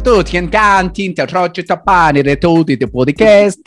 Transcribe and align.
tutti 0.00 0.36
i 0.36 0.40
cantanti, 0.40 1.04
interroci 1.04 1.62
tappani, 1.62 2.22
tutti 2.38 2.72
i 2.72 2.88
podcast, 2.88 3.60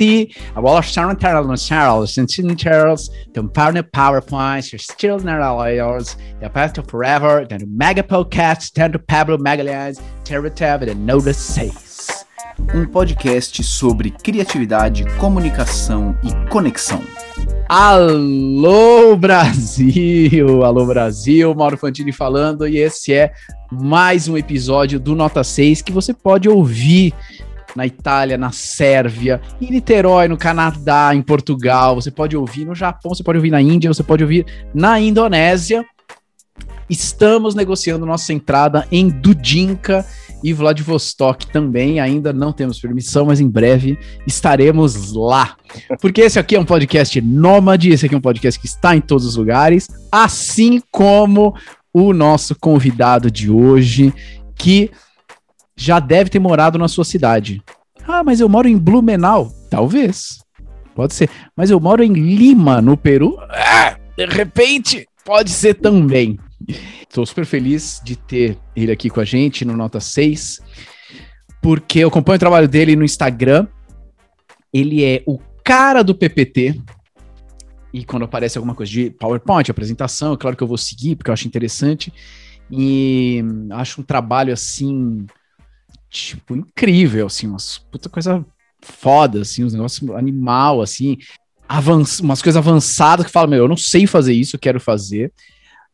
a 0.54 0.60
Washington 0.60 1.18
Charles, 1.18 1.66
Charles, 1.66 2.18
and 2.18 2.58
Charles, 2.58 3.10
the 3.34 3.44
partner 3.44 3.84
PowerPoint, 3.84 4.72
your 4.72 4.80
still 4.80 5.20
narrators, 5.20 6.16
the 6.40 6.50
past 6.50 6.78
of 6.78 6.88
forever, 6.88 7.46
the 7.46 7.66
mega 7.68 8.04
podcast, 8.04 8.74
tanto 8.74 9.00
Pablo 9.00 9.38
Magalhães, 9.38 10.00
Terra 10.24 10.52
and 10.90 11.06
Notice 11.06 11.38
6. 11.38 12.26
Um 12.74 12.86
podcast 12.86 13.64
sobre 13.64 14.12
criatividade, 14.12 15.06
comunicação 15.18 16.16
e 16.24 16.50
conexão. 16.50 17.02
Alô 17.68 19.16
Brasil, 19.16 20.64
alô 20.64 20.86
Brasil, 20.86 21.56
Mauro 21.56 21.78
Fantini 21.78 22.12
falando 22.12 22.68
e 22.68 22.78
esse 22.78 23.14
é 23.14 23.32
mais 23.72 24.28
um 24.28 24.38
episódio 24.38 25.00
do 25.00 25.16
Nota 25.16 25.44
6 25.44 25.82
que 25.82 25.92
você 25.92 26.14
pode 26.14 26.50
ouvir 26.50 27.14
na 27.74 27.88
Itália, 27.88 28.38
na 28.38 28.52
Sérvia, 28.52 29.42
em 29.62 29.72
Niterói, 29.72 30.28
no 30.28 30.38
Canadá, 30.38 31.16
em 31.16 31.22
Portugal, 31.22 31.96
você 31.96 32.12
pode 32.12 32.36
ouvir 32.36 32.66
no 32.66 32.76
Japão, 32.76 33.16
você 33.16 33.24
pode 33.24 33.38
ouvir 33.38 33.50
na 33.50 33.62
Índia, 33.62 33.92
você 33.92 34.04
pode 34.04 34.24
ouvir 34.24 34.46
na 34.74 35.00
Indonésia. 35.00 35.84
Estamos 36.90 37.56
negociando 37.56 38.06
nossa 38.06 38.34
entrada 38.34 38.86
em 38.92 39.08
Dudinka 39.08 40.06
e 40.44 40.54
Vladivostok 40.54 41.48
também. 41.48 42.00
Ainda 42.00 42.34
não 42.34 42.52
temos 42.52 42.80
permissão, 42.80 43.26
mas 43.26 43.40
em 43.40 43.50
breve 43.50 43.98
estaremos 44.28 45.14
lá. 45.14 45.56
Porque 46.02 46.22
esse 46.22 46.38
aqui 46.38 46.56
é 46.56 46.60
um 46.60 46.66
podcast 46.66 47.20
nômade, 47.22 47.90
esse 47.90 48.06
aqui 48.06 48.14
é 48.14 48.18
um 48.18 48.22
podcast 48.22 48.60
que 48.60 48.68
está 48.68 48.96
em 48.96 49.02
todos 49.02 49.26
os 49.26 49.36
lugares, 49.36 49.88
assim 50.12 50.82
como 50.92 51.56
o 51.94 52.14
nosso 52.14 52.56
convidado 52.60 53.32
de 53.32 53.50
hoje, 53.50 54.14
que 54.56 54.92
já 55.76 56.00
deve 56.00 56.30
ter 56.30 56.40
morado 56.40 56.78
na 56.78 56.88
sua 56.88 57.06
cidade. 57.06 57.64
Ah, 58.08 58.24
mas 58.24 58.40
eu 58.40 58.50
moro 58.50 58.68
em 58.68 58.78
Blumenau. 58.78 59.52
Talvez. 59.70 60.44
Pode 60.94 61.14
ser. 61.14 61.30
Mas 61.56 61.72
eu 61.72 61.80
moro 61.80 62.04
em 62.04 62.14
Lima, 62.14 62.82
no 62.82 62.96
Peru. 62.96 63.38
Ah, 63.50 63.96
de 64.18 64.26
repente, 64.26 65.08
pode 65.26 65.50
ser 65.50 65.76
também. 65.76 66.38
Estou 66.68 67.26
super 67.26 67.46
feliz 67.46 68.02
de 68.04 68.16
ter 68.16 68.58
ele 68.76 68.92
aqui 68.92 69.10
com 69.10 69.20
a 69.20 69.26
gente 69.26 69.66
no 69.66 69.76
Nota 69.76 70.00
6, 70.00 70.62
porque 71.62 72.00
eu 72.00 72.08
acompanho 72.08 72.38
o 72.38 72.40
trabalho 72.40 72.68
dele 72.68 72.96
no 72.96 73.04
Instagram. 73.04 73.68
Ele 74.74 75.04
é 75.04 75.24
o 75.26 75.40
cara 75.64 76.04
do 76.04 76.16
PPT. 76.16 76.82
E 77.94 78.04
quando 78.04 78.24
aparece 78.24 78.58
alguma 78.58 78.74
coisa 78.74 78.92
de 78.92 79.12
PowerPoint, 79.12 79.70
apresentação, 79.70 80.34
é 80.34 80.38
claro 80.38 80.58
que 80.58 80.64
eu 80.64 80.68
vou 80.68 80.78
seguir, 80.78 81.16
porque 81.16 81.30
eu 81.30 81.34
acho 81.34 81.48
interessante. 81.48 82.12
E 82.72 83.44
acho 83.72 84.02
um 84.02 84.04
trabalho 84.04 84.52
assim, 84.52 85.28
tipo, 86.10 86.56
incrível, 86.56 87.28
assim, 87.28 87.46
umas 87.46 87.78
puta 87.78 88.10
coisa 88.10 88.44
foda, 88.82 89.42
assim, 89.42 89.64
uns 89.64 89.74
negócios 89.74 90.10
animal, 90.12 90.82
assim, 90.82 91.18
avanç, 91.68 92.20
umas 92.20 92.42
coisas 92.42 92.58
avançadas 92.58 93.26
que 93.26 93.32
fala, 93.32 93.48
meu, 93.48 93.60
eu 93.60 93.68
não 93.68 93.78
sei 93.78 94.08
fazer 94.08 94.34
isso, 94.34 94.56
eu 94.56 94.60
quero 94.60 94.80
fazer. 94.80 95.32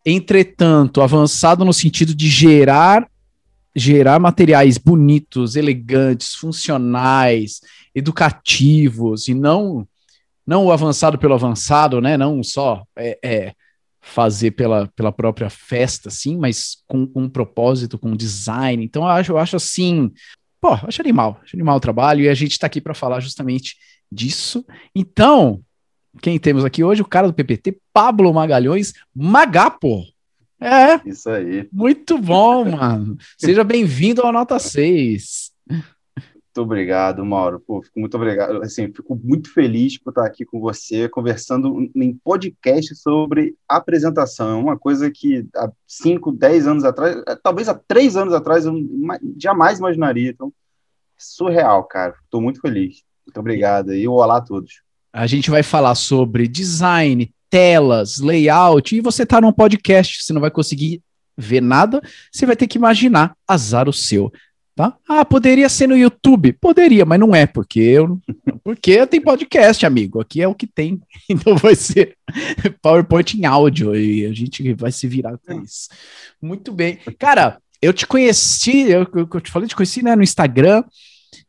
Entretanto, 0.05 1.01
avançado 1.01 1.65
no 1.65 1.73
sentido 1.73 2.15
de 2.15 2.27
gerar 2.27 3.07
gerar 3.75 4.19
materiais 4.19 4.77
bonitos, 4.77 5.55
elegantes, 5.55 6.33
funcionais, 6.33 7.61
educativos 7.93 9.27
e 9.27 9.33
não 9.33 9.87
não 10.45 10.65
o 10.65 10.71
avançado 10.71 11.19
pelo 11.19 11.35
avançado, 11.35 12.01
né? 12.01 12.17
Não 12.17 12.41
só 12.43 12.83
é, 12.97 13.19
é 13.23 13.53
fazer 14.01 14.51
pela, 14.51 14.87
pela 14.95 15.11
própria 15.11 15.47
festa, 15.47 16.09
assim, 16.09 16.35
mas 16.37 16.77
com, 16.87 17.05
com 17.05 17.23
um 17.23 17.29
propósito, 17.29 17.99
com 17.99 18.15
design. 18.15 18.83
Então, 18.83 19.03
eu 19.03 19.09
acho, 19.09 19.31
eu 19.33 19.37
acho 19.37 19.55
assim, 19.55 20.11
pô, 20.59 20.73
acho 20.73 21.01
animal, 21.01 21.39
acho 21.43 21.55
animal 21.55 21.77
o 21.77 21.81
trabalho 21.81 22.21
e 22.21 22.29
a 22.29 22.33
gente 22.33 22.53
está 22.53 22.65
aqui 22.65 22.81
para 22.81 22.95
falar 22.95 23.19
justamente 23.19 23.75
disso. 24.11 24.65
Então, 24.95 25.61
quem 26.21 26.39
temos 26.39 26.65
aqui 26.65 26.83
hoje? 26.83 27.01
O 27.01 27.07
cara 27.07 27.27
do 27.27 27.33
PPT, 27.33 27.79
Pablo 27.93 28.33
Magalhães, 28.33 28.93
Magapo. 29.15 30.03
É. 30.59 30.99
Isso 31.07 31.29
aí. 31.29 31.67
Muito 31.71 32.17
bom, 32.17 32.65
mano. 32.75 33.17
Seja 33.37 33.63
bem-vindo 33.63 34.21
ao 34.21 34.33
Nota 34.33 34.59
6. 34.59 35.51
Muito 36.59 36.61
obrigado, 36.61 37.23
Mauro. 37.23 37.61
Pô, 37.65 37.81
fico 37.81 37.99
muito 37.99 38.17
obrigado. 38.17 38.61
Assim, 38.61 38.91
fico 38.91 39.15
muito 39.15 39.53
feliz 39.53 39.97
por 39.97 40.09
estar 40.09 40.25
aqui 40.25 40.43
com 40.43 40.59
você, 40.59 41.07
conversando 41.07 41.89
em 41.95 42.13
podcast 42.13 42.93
sobre 42.95 43.55
apresentação. 43.67 44.59
É 44.59 44.63
uma 44.63 44.77
coisa 44.77 45.09
que 45.09 45.47
há 45.55 45.71
5, 45.87 46.31
10 46.33 46.67
anos 46.67 46.83
atrás, 46.83 47.23
é, 47.27 47.35
talvez 47.35 47.69
há 47.69 47.75
3 47.75 48.17
anos 48.17 48.33
atrás, 48.33 48.65
eu 48.65 48.75
jamais 49.37 49.79
imaginaria. 49.79 50.31
Então, 50.31 50.51
surreal, 51.17 51.83
cara. 51.85 52.15
Estou 52.23 52.41
muito 52.41 52.59
feliz. 52.59 53.03
Muito 53.25 53.39
obrigado. 53.39 53.93
E 53.93 54.07
olá 54.07 54.37
a 54.37 54.41
todos. 54.41 54.81
A 55.11 55.25
gente 55.27 55.49
vai 55.49 55.63
falar 55.63 55.95
sobre 55.95 56.47
design, 56.47 57.31
telas, 57.49 58.19
layout, 58.19 58.95
e 58.95 59.01
você 59.01 59.23
está 59.23 59.41
num 59.41 59.51
podcast, 59.51 60.23
você 60.23 60.33
não 60.33 60.41
vai 60.41 60.51
conseguir 60.51 61.01
ver 61.37 61.61
nada, 61.61 62.01
você 62.31 62.45
vai 62.45 62.55
ter 62.55 62.67
que 62.67 62.77
imaginar, 62.77 63.35
azar 63.47 63.89
o 63.89 63.93
seu. 63.93 64.31
Tá? 64.75 64.95
Ah, 65.09 65.25
poderia 65.25 65.67
ser 65.67 65.87
no 65.87 65.97
YouTube? 65.97 66.53
Poderia, 66.53 67.05
mas 67.05 67.19
não 67.19 67.35
é, 67.35 67.45
porque 67.45 67.81
eu, 67.81 68.17
porque 68.63 69.05
tem 69.07 69.19
podcast, 69.19 69.85
amigo. 69.85 70.21
Aqui 70.21 70.41
é 70.41 70.47
o 70.47 70.55
que 70.55 70.65
tem. 70.65 71.01
Então 71.29 71.57
vai 71.57 71.75
ser 71.75 72.15
PowerPoint 72.81 73.37
em 73.37 73.45
áudio 73.45 73.95
e 73.95 74.25
a 74.25 74.33
gente 74.33 74.73
vai 74.73 74.91
se 74.91 75.05
virar 75.05 75.37
com 75.37 75.61
isso. 75.61 75.89
Muito 76.41 76.71
bem. 76.71 76.97
Cara, 77.17 77.59
eu 77.81 77.91
te 77.91 78.07
conheci, 78.07 78.89
eu, 78.89 79.05
eu 79.13 79.41
te 79.41 79.51
falei, 79.51 79.67
te 79.67 79.75
conheci 79.75 80.01
né, 80.01 80.15
no 80.15 80.23
Instagram 80.23 80.83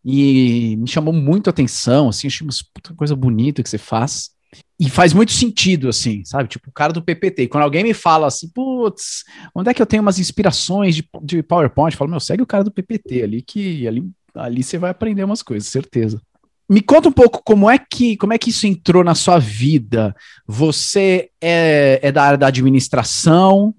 e 0.04 0.76
me 0.76 0.88
chamou 0.88 1.12
muito 1.12 1.48
a 1.48 1.50
atenção, 1.50 2.08
assim, 2.08 2.26
achei 2.26 2.46
uma 2.46 2.52
puta 2.74 2.94
coisa 2.94 3.14
bonita 3.14 3.62
que 3.62 3.68
você 3.68 3.78
faz. 3.78 4.30
E 4.78 4.88
faz 4.88 5.12
muito 5.12 5.30
sentido, 5.30 5.88
assim, 5.88 6.24
sabe? 6.24 6.48
Tipo, 6.48 6.70
o 6.70 6.72
cara 6.72 6.92
do 6.92 7.02
PPT. 7.02 7.48
Quando 7.48 7.64
alguém 7.64 7.84
me 7.84 7.94
fala 7.94 8.26
assim, 8.26 8.48
putz, 8.48 9.24
onde 9.54 9.70
é 9.70 9.74
que 9.74 9.80
eu 9.80 9.86
tenho 9.86 10.02
umas 10.02 10.18
inspirações 10.18 10.96
de, 10.96 11.08
de 11.22 11.42
PowerPoint? 11.42 11.92
Eu 11.92 11.98
falo, 11.98 12.10
meu, 12.10 12.18
segue 12.18 12.42
o 12.42 12.46
cara 12.46 12.64
do 12.64 12.72
PPT 12.72 13.22
ali, 13.22 13.42
que 13.42 13.86
ali, 13.86 14.10
ali 14.34 14.62
você 14.62 14.78
vai 14.78 14.90
aprender 14.90 15.22
umas 15.22 15.42
coisas, 15.42 15.68
certeza. 15.68 16.20
Me 16.68 16.80
conta 16.80 17.08
um 17.08 17.12
pouco 17.12 17.42
como 17.44 17.68
é 17.68 17.78
que, 17.78 18.16
como 18.16 18.32
é 18.32 18.38
que 18.38 18.50
isso 18.50 18.66
entrou 18.66 19.04
na 19.04 19.14
sua 19.14 19.38
vida. 19.38 20.14
Você 20.46 21.30
é, 21.40 22.00
é 22.02 22.10
da 22.10 22.22
área 22.22 22.38
da 22.38 22.46
administração 22.46 23.74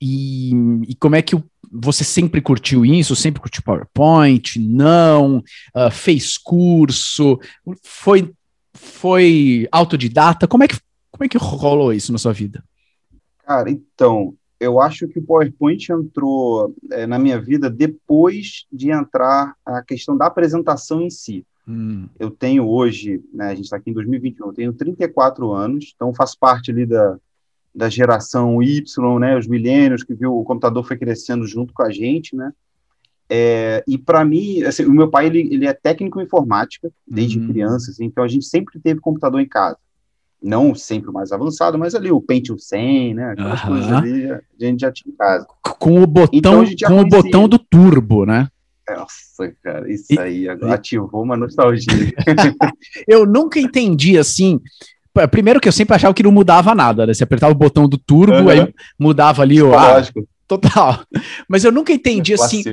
e, 0.00 0.52
e 0.86 0.94
como 0.94 1.16
é 1.16 1.22
que 1.22 1.34
o 1.34 1.44
você 1.74 2.04
sempre 2.04 2.40
curtiu 2.40 2.84
isso? 2.84 3.16
Sempre 3.16 3.40
curtiu 3.40 3.62
PowerPoint? 3.62 4.58
Não? 4.60 5.38
Uh, 5.74 5.90
fez 5.90 6.38
curso? 6.38 7.38
Foi, 7.82 8.32
foi 8.72 9.68
autodidata? 9.72 10.46
Como 10.46 10.62
é, 10.62 10.68
que, 10.68 10.78
como 11.10 11.24
é 11.24 11.28
que 11.28 11.36
rolou 11.36 11.92
isso 11.92 12.12
na 12.12 12.18
sua 12.18 12.32
vida? 12.32 12.62
Cara, 13.44 13.68
então, 13.68 14.34
eu 14.60 14.80
acho 14.80 15.08
que 15.08 15.18
o 15.18 15.22
PowerPoint 15.22 15.90
entrou 15.90 16.74
é, 16.92 17.06
na 17.06 17.18
minha 17.18 17.40
vida 17.40 17.68
depois 17.68 18.66
de 18.72 18.90
entrar 18.90 19.54
a 19.66 19.82
questão 19.82 20.16
da 20.16 20.26
apresentação 20.26 21.02
em 21.02 21.10
si. 21.10 21.44
Hum. 21.66 22.08
Eu 22.18 22.30
tenho 22.30 22.68
hoje, 22.68 23.22
né, 23.32 23.48
a 23.48 23.54
gente 23.54 23.64
está 23.64 23.76
aqui 23.76 23.90
em 23.90 23.94
2021, 23.94 24.46
eu 24.46 24.52
tenho 24.52 24.72
34 24.72 25.50
anos, 25.50 25.92
então 25.94 26.14
faço 26.14 26.38
parte 26.38 26.70
ali 26.70 26.86
da, 26.86 27.18
da 27.74 27.88
geração 27.88 28.62
Y, 28.62 29.18
né, 29.18 29.36
os 29.36 29.46
milênios, 29.46 30.04
que 30.04 30.14
viu 30.14 30.36
o 30.36 30.44
computador 30.44 30.86
foi 30.86 30.96
crescendo 30.96 31.46
junto 31.46 31.72
com 31.72 31.82
a 31.82 31.90
gente, 31.90 32.36
né, 32.36 32.52
é, 33.28 33.82
e 33.86 33.96
para 33.96 34.24
mim, 34.24 34.62
assim, 34.62 34.84
o 34.84 34.92
meu 34.92 35.08
pai, 35.08 35.26
ele, 35.26 35.48
ele 35.52 35.66
é 35.66 35.72
técnico 35.72 36.20
em 36.20 36.24
informática, 36.24 36.90
desde 37.06 37.38
uhum. 37.38 37.48
criança, 37.48 37.90
assim, 37.90 38.04
então 38.04 38.22
a 38.22 38.28
gente 38.28 38.44
sempre 38.44 38.78
teve 38.78 39.00
computador 39.00 39.40
em 39.40 39.48
casa. 39.48 39.78
Não 40.42 40.74
sempre 40.74 41.08
o 41.08 41.12
mais 41.12 41.32
avançado, 41.32 41.78
mas 41.78 41.94
ali 41.94 42.10
o 42.10 42.20
Pentium 42.20 42.58
100, 42.58 43.14
né, 43.14 43.30
aquelas 43.30 43.62
uhum. 43.62 43.68
coisas 43.68 43.92
ali, 43.92 44.30
a 44.30 44.40
gente 44.58 44.80
já 44.80 44.92
tinha 44.92 45.12
em 45.12 45.16
casa. 45.16 45.46
Com 45.62 46.02
o 46.02 46.06
botão, 46.06 46.38
então, 46.38 46.64
com 46.86 47.00
o 47.00 47.08
botão 47.08 47.48
do 47.48 47.58
turbo, 47.58 48.26
né? 48.26 48.48
Nossa, 48.88 49.56
cara, 49.62 49.90
isso 49.90 50.12
e, 50.12 50.18
aí 50.18 50.46
ativou 50.48 51.22
uma 51.22 51.38
nostalgia. 51.38 52.12
eu 53.08 53.24
nunca 53.24 53.58
entendi, 53.58 54.18
assim, 54.18 54.60
Primeiro 55.30 55.60
que 55.60 55.68
eu 55.68 55.72
sempre 55.72 55.94
achava 55.94 56.12
que 56.12 56.22
não 56.22 56.32
mudava 56.32 56.74
nada, 56.74 57.06
né? 57.06 57.14
Você 57.14 57.24
apertava 57.24 57.52
o 57.52 57.56
botão 57.56 57.88
do 57.88 57.96
turbo, 57.96 58.32
uhum. 58.32 58.48
aí 58.48 58.74
mudava 58.98 59.42
ali 59.42 59.62
o 59.62 59.74
ar. 59.74 60.04
Total. 60.46 61.04
Mas 61.48 61.64
eu 61.64 61.72
nunca 61.72 61.92
entendi 61.92 62.32
é 62.32 62.34
assim. 62.34 62.64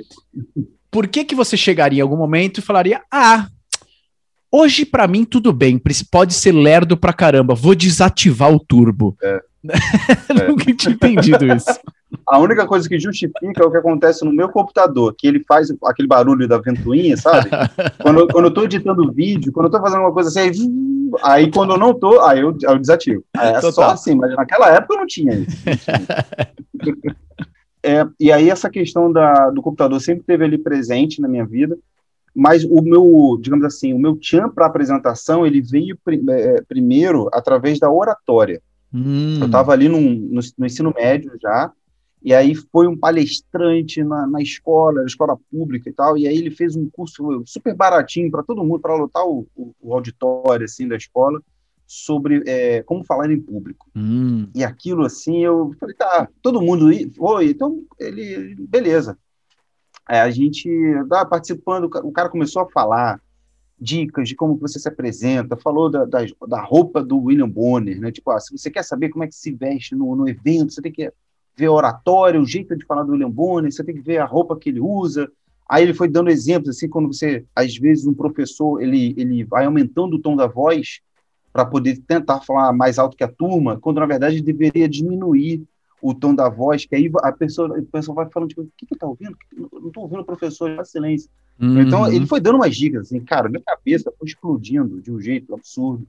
Por 0.90 1.08
que, 1.08 1.24
que 1.24 1.36
você 1.36 1.56
chegaria 1.56 2.00
em 2.00 2.02
algum 2.02 2.18
momento 2.18 2.58
e 2.58 2.62
falaria: 2.62 3.02
Ah, 3.12 3.48
hoje 4.52 4.86
para 4.86 5.08
mim 5.08 5.24
tudo 5.24 5.54
bem, 5.54 5.80
pode 6.10 6.34
ser 6.34 6.52
lerdo 6.52 6.98
pra 6.98 7.14
caramba, 7.14 7.56
vou 7.56 7.76
desativar 7.76 8.52
o 8.52 8.60
turbo. 8.60 9.16
É. 9.22 9.40
nunca 10.48 10.74
tinha 10.74 10.94
entendido 10.94 11.46
isso. 11.46 11.80
A 12.32 12.40
única 12.40 12.66
coisa 12.66 12.88
que 12.88 12.98
justifica 12.98 13.62
é 13.62 13.66
o 13.66 13.70
que 13.70 13.76
acontece 13.76 14.24
no 14.24 14.32
meu 14.32 14.48
computador, 14.48 15.14
que 15.18 15.28
ele 15.28 15.44
faz 15.46 15.68
aquele 15.84 16.08
barulho 16.08 16.48
da 16.48 16.58
ventoinha, 16.60 17.18
sabe? 17.18 17.50
quando, 18.02 18.26
quando 18.30 18.46
eu 18.46 18.54
tô 18.54 18.64
editando 18.64 19.12
vídeo, 19.12 19.52
quando 19.52 19.66
eu 19.66 19.72
tô 19.72 19.82
fazendo 19.82 20.00
uma 20.00 20.14
coisa 20.14 20.30
assim, 20.30 21.12
aí 21.22 21.52
quando 21.52 21.72
eu 21.72 21.78
não 21.78 21.94
tô, 21.94 22.22
aí 22.22 22.40
eu, 22.40 22.58
eu 22.64 22.80
desativo. 22.80 23.22
É 23.36 23.56
Total. 23.56 23.72
só 23.74 23.90
assim, 23.90 24.16
mas 24.16 24.34
naquela 24.34 24.70
época 24.70 24.94
eu 24.94 25.00
não 25.00 25.08
tinha 25.08 25.34
isso. 25.34 25.58
É, 27.84 28.06
e 28.20 28.32
aí 28.32 28.48
essa 28.48 28.70
questão 28.70 29.12
da, 29.12 29.50
do 29.50 29.60
computador 29.60 30.00
sempre 30.00 30.24
teve 30.24 30.46
ali 30.46 30.56
presente 30.56 31.20
na 31.20 31.28
minha 31.28 31.44
vida, 31.44 31.76
mas 32.34 32.64
o 32.64 32.80
meu, 32.80 33.40
digamos 33.42 33.66
assim, 33.66 33.92
o 33.92 33.98
meu 33.98 34.16
tchan 34.18 34.50
para 34.50 34.68
apresentação, 34.68 35.48
ele 35.48 35.62
veio 35.62 35.98
é, 36.30 36.62
primeiro 36.62 37.28
através 37.34 37.80
da 37.80 37.92
oratória. 37.92 38.62
Hum. 38.94 39.40
Eu 39.40 39.48
estava 39.48 39.72
ali 39.72 39.90
num, 39.90 40.12
no, 40.12 40.42
no, 40.60 40.66
ensino 40.68 40.94
médio 40.96 41.32
já, 41.42 41.72
e 42.24 42.34
aí 42.34 42.54
foi 42.54 42.88
um 42.88 42.96
palestrante 42.96 44.04
na, 44.04 44.28
na 44.28 44.42
escola, 44.42 45.02
na 45.02 45.08
escola 45.08 45.38
pública 45.52 45.90
e 45.90 45.94
tal, 45.94 46.18
e 46.18 46.28
aí 46.28 46.38
ele 46.38 46.52
fez 46.52 46.76
um 46.76 46.88
curso 46.90 47.44
super 47.46 47.76
baratinho 47.76 48.30
para 48.30 48.44
todo 48.44 48.64
mundo, 48.64 48.80
para 48.80 48.96
lotar 48.96 49.26
o, 49.26 49.48
o, 49.56 49.74
o, 49.82 49.94
auditório 49.94 50.66
assim 50.66 50.88
da 50.88 50.96
escola, 50.96 51.42
sobre 51.88 52.44
é, 52.46 52.84
como 52.84 53.04
falar 53.04 53.32
em 53.32 53.42
público. 53.42 53.90
Hum. 53.96 54.48
E 54.54 54.64
aquilo 54.64 55.04
assim, 55.04 55.44
eu 55.44 55.74
falei, 55.80 55.96
tá, 55.96 56.30
todo 56.44 56.62
mundo 56.62 56.90
foi, 57.16 57.50
então 57.50 57.84
ele, 58.00 58.56
beleza. 58.60 59.18
Aí 60.06 60.20
a 60.20 60.30
gente 60.30 60.70
tá 61.10 61.26
participando, 61.26 61.86
o 61.86 62.12
cara 62.12 62.30
começou 62.30 62.62
a 62.62 62.70
falar 62.70 63.20
dicas 63.80 64.30
de 64.30 64.36
como 64.36 64.58
você 64.58 64.78
se 64.78 64.88
apresenta, 64.88 65.58
falou 65.58 65.90
da, 65.90 66.06
da, 66.06 66.20
da 66.48 66.62
roupa 66.62 67.04
do 67.04 67.18
William 67.18 67.50
Bonner, 67.50 68.00
né? 68.00 68.12
Tipo, 68.12 68.30
ah, 68.30 68.40
se 68.40 68.56
você 68.56 68.70
quer 68.70 68.84
saber 68.84 69.10
como 69.10 69.24
é 69.24 69.28
que 69.28 69.36
se 69.36 69.52
veste 69.52 69.96
no, 69.96 70.16
no 70.16 70.30
evento, 70.30 70.72
você 70.72 70.82
tem 70.84 70.92
que 70.92 71.12
ver 71.56 71.68
a 71.68 71.72
oratória, 71.72 72.40
o 72.40 72.46
jeito 72.46 72.76
de 72.76 72.86
falar 72.86 73.04
do 73.04 73.12
William 73.12 73.30
Bonner, 73.30 73.72
você 73.72 73.84
tem 73.84 73.96
que 73.96 74.02
ver 74.02 74.18
a 74.18 74.26
roupa 74.26 74.58
que 74.58 74.70
ele 74.70 74.80
usa. 74.80 75.32
Aí 75.70 75.84
ele 75.84 75.94
foi 75.94 76.08
dando 76.08 76.30
exemplos, 76.30 76.76
assim, 76.76 76.90
quando 76.90 77.08
você, 77.14 77.46
às 77.56 77.78
vezes, 77.78 78.06
um 78.06 78.14
professor, 78.14 78.82
ele, 78.82 79.14
ele 79.18 79.44
vai 79.44 79.66
aumentando 79.66 80.16
o 80.16 80.22
tom 80.22 80.36
da 80.36 80.48
voz 80.48 81.00
para 81.54 81.66
poder 81.66 81.98
tentar 82.08 82.42
falar 82.42 82.74
mais 82.74 82.98
alto 82.98 83.16
que 83.16 83.24
a 83.24 83.32
turma, 83.32 83.78
quando, 83.80 84.00
na 84.00 84.06
verdade, 84.06 84.36
ele 84.36 84.44
deveria 84.44 84.88
diminuir 84.88 85.64
o 86.02 86.14
tom 86.14 86.34
da 86.34 86.50
voz, 86.50 86.86
que 86.86 86.96
aí 86.96 87.12
a 87.22 87.32
pessoa, 87.32 87.78
a 87.78 87.82
pessoa 87.92 88.16
vai 88.16 88.30
falando, 88.30 88.50
tipo, 88.50 88.62
o 88.62 88.70
que 88.76 88.86
que 88.86 88.98
tá 88.98 89.06
ouvindo? 89.06 89.38
Não 89.56 89.88
estou 89.88 90.04
ouvindo 90.04 90.22
o 90.22 90.26
professor, 90.26 90.76
já 90.76 90.84
silêncio. 90.84 91.30
Uhum. 91.60 91.82
Então, 91.82 92.12
ele 92.12 92.26
foi 92.26 92.40
dando 92.40 92.56
umas 92.56 92.76
dicas, 92.76 93.08
assim, 93.08 93.20
cara, 93.20 93.48
minha 93.48 93.62
cabeça 93.64 94.12
foi 94.18 94.28
explodindo 94.28 95.00
de 95.00 95.12
um 95.12 95.22
jeito 95.22 95.54
absurdo. 95.54 96.08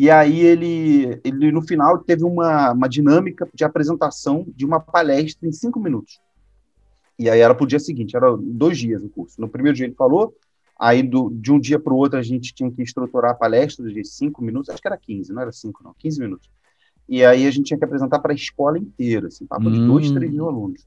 E 0.00 0.10
aí 0.10 0.40
ele, 0.40 1.20
ele 1.22 1.52
no 1.52 1.60
final, 1.60 1.98
teve 1.98 2.24
uma, 2.24 2.72
uma 2.72 2.88
dinâmica 2.88 3.46
de 3.52 3.64
apresentação 3.64 4.46
de 4.56 4.64
uma 4.64 4.80
palestra 4.80 5.46
em 5.46 5.52
cinco 5.52 5.78
minutos. 5.78 6.18
E 7.18 7.28
aí 7.28 7.40
era 7.40 7.54
para 7.54 7.64
o 7.64 7.66
dia 7.66 7.78
seguinte, 7.78 8.16
era 8.16 8.34
dois 8.34 8.78
dias 8.78 9.02
o 9.02 9.10
curso. 9.10 9.38
No 9.38 9.46
primeiro 9.46 9.76
dia 9.76 9.84
ele 9.84 9.94
falou, 9.94 10.34
aí 10.78 11.02
do, 11.02 11.28
de 11.28 11.52
um 11.52 11.60
dia 11.60 11.78
para 11.78 11.92
o 11.92 11.98
outro 11.98 12.18
a 12.18 12.22
gente 12.22 12.54
tinha 12.54 12.70
que 12.70 12.80
estruturar 12.80 13.32
a 13.32 13.34
palestra 13.34 13.92
de 13.92 14.02
cinco 14.02 14.42
minutos, 14.42 14.70
acho 14.70 14.80
que 14.80 14.88
era 14.88 14.96
15, 14.96 15.34
não 15.34 15.42
era 15.42 15.52
cinco 15.52 15.84
não, 15.84 15.94
15 15.98 16.18
minutos. 16.18 16.50
E 17.06 17.22
aí 17.22 17.46
a 17.46 17.50
gente 17.50 17.66
tinha 17.66 17.76
que 17.78 17.84
apresentar 17.84 18.20
para 18.20 18.32
a 18.32 18.34
escola 18.34 18.78
inteira, 18.78 19.26
assim, 19.26 19.44
papo 19.44 19.68
hum. 19.68 19.72
de 19.72 19.86
dois, 19.86 20.10
hum. 20.10 20.14
três 20.14 20.32
mil 20.32 20.48
alunos. 20.48 20.86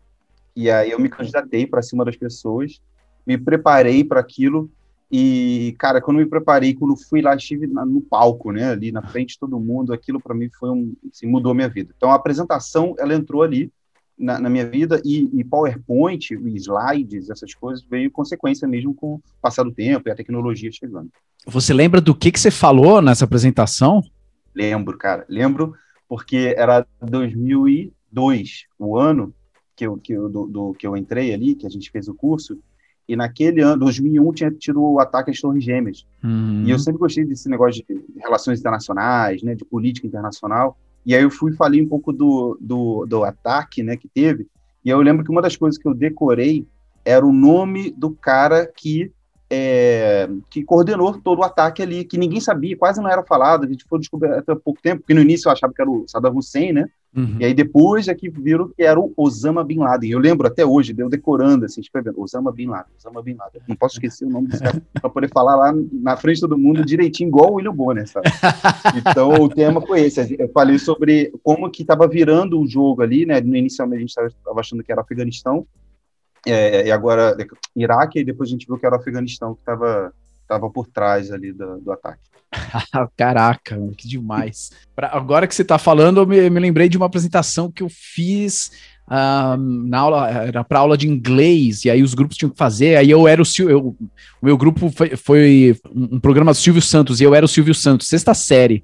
E 0.56 0.72
aí 0.72 0.90
eu 0.90 1.00
me 1.00 1.08
candidatei 1.08 1.68
para 1.68 1.84
cima 1.84 2.04
das 2.04 2.18
pessoas, 2.18 2.82
me 3.28 3.38
preparei 3.38 4.04
para 4.04 4.20
aquilo, 4.20 4.72
e, 5.16 5.76
cara, 5.78 6.02
quando 6.02 6.18
me 6.18 6.26
preparei, 6.26 6.74
quando 6.74 6.98
fui 6.98 7.22
lá, 7.22 7.36
estive 7.36 7.68
no 7.68 8.02
palco, 8.02 8.52
né, 8.52 8.72
ali 8.72 8.92
na 8.92 9.04
frente 9.04 9.34
de 9.34 9.40
todo 9.40 9.60
mundo, 9.60 9.94
aquilo 9.94 10.20
para 10.20 10.34
mim 10.34 10.50
foi 10.50 10.72
um, 10.72 10.92
assim, 11.08 11.28
mudou 11.28 11.52
a 11.52 11.56
minha 11.56 11.70
vida. 11.70 11.94
Então 11.96 12.10
a 12.10 12.16
apresentação, 12.16 12.96
ela 12.98 13.14
entrou 13.14 13.44
ali 13.44 13.72
na, 14.18 14.40
na 14.40 14.50
minha 14.50 14.68
vida, 14.68 15.00
e, 15.06 15.30
e, 15.32 15.44
PowerPoint, 15.44 16.32
slides, 16.56 17.30
essas 17.30 17.54
coisas, 17.54 17.86
veio 17.86 18.10
consequência 18.10 18.68
mesmo 18.68 18.92
com 18.96 19.14
o 19.14 19.22
passar 19.40 19.62
do 19.62 19.72
tempo 19.72 20.10
e 20.10 20.12
a 20.12 20.16
tecnologia 20.16 20.72
chegando. 20.72 21.12
Você 21.46 21.76
lembra 21.76 22.02
do 22.02 22.16
que, 22.16 22.32
que 22.32 22.40
você 22.40 22.50
falou 22.50 23.00
nessa 23.00 23.26
apresentação? 23.26 24.02
Lembro, 24.56 24.98
cara, 24.98 25.28
lembro 25.30 25.76
porque 26.10 26.56
era 26.58 26.88
2002, 27.00 28.66
o 28.80 28.98
ano 28.98 29.32
que 29.76 29.86
eu, 29.86 29.96
que 29.96 30.14
eu, 30.14 30.28
do, 30.28 30.48
do, 30.48 30.74
que 30.74 30.88
eu 30.88 30.98
entrei 30.98 31.32
ali, 31.36 31.54
que 31.54 31.68
a 31.68 31.70
gente 31.70 31.92
fez 31.92 32.08
o 32.08 32.16
curso, 32.16 32.58
e 33.08 33.16
naquele 33.16 33.62
ano, 33.62 33.80
2001, 33.80 34.34
tinha 34.34 34.52
tido 34.52 34.82
o 34.82 35.00
ataque 35.00 35.32
às 35.32 35.40
Torres 35.40 35.64
Gêmeas. 35.64 36.06
Uhum. 36.24 36.64
E 36.66 36.72
eu 36.72 36.80
sempre 36.80 37.00
gostei 37.00 37.26
desse 37.26 37.50
negócio 37.50 37.84
de 37.84 38.02
relações 38.20 38.60
internacionais, 38.60 39.44
né, 39.44 39.56
de 39.56 39.66
política 39.66 40.08
internacional. 40.08 40.78
E 41.06 41.14
aí 41.14 41.22
eu 41.22 41.30
fui 41.30 41.52
e 41.52 41.56
falei 41.56 41.82
um 41.82 41.88
pouco 41.88 42.14
do, 42.14 42.58
do, 42.62 43.06
do 43.06 43.24
ataque 43.24 43.84
né, 43.84 43.98
que 43.98 44.08
teve. 44.08 44.48
E 44.86 44.90
eu 44.90 45.02
lembro 45.02 45.24
que 45.24 45.32
uma 45.32 45.42
das 45.42 45.58
coisas 45.58 45.78
que 45.78 45.88
eu 45.88 45.94
decorei 45.94 46.66
era 47.04 47.26
o 47.26 47.34
nome 47.34 47.92
do 47.92 48.12
cara 48.12 48.66
que 48.66 49.12
é, 49.56 50.30
que 50.50 50.64
coordenou 50.64 51.14
todo 51.20 51.40
o 51.40 51.44
ataque 51.44 51.84
ali, 51.84 52.04
que 52.04 52.18
ninguém 52.18 52.42
sabia, 52.42 52.76
quase 52.76 53.00
não 53.00 53.10
era 53.10 53.24
falado, 53.24 53.66
a 53.66 53.68
gente 53.68 53.86
foi 53.88 54.00
descobrir 54.00 54.34
há 54.34 54.56
pouco 54.56 54.82
tempo, 54.82 55.02
porque 55.02 55.14
no 55.14 55.22
início 55.22 55.48
eu 55.48 55.52
achava 55.52 55.72
que 55.72 55.82
era 55.82 55.90
o 55.90 56.06
Saddam 56.08 56.36
Hussein, 56.36 56.74
né? 56.74 56.88
Uhum. 57.16 57.38
E 57.40 57.46
aí 57.46 57.54
depois 57.54 58.08
é 58.08 58.16
que 58.16 58.28
viram 58.28 58.70
que 58.70 58.82
era 58.82 59.00
o 59.00 59.14
Osama 59.16 59.64
Bin 59.64 59.78
Laden. 59.78 60.10
Eu 60.10 60.18
lembro 60.18 60.48
até 60.48 60.66
hoje, 60.66 60.94
deu 60.94 61.08
decorando, 61.08 61.66
assim, 61.66 61.80
escrevendo 61.80 62.20
Osama 62.20 62.52
Bin 62.52 62.66
Laden, 62.66 62.92
Osama 62.98 63.22
Bin 63.22 63.36
Laden. 63.36 63.62
Não 63.68 63.76
posso 63.76 63.96
esquecer 63.96 64.26
o 64.26 64.30
nome 64.30 64.48
desse 64.48 64.64
cara 64.64 64.82
para 65.00 65.10
poder 65.10 65.30
falar 65.32 65.56
lá 65.56 65.74
na 65.92 66.18
frente 66.18 66.36
de 66.36 66.42
todo 66.42 66.58
mundo 66.58 66.84
direitinho, 66.84 67.28
igual 67.28 67.52
o 67.52 67.56
William 67.56 67.76
Bonner, 67.76 68.08
sabe? 68.08 68.28
Então 68.98 69.34
o 69.34 69.48
tema 69.48 69.80
foi 69.80 70.02
esse. 70.02 70.36
Eu 70.40 70.50
falei 70.50 70.80
sobre 70.80 71.32
como 71.44 71.70
que 71.70 71.84
estava 71.84 72.08
virando 72.08 72.60
o 72.60 72.68
jogo 72.68 73.04
ali, 73.04 73.28
né? 73.28 73.40
No 73.40 73.56
inicialmente 73.56 74.16
a 74.18 74.24
gente 74.24 74.36
estava 74.36 74.60
achando 74.60 74.84
que 74.84 74.92
era 74.92 75.02
Afeganistão, 75.02 75.68
é, 76.46 76.88
e 76.88 76.92
agora 76.92 77.36
Iraque, 77.76 78.20
e 78.20 78.26
depois 78.26 78.50
a 78.50 78.52
gente 78.52 78.68
viu 78.68 78.78
que 78.78 78.86
era 78.86 78.96
o 78.96 79.00
Afeganistão 79.00 79.54
que 79.54 79.62
estava 79.62 80.14
tava 80.48 80.70
por 80.70 80.88
trás 80.88 81.32
ali 81.32 81.52
do, 81.52 81.80
do 81.80 81.92
ataque. 81.92 82.22
Caraca, 83.18 83.80
que 83.98 84.08
demais. 84.08 84.72
Pra, 84.96 85.08
agora 85.08 85.48
que 85.48 85.56
você 85.56 85.64
está 85.64 85.78
falando, 85.78 86.20
eu 86.20 86.28
me, 86.28 86.50
me, 86.50 86.60
lembrei 86.60 86.88
de 86.88 86.98
uma 86.98 87.08
apresentação 87.08 87.72
que 87.72 87.82
eu 87.82 87.90
fiz 87.90 88.72
uh, 89.08 89.58
na 89.58 90.00
aula, 90.00 90.30
era 90.30 90.64
para 90.64 90.80
aula 90.80 90.98
de 90.98 91.08
inglês, 91.08 91.86
e 91.86 91.90
aí 91.90 92.04
os 92.04 92.14
grupos 92.14 92.38
tinham 92.38 92.52
que 92.52 92.58
fazer, 92.58 92.98
aí 92.98 93.10
eu 93.10 93.28
era 93.28 93.42
o 93.42 93.46
eu, 93.60 93.96
o 94.42 94.46
meu 94.46 94.58
grupo 94.58 94.92
foi, 94.92 95.16
foi 95.16 95.80
um 95.92 96.20
programa 96.20 96.52
do 96.52 96.58
Silvio 96.58 96.82
Santos, 96.82 97.20
e 97.20 97.24
eu 97.24 97.34
era 97.34 97.46
o 97.46 97.50
Silvio 97.50 97.74
Santos, 97.74 98.08
sexta 98.08 98.34
série. 98.34 98.84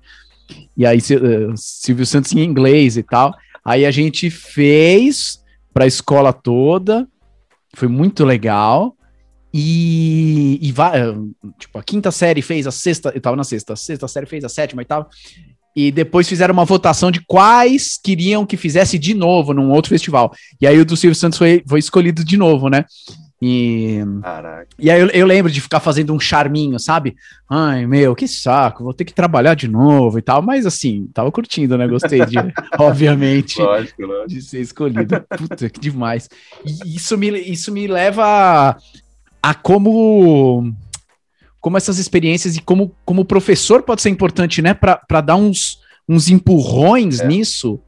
E 0.76 0.86
aí, 0.86 0.98
uh, 0.98 1.54
Silvio 1.56 2.06
Santos 2.06 2.32
em 2.34 2.40
inglês 2.40 2.98
e 2.98 3.04
tal. 3.04 3.34
Aí 3.64 3.86
a 3.86 3.92
gente 3.92 4.32
fez 4.32 5.44
para 5.72 5.84
a 5.84 5.88
escola 5.88 6.34
toda, 6.34 7.08
foi 7.74 7.88
muito 7.88 8.26
legal. 8.26 8.96
E, 9.52 10.60
e 10.62 10.72
vai, 10.72 11.02
tipo, 11.58 11.80
a 11.80 11.84
quinta 11.84 12.12
série 12.12 12.42
fez 12.42 12.68
a 12.68 12.72
sexta, 12.72 13.12
eu 13.16 13.20
tava 13.20 13.36
na 13.36 13.44
sexta, 13.44 13.74
a 13.74 13.76
sexta 13.76 14.08
série 14.08 14.28
fez 14.28 14.44
a 14.44 14.50
sétima 14.50 14.82
e 14.82 14.86
tal. 14.86 15.10
E 15.76 15.92
depois 15.92 16.28
fizeram 16.28 16.54
uma 16.54 16.66
votação 16.66 17.10
de 17.10 17.22
quais 17.26 17.98
queriam 17.98 18.46
que 18.46 18.58
fizesse 18.58 19.00
de 19.00 19.14
novo 19.14 19.54
num 19.54 19.72
outro 19.72 19.90
festival. 19.90 20.34
E 20.60 20.68
aí 20.68 20.80
o 20.80 20.86
do 20.86 20.98
Silvio 20.98 21.16
Santos 21.16 21.38
foi, 21.38 21.64
foi 21.68 21.80
escolhido 21.80 22.24
de 22.24 22.38
novo, 22.38 22.70
né? 22.70 22.86
E, 23.42 24.00
Caraca. 24.22 24.68
e 24.78 24.92
aí 24.92 25.00
eu, 25.00 25.08
eu, 25.08 25.26
lembro 25.26 25.50
de 25.50 25.62
ficar 25.62 25.80
fazendo 25.80 26.14
um 26.14 26.20
charminho, 26.20 26.78
sabe? 26.78 27.16
Ai, 27.50 27.86
meu, 27.86 28.14
que 28.14 28.28
saco, 28.28 28.84
vou 28.84 28.94
ter 28.94 29.06
que 29.06 29.14
trabalhar 29.14 29.54
de 29.54 29.66
novo 29.66 30.20
e 30.20 30.22
tal. 30.22 30.42
Mas 30.42 30.66
assim, 30.66 31.08
tava 31.14 31.32
curtindo, 31.32 31.78
né? 31.78 31.88
Gostei 31.88 32.26
de, 32.26 32.36
obviamente, 32.78 33.62
lógico, 33.62 34.02
lógico. 34.02 34.28
de 34.28 34.42
ser 34.42 34.60
escolhido. 34.60 35.26
Puta, 35.38 35.70
que 35.70 35.80
demais. 35.80 36.30
E 36.66 36.96
isso 36.96 37.18
me, 37.18 37.30
isso 37.40 37.72
me 37.72 37.88
leva 37.88 38.26
a, 38.26 38.78
a 39.42 39.54
como 39.54 40.74
como 41.62 41.78
essas 41.78 41.98
experiências 41.98 42.56
e 42.56 42.62
como, 42.62 42.96
como 43.04 43.26
professor 43.26 43.84
pode 43.84 44.02
ser 44.02 44.10
importante, 44.10 44.62
né? 44.62 44.74
Para 44.74 45.22
dar 45.22 45.36
uns, 45.36 45.82
uns 46.08 46.30
empurrões 46.30 47.20
é. 47.20 47.28
nisso 47.28 47.82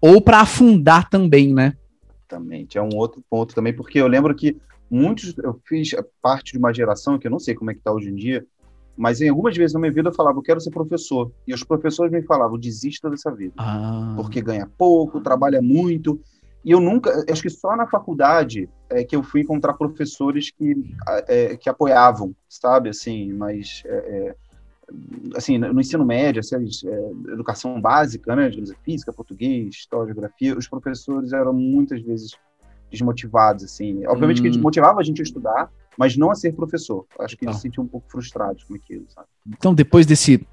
ou 0.00 0.20
para 0.20 0.40
afundar 0.40 1.08
também, 1.08 1.52
né? 1.52 1.74
Exatamente. 2.18 2.78
É 2.78 2.82
um 2.82 2.94
outro 2.94 3.22
ponto 3.28 3.54
também, 3.54 3.72
porque 3.72 3.98
eu 3.98 4.06
lembro 4.06 4.34
que 4.34 4.56
muitos, 4.94 5.36
eu 5.38 5.60
fiz 5.66 5.90
parte 6.22 6.52
de 6.52 6.58
uma 6.58 6.72
geração 6.72 7.18
que 7.18 7.26
eu 7.26 7.30
não 7.30 7.38
sei 7.38 7.54
como 7.54 7.70
é 7.70 7.74
que 7.74 7.80
está 7.80 7.92
hoje 7.92 8.10
em 8.10 8.14
dia, 8.14 8.46
mas 8.96 9.20
em 9.20 9.28
algumas 9.28 9.56
vezes 9.56 9.74
na 9.74 9.80
minha 9.80 9.92
vida 9.92 10.08
eu 10.08 10.14
falava, 10.14 10.38
eu 10.38 10.42
quero 10.42 10.60
ser 10.60 10.70
professor. 10.70 11.32
E 11.46 11.52
os 11.52 11.64
professores 11.64 12.12
me 12.12 12.22
falavam, 12.22 12.58
desista 12.58 13.10
dessa 13.10 13.30
vida. 13.34 13.54
Ah. 13.58 14.14
Porque 14.16 14.40
ganha 14.40 14.70
pouco, 14.78 15.20
trabalha 15.20 15.60
muito. 15.60 16.20
E 16.64 16.70
eu 16.70 16.80
nunca, 16.80 17.24
acho 17.30 17.42
que 17.42 17.50
só 17.50 17.76
na 17.76 17.86
faculdade 17.86 18.68
é 18.88 19.04
que 19.04 19.14
eu 19.14 19.22
fui 19.22 19.42
encontrar 19.42 19.74
professores 19.74 20.50
que, 20.50 20.94
é, 21.26 21.56
que 21.56 21.68
apoiavam, 21.68 22.34
sabe? 22.48 22.88
Assim, 22.88 23.32
mas 23.32 23.82
é, 23.84 23.96
é 23.96 24.34
assim, 25.36 25.58
no 25.58 25.80
ensino 25.80 26.04
médio, 26.04 26.40
assim, 26.40 26.56
é, 26.86 27.32
educação 27.32 27.80
básica, 27.80 28.34
né, 28.36 28.50
física, 28.82 29.12
português, 29.12 29.74
história, 29.74 30.12
geografia, 30.12 30.56
os 30.56 30.68
professores 30.68 31.32
eram 31.32 31.52
muitas 31.52 32.00
vezes 32.02 32.32
desmotivados, 32.94 33.64
assim. 33.64 34.06
Obviamente 34.06 34.38
hum. 34.38 34.42
que 34.42 34.48
eles 34.48 34.56
motivavam 34.56 35.00
a 35.00 35.04
gente 35.04 35.20
a 35.20 35.24
estudar, 35.24 35.70
mas 35.98 36.16
não 36.16 36.30
a 36.30 36.34
ser 36.34 36.52
professor. 36.52 37.04
Acho 37.20 37.36
que 37.36 37.44
eles 37.44 37.56
se 37.56 37.62
sentiam 37.62 37.84
um 37.84 37.88
pouco 37.88 38.10
frustrados 38.10 38.64
com 38.64 38.74
aquilo, 38.74 39.04
sabe? 39.08 39.26
Então, 39.46 39.74
depois 39.74 40.06
desse, 40.06 40.46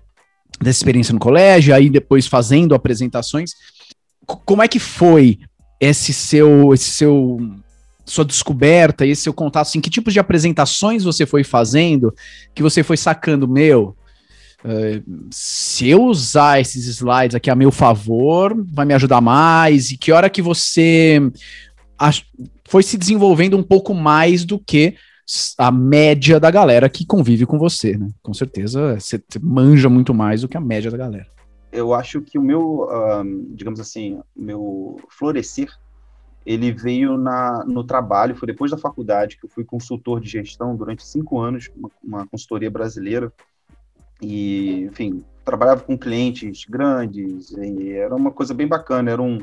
dessa 0.59 0.79
experiência 0.79 1.13
no 1.13 1.19
colégio, 1.19 1.73
aí 1.73 1.89
depois 1.89 2.27
fazendo 2.27 2.75
apresentações, 2.75 3.51
como 4.25 4.61
é 4.61 4.67
que 4.67 4.79
foi 4.79 5.39
esse 5.79 6.13
seu, 6.13 6.73
esse 6.73 6.89
seu 6.91 7.39
sua 8.05 8.25
descoberta, 8.25 9.05
esse 9.05 9.21
seu 9.21 9.33
contato, 9.33 9.67
assim, 9.67 9.79
que 9.79 9.89
tipos 9.89 10.11
de 10.11 10.19
apresentações 10.19 11.03
você 11.03 11.25
foi 11.25 11.43
fazendo, 11.43 12.13
que 12.53 12.61
você 12.61 12.83
foi 12.83 12.97
sacando, 12.97 13.47
meu, 13.47 13.95
Uh, 14.63 15.27
se 15.31 15.89
eu 15.89 16.03
usar 16.03 16.61
esses 16.61 16.85
slides 16.85 17.33
aqui 17.33 17.49
a 17.49 17.55
meu 17.55 17.71
favor, 17.71 18.55
vai 18.71 18.85
me 18.85 18.93
ajudar 18.93 19.19
mais. 19.19 19.89
E 19.89 19.97
que 19.97 20.11
hora 20.11 20.29
que 20.29 20.41
você 20.41 21.19
foi 22.67 22.83
se 22.83 22.97
desenvolvendo 22.97 23.57
um 23.57 23.63
pouco 23.63 23.93
mais 23.93 24.45
do 24.45 24.57
que 24.57 24.95
a 25.57 25.71
média 25.71 26.39
da 26.39 26.51
galera 26.51 26.89
que 26.89 27.05
convive 27.05 27.45
com 27.45 27.57
você, 27.57 27.97
né? 27.97 28.09
Com 28.21 28.33
certeza 28.33 28.99
você 28.99 29.21
manja 29.41 29.89
muito 29.89 30.13
mais 30.13 30.41
do 30.41 30.47
que 30.47 30.57
a 30.57 30.61
média 30.61 30.91
da 30.91 30.97
galera. 30.97 31.27
Eu 31.71 31.93
acho 31.93 32.21
que 32.21 32.37
o 32.37 32.41
meu, 32.41 32.87
digamos 33.53 33.79
assim, 33.79 34.19
meu 34.35 34.99
florescer, 35.09 35.69
ele 36.45 36.71
veio 36.71 37.17
na, 37.17 37.63
no 37.65 37.83
trabalho, 37.83 38.35
foi 38.35 38.47
depois 38.47 38.71
da 38.71 38.77
faculdade 38.77 39.37
que 39.37 39.45
eu 39.45 39.49
fui 39.49 39.63
consultor 39.63 40.19
de 40.19 40.27
gestão 40.29 40.75
durante 40.75 41.05
cinco 41.05 41.39
anos, 41.39 41.69
uma, 41.77 41.89
uma 42.03 42.27
consultoria 42.27 42.69
brasileira, 42.69 43.31
e, 44.21 44.87
enfim, 44.91 45.23
trabalhava 45.45 45.81
com 45.81 45.97
clientes 45.97 46.65
grandes, 46.67 47.53
era 47.95 48.15
uma 48.15 48.31
coisa 48.31 48.53
bem 48.53 48.67
bacana, 48.67 49.11
era 49.11 49.21
um, 49.21 49.39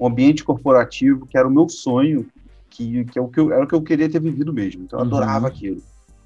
um 0.00 0.06
ambiente 0.06 0.42
corporativo 0.42 1.26
que 1.26 1.36
era 1.36 1.46
o 1.46 1.50
meu 1.50 1.68
sonho, 1.68 2.26
que, 2.70 3.04
que, 3.04 3.18
é 3.18 3.22
o 3.22 3.28
que 3.28 3.38
eu, 3.38 3.52
era 3.52 3.64
o 3.64 3.66
que 3.66 3.74
eu 3.74 3.82
queria 3.82 4.08
ter 4.08 4.20
vivido 4.20 4.52
mesmo. 4.52 4.84
Então 4.84 4.98
eu 4.98 5.04
uhum. 5.04 5.08
adorava 5.08 5.46
aquilo. 5.46 5.82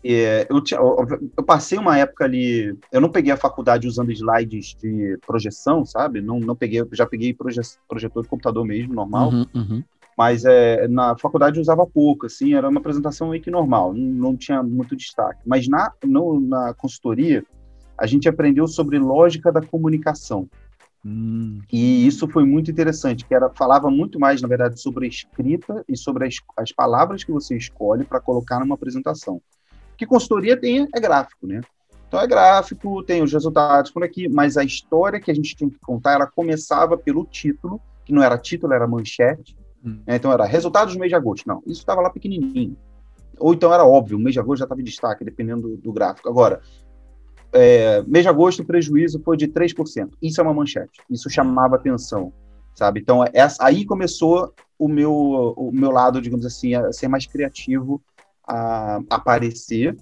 É, 0.06 0.46
eu, 0.50 0.62
eu, 0.70 1.30
eu, 1.38 1.42
passei 1.42 1.78
uma 1.78 1.96
época 1.96 2.24
ali, 2.24 2.76
eu 2.92 3.00
não 3.00 3.08
peguei 3.08 3.32
a 3.32 3.38
faculdade 3.38 3.88
usando 3.88 4.12
slides 4.12 4.76
de 4.78 5.18
projeção, 5.26 5.82
sabe? 5.86 6.20
Não, 6.20 6.38
não 6.38 6.54
peguei, 6.54 6.84
já 6.92 7.06
peguei 7.06 7.32
proje, 7.32 7.60
projetor 7.88 8.22
de 8.22 8.28
computador 8.28 8.66
mesmo, 8.66 8.92
normal. 8.92 9.30
Uhum, 9.30 9.46
uhum. 9.54 9.84
Mas 10.16 10.44
é, 10.44 10.86
na 10.88 11.16
faculdade 11.16 11.56
eu 11.56 11.62
usava 11.62 11.86
pouco, 11.86 12.26
assim, 12.26 12.54
era 12.54 12.68
uma 12.68 12.80
apresentação 12.80 13.30
meio 13.30 13.42
que 13.42 13.50
normal, 13.50 13.94
não, 13.94 14.30
não 14.30 14.36
tinha 14.36 14.62
muito 14.62 14.94
destaque. 14.94 15.40
Mas 15.46 15.66
na, 15.66 15.90
no, 16.04 16.38
na 16.38 16.74
consultoria, 16.74 17.42
a 17.96 18.06
gente 18.06 18.28
aprendeu 18.28 18.68
sobre 18.68 18.98
lógica 18.98 19.50
da 19.50 19.62
comunicação. 19.62 20.46
Hum. 21.04 21.60
E 21.70 22.06
isso 22.06 22.26
foi 22.28 22.44
muito 22.44 22.70
interessante, 22.70 23.26
que 23.26 23.34
era 23.34 23.50
falava 23.50 23.90
muito 23.90 24.18
mais, 24.18 24.40
na 24.40 24.48
verdade, 24.48 24.80
sobre 24.80 25.04
a 25.04 25.08
escrita 25.08 25.84
e 25.86 25.96
sobre 25.96 26.26
as, 26.26 26.36
as 26.56 26.72
palavras 26.72 27.22
que 27.22 27.30
você 27.30 27.56
escolhe 27.56 28.04
para 28.04 28.20
colocar 28.20 28.60
numa 28.60 28.74
apresentação. 28.74 29.40
Que 29.98 30.06
consultoria 30.06 30.56
tem 30.56 30.88
é 30.94 31.00
gráfico, 31.00 31.46
né? 31.46 31.60
Então 32.08 32.20
é 32.20 32.26
gráfico, 32.26 33.02
tem 33.02 33.22
os 33.22 33.32
resultados 33.32 33.90
por 33.90 34.02
aqui, 34.02 34.28
mas 34.28 34.56
a 34.56 34.64
história 34.64 35.20
que 35.20 35.30
a 35.30 35.34
gente 35.34 35.54
tinha 35.54 35.68
que 35.68 35.78
contar, 35.80 36.12
ela 36.12 36.26
começava 36.26 36.96
pelo 36.96 37.26
título, 37.26 37.80
que 38.04 38.12
não 38.12 38.22
era 38.22 38.38
título, 38.38 38.72
era 38.72 38.86
manchete. 38.86 39.56
Hum. 39.84 40.00
Né? 40.06 40.16
Então 40.16 40.32
era 40.32 40.44
resultados 40.44 40.94
do 40.94 41.00
mês 41.00 41.10
de 41.10 41.16
agosto. 41.16 41.46
Não, 41.46 41.62
isso 41.66 41.80
estava 41.80 42.00
lá 42.00 42.08
pequenininho. 42.08 42.76
Ou 43.38 43.52
então 43.52 43.74
era 43.74 43.84
óbvio, 43.84 44.16
o 44.16 44.20
mês 44.20 44.32
de 44.32 44.40
agosto 44.40 44.60
já 44.60 44.64
estava 44.64 44.80
em 44.80 44.84
destaque, 44.84 45.24
dependendo 45.24 45.68
do, 45.68 45.76
do 45.76 45.92
gráfico. 45.92 46.28
Agora, 46.28 46.60
é, 47.54 48.02
mês 48.02 48.24
de 48.24 48.28
agosto 48.28 48.62
o 48.62 48.64
prejuízo 48.64 49.22
foi 49.24 49.36
de 49.36 49.46
3%. 49.46 50.10
Isso 50.20 50.40
é 50.40 50.44
uma 50.44 50.52
manchete. 50.52 51.00
Isso 51.08 51.30
chamava 51.30 51.76
atenção, 51.76 52.32
sabe? 52.74 53.00
Então, 53.00 53.24
essa, 53.32 53.64
aí 53.64 53.84
começou 53.86 54.52
o 54.76 54.88
meu, 54.88 55.54
o 55.56 55.70
meu 55.72 55.92
lado, 55.92 56.20
digamos 56.20 56.44
assim, 56.44 56.74
a 56.74 56.92
ser 56.92 57.06
mais 57.06 57.26
criativo, 57.26 58.02
a, 58.46 59.00
aparecer, 59.08 59.96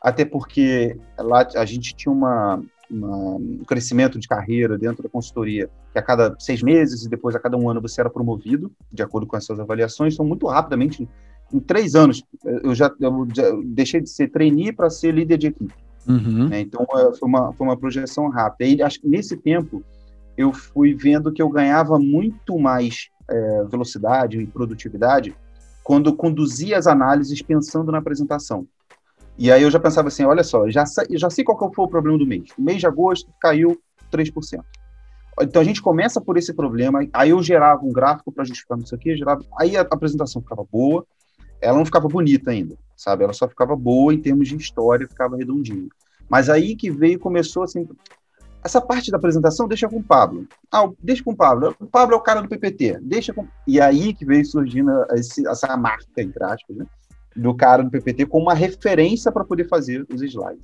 até 0.00 0.24
porque 0.24 0.98
lá 1.16 1.46
a 1.54 1.64
gente 1.64 1.94
tinha 1.94 2.12
uma, 2.12 2.60
uma, 2.90 3.36
um 3.36 3.62
crescimento 3.64 4.18
de 4.18 4.26
carreira 4.26 4.76
dentro 4.76 5.04
da 5.04 5.08
consultoria, 5.08 5.70
que 5.92 5.98
a 5.98 6.02
cada 6.02 6.34
seis 6.40 6.60
meses 6.60 7.04
e 7.04 7.08
depois 7.08 7.36
a 7.36 7.40
cada 7.40 7.56
um 7.56 7.70
ano 7.70 7.80
você 7.80 8.00
era 8.00 8.10
promovido, 8.10 8.72
de 8.92 9.02
acordo 9.02 9.28
com 9.28 9.36
as 9.36 9.44
suas 9.44 9.60
avaliações, 9.60 10.14
então 10.14 10.26
muito 10.26 10.46
rapidamente, 10.48 11.08
em 11.52 11.60
três 11.60 11.94
anos, 11.94 12.24
eu 12.44 12.74
já, 12.74 12.92
eu 13.00 13.28
já 13.32 13.44
deixei 13.64 14.00
de 14.00 14.10
ser 14.10 14.28
trainee 14.28 14.72
para 14.72 14.90
ser 14.90 15.14
líder 15.14 15.38
de 15.38 15.46
equipe. 15.46 15.85
Uhum. 16.08 16.48
Né? 16.48 16.60
Então, 16.60 16.86
é, 16.94 17.16
foi 17.16 17.28
uma, 17.28 17.52
foi 17.52 17.66
uma 17.66 17.76
projeção 17.76 18.28
rápida. 18.28 18.70
E 18.70 18.82
acho 18.82 19.00
que 19.00 19.08
nesse 19.08 19.36
tempo, 19.36 19.82
eu 20.36 20.52
fui 20.52 20.94
vendo 20.94 21.32
que 21.32 21.42
eu 21.42 21.48
ganhava 21.48 21.98
muito 21.98 22.58
mais 22.58 23.08
é, 23.28 23.64
velocidade 23.64 24.40
e 24.40 24.46
produtividade 24.46 25.34
quando 25.82 26.14
conduzia 26.14 26.78
as 26.78 26.86
análises 26.86 27.40
pensando 27.42 27.92
na 27.92 27.98
apresentação. 27.98 28.66
E 29.38 29.52
aí 29.52 29.62
eu 29.62 29.70
já 29.70 29.78
pensava 29.78 30.08
assim, 30.08 30.24
olha 30.24 30.42
só, 30.42 30.68
já, 30.70 30.84
já 31.10 31.30
sei 31.30 31.44
qual 31.44 31.72
foi 31.72 31.84
o 31.84 31.88
problema 31.88 32.18
do 32.18 32.26
mês. 32.26 32.48
O 32.58 32.62
mês 32.62 32.78
de 32.78 32.86
agosto 32.86 33.30
caiu 33.40 33.78
3%. 34.10 34.64
Então 35.42 35.60
a 35.60 35.64
gente 35.64 35.82
começa 35.82 36.20
por 36.20 36.38
esse 36.38 36.54
problema, 36.54 37.06
aí 37.12 37.30
eu 37.30 37.42
gerava 37.42 37.84
um 37.84 37.92
gráfico 37.92 38.32
para 38.32 38.44
justificar 38.44 38.78
isso 38.78 38.94
aqui, 38.94 39.14
gerava, 39.16 39.44
aí 39.58 39.76
a 39.76 39.82
apresentação 39.82 40.40
ficava 40.40 40.64
boa, 40.64 41.06
ela 41.60 41.76
não 41.76 41.84
ficava 41.84 42.08
bonita 42.08 42.50
ainda, 42.50 42.74
sabe? 42.96 43.24
Ela 43.24 43.32
só 43.32 43.48
ficava 43.48 43.76
boa 43.76 44.12
em 44.14 44.20
termos 44.20 44.48
de 44.48 44.56
história, 44.56 45.08
ficava 45.08 45.36
redondinho. 45.36 45.88
Mas 46.28 46.48
aí 46.48 46.74
que 46.74 46.90
veio, 46.90 47.18
começou 47.18 47.62
assim, 47.62 47.86
essa 48.64 48.80
parte 48.80 49.10
da 49.10 49.16
apresentação 49.16 49.68
deixa 49.68 49.88
com 49.88 49.98
o 49.98 50.02
Pablo. 50.02 50.46
Ah, 50.72 50.88
deixa 51.00 51.22
com 51.22 51.30
o 51.32 51.36
Pablo. 51.36 51.76
O 51.78 51.86
Pablo 51.86 52.14
é 52.14 52.18
o 52.18 52.22
cara 52.22 52.40
do 52.40 52.48
PPT. 52.48 52.98
Deixa 53.02 53.32
com... 53.32 53.46
E 53.66 53.80
aí 53.80 54.12
que 54.12 54.24
veio 54.24 54.44
surgindo 54.44 54.90
esse, 55.12 55.46
essa 55.46 55.76
marca, 55.76 56.04
entre 56.18 56.42
aspas, 56.42 56.76
né? 56.76 56.86
do 57.36 57.54
cara 57.54 57.82
do 57.82 57.90
PPT 57.90 58.26
como 58.26 58.46
uma 58.46 58.54
referência 58.54 59.30
para 59.30 59.44
poder 59.44 59.68
fazer 59.68 60.04
os 60.12 60.22
slides. 60.22 60.62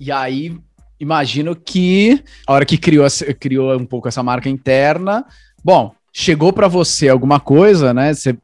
E 0.00 0.10
aí, 0.10 0.56
imagino 0.98 1.54
que 1.54 2.22
a 2.46 2.52
hora 2.54 2.64
que 2.64 2.78
criou, 2.78 3.06
criou 3.38 3.76
um 3.76 3.86
pouco 3.86 4.08
essa 4.08 4.22
marca 4.22 4.48
interna, 4.48 5.24
bom, 5.62 5.94
chegou 6.12 6.52
para 6.52 6.66
você 6.66 7.08
alguma 7.08 7.38
coisa, 7.38 7.92
né? 7.92 8.14
Você 8.14 8.36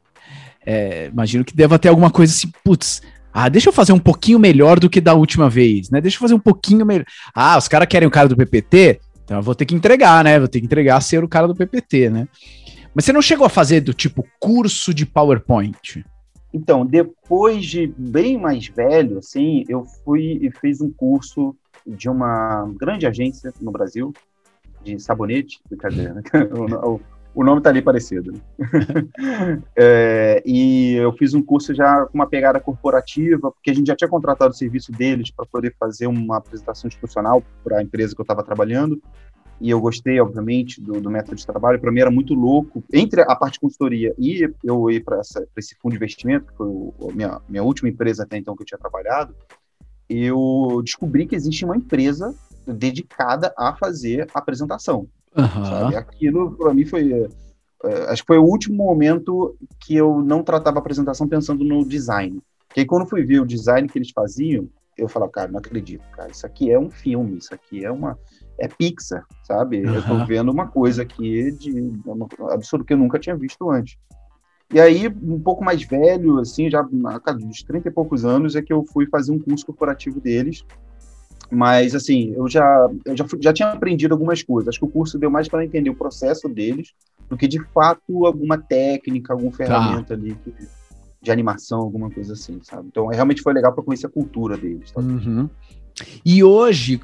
é, 0.65 1.07
imagino 1.07 1.43
que 1.43 1.55
deva 1.55 1.79
ter 1.79 1.89
alguma 1.89 2.11
coisa 2.11 2.31
assim, 2.31 2.51
putz, 2.63 3.01
ah, 3.33 3.49
deixa 3.49 3.69
eu 3.69 3.73
fazer 3.73 3.93
um 3.93 3.99
pouquinho 3.99 4.39
melhor 4.39 4.79
do 4.79 4.89
que 4.89 4.99
da 4.99 5.13
última 5.13 5.49
vez, 5.49 5.89
né? 5.89 6.01
Deixa 6.01 6.17
eu 6.17 6.21
fazer 6.21 6.33
um 6.33 6.39
pouquinho 6.39 6.85
melhor. 6.85 7.05
Ah, 7.33 7.57
os 7.57 7.67
caras 7.67 7.87
querem 7.87 8.07
o 8.07 8.11
cara 8.11 8.27
do 8.27 8.35
PPT, 8.35 8.99
então 9.23 9.37
eu 9.37 9.43
vou 9.43 9.55
ter 9.55 9.65
que 9.65 9.75
entregar, 9.75 10.23
né? 10.23 10.39
Vou 10.39 10.47
ter 10.47 10.59
que 10.59 10.65
entregar 10.65 10.97
a 10.97 11.01
ser 11.01 11.23
o 11.23 11.27
cara 11.27 11.47
do 11.47 11.55
PPT, 11.55 12.09
né? 12.09 12.27
Mas 12.93 13.05
você 13.05 13.13
não 13.13 13.21
chegou 13.21 13.45
a 13.45 13.49
fazer 13.49 13.81
do 13.81 13.93
tipo 13.93 14.25
curso 14.39 14.93
de 14.93 15.05
PowerPoint? 15.05 16.03
Então, 16.53 16.85
depois 16.85 17.65
de 17.65 17.87
bem 17.97 18.37
mais 18.37 18.67
velho, 18.67 19.19
assim, 19.19 19.63
eu 19.69 19.85
fui 20.03 20.37
e 20.41 20.51
fiz 20.51 20.81
um 20.81 20.91
curso 20.91 21.55
de 21.87 22.09
uma 22.09 22.69
grande 22.77 23.07
agência 23.07 23.53
no 23.61 23.71
Brasil 23.71 24.13
de 24.83 24.99
sabonete, 24.99 25.61
brincadeira, 25.69 26.13
né? 26.15 26.21
o 27.33 27.43
nome 27.43 27.61
tá 27.61 27.69
ali 27.69 27.81
parecido. 27.81 28.31
Né? 28.31 28.39
é, 29.75 30.43
e 30.45 30.95
eu 30.95 31.13
fiz 31.13 31.33
um 31.33 31.41
curso 31.41 31.73
já 31.73 32.05
com 32.05 32.15
uma 32.15 32.27
pegada 32.27 32.59
corporativa, 32.59 33.51
porque 33.51 33.71
a 33.71 33.73
gente 33.73 33.87
já 33.87 33.95
tinha 33.95 34.09
contratado 34.09 34.51
o 34.51 34.57
serviço 34.57 34.91
deles 34.91 35.31
para 35.31 35.45
poder 35.45 35.75
fazer 35.79 36.07
uma 36.07 36.37
apresentação 36.37 36.87
institucional 36.87 37.43
para 37.63 37.79
a 37.79 37.83
empresa 37.83 38.13
que 38.13 38.21
eu 38.21 38.23
estava 38.23 38.43
trabalhando. 38.43 39.01
E 39.61 39.69
eu 39.69 39.79
gostei, 39.79 40.19
obviamente, 40.19 40.81
do, 40.81 40.99
do 40.99 41.11
método 41.11 41.35
de 41.35 41.45
trabalho. 41.45 41.79
Para 41.79 41.91
mim 41.91 42.01
era 42.01 42.09
muito 42.09 42.33
louco. 42.33 42.83
Entre 42.91 43.21
a 43.21 43.35
parte 43.35 43.53
de 43.53 43.59
consultoria 43.59 44.13
e 44.17 44.51
eu 44.63 44.89
ir 44.89 45.03
para 45.03 45.21
esse 45.55 45.75
fundo 45.79 45.91
de 45.91 45.97
investimento, 45.97 46.47
que 46.47 46.57
foi 46.57 46.67
a 46.67 47.13
minha, 47.13 47.41
minha 47.47 47.63
última 47.63 47.87
empresa 47.87 48.23
até 48.23 48.37
então 48.37 48.55
que 48.55 48.63
eu 48.63 48.65
tinha 48.65 48.79
trabalhado, 48.79 49.35
eu 50.09 50.81
descobri 50.83 51.27
que 51.27 51.35
existe 51.35 51.63
uma 51.63 51.77
empresa 51.77 52.35
dedicada 52.67 53.53
a 53.57 53.75
fazer 53.75 54.27
apresentação. 54.33 55.07
Uhum. 55.35 55.97
Aquilo, 55.97 56.51
para 56.51 56.73
mim, 56.73 56.85
foi. 56.85 57.11
É, 57.83 58.11
acho 58.11 58.21
que 58.23 58.27
foi 58.27 58.37
o 58.37 58.43
último 58.43 58.75
momento 58.75 59.55
que 59.79 59.95
eu 59.95 60.21
não 60.21 60.43
tratava 60.43 60.77
a 60.77 60.81
apresentação 60.81 61.27
pensando 61.27 61.63
no 61.63 61.85
design. 61.85 62.41
Porque 62.67 62.85
quando 62.85 63.09
fui 63.09 63.23
ver 63.23 63.41
o 63.41 63.45
design 63.45 63.87
que 63.87 63.97
eles 63.97 64.11
faziam, 64.11 64.69
eu 64.97 65.07
falava, 65.07 65.31
cara, 65.31 65.51
não 65.51 65.59
acredito, 65.59 66.03
cara, 66.11 66.29
isso 66.29 66.45
aqui 66.45 66.71
é 66.71 66.79
um 66.79 66.89
filme, 66.89 67.37
isso 67.37 67.53
aqui 67.53 67.83
é 67.83 67.91
uma. 67.91 68.17
É 68.57 68.67
Pixar, 68.67 69.25
sabe? 69.43 69.83
Uhum. 69.83 69.95
Eu 69.95 70.03
tô 70.05 70.25
vendo 70.25 70.51
uma 70.51 70.67
coisa 70.67 71.01
aqui 71.01 71.51
de 71.51 71.71
uma, 72.05 72.27
absurdo 72.51 72.85
que 72.85 72.93
eu 72.93 72.97
nunca 72.97 73.17
tinha 73.17 73.35
visto 73.35 73.69
antes. 73.71 73.97
E 74.73 74.79
aí, 74.79 75.07
um 75.07 75.39
pouco 75.39 75.63
mais 75.63 75.83
velho, 75.83 76.39
assim, 76.39 76.69
já 76.69 76.81
dos 76.81 77.63
30 77.63 77.89
e 77.89 77.91
poucos 77.91 78.23
anos, 78.23 78.55
é 78.55 78.61
que 78.61 78.71
eu 78.71 78.85
fui 78.85 79.05
fazer 79.07 79.31
um 79.31 79.39
curso 79.39 79.65
corporativo 79.65 80.21
deles, 80.21 80.63
mas, 81.51 81.93
assim, 81.93 82.33
eu 82.35 82.47
já, 82.47 82.89
eu 83.05 83.17
já, 83.17 83.25
já 83.39 83.53
tinha 83.53 83.69
aprendido 83.69 84.13
algumas 84.13 84.41
coisas. 84.41 84.69
Acho 84.69 84.79
que 84.79 84.85
o 84.85 84.89
curso 84.89 85.19
deu 85.19 85.29
mais 85.29 85.49
para 85.49 85.65
entender 85.65 85.89
o 85.89 85.95
processo 85.95 86.47
deles 86.47 86.93
do 87.29 87.35
que, 87.35 87.47
de 87.47 87.61
fato, 87.73 88.25
alguma 88.25 88.57
técnica, 88.57 89.33
alguma 89.33 89.51
ferramenta 89.51 90.07
tá. 90.07 90.13
ali 90.13 90.33
que, 90.35 90.53
de 91.21 91.29
animação, 91.29 91.79
alguma 91.79 92.09
coisa 92.09 92.33
assim, 92.33 92.59
sabe? 92.63 92.87
Então, 92.87 93.07
realmente 93.07 93.41
foi 93.41 93.53
legal 93.53 93.73
para 93.73 93.83
conhecer 93.83 94.07
a 94.07 94.09
cultura 94.09 94.57
deles. 94.57 94.93
Uhum. 94.95 95.49
E 96.25 96.41
hoje, 96.41 97.01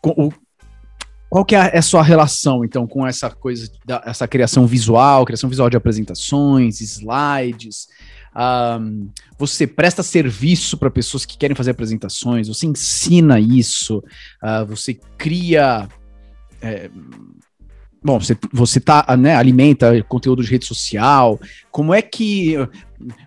qual 0.00 1.44
que 1.44 1.54
é 1.54 1.78
a 1.78 1.82
sua 1.82 2.02
relação, 2.02 2.64
então, 2.64 2.86
com 2.86 3.06
essa 3.06 3.30
coisa, 3.30 3.70
da, 3.84 4.02
essa 4.06 4.26
criação 4.26 4.66
visual, 4.66 5.24
criação 5.26 5.50
visual 5.50 5.68
de 5.68 5.76
apresentações, 5.76 6.80
slides, 6.80 7.88
um, 8.34 9.10
você 9.38 9.66
presta 9.66 10.02
serviço 10.02 10.78
para 10.78 10.90
pessoas 10.90 11.24
que 11.24 11.36
querem 11.36 11.54
fazer 11.54 11.72
apresentações, 11.72 12.48
você 12.48 12.66
ensina 12.66 13.38
isso, 13.38 13.98
uh, 14.42 14.66
você 14.66 14.94
cria. 15.18 15.88
É, 16.60 16.88
bom, 18.02 18.18
você, 18.18 18.36
você 18.52 18.80
tá, 18.80 19.04
né, 19.18 19.34
alimenta 19.34 20.02
conteúdo 20.04 20.42
de 20.42 20.50
rede 20.50 20.64
social. 20.64 21.38
Como 21.70 21.92
é 21.92 22.00
que. 22.00 22.54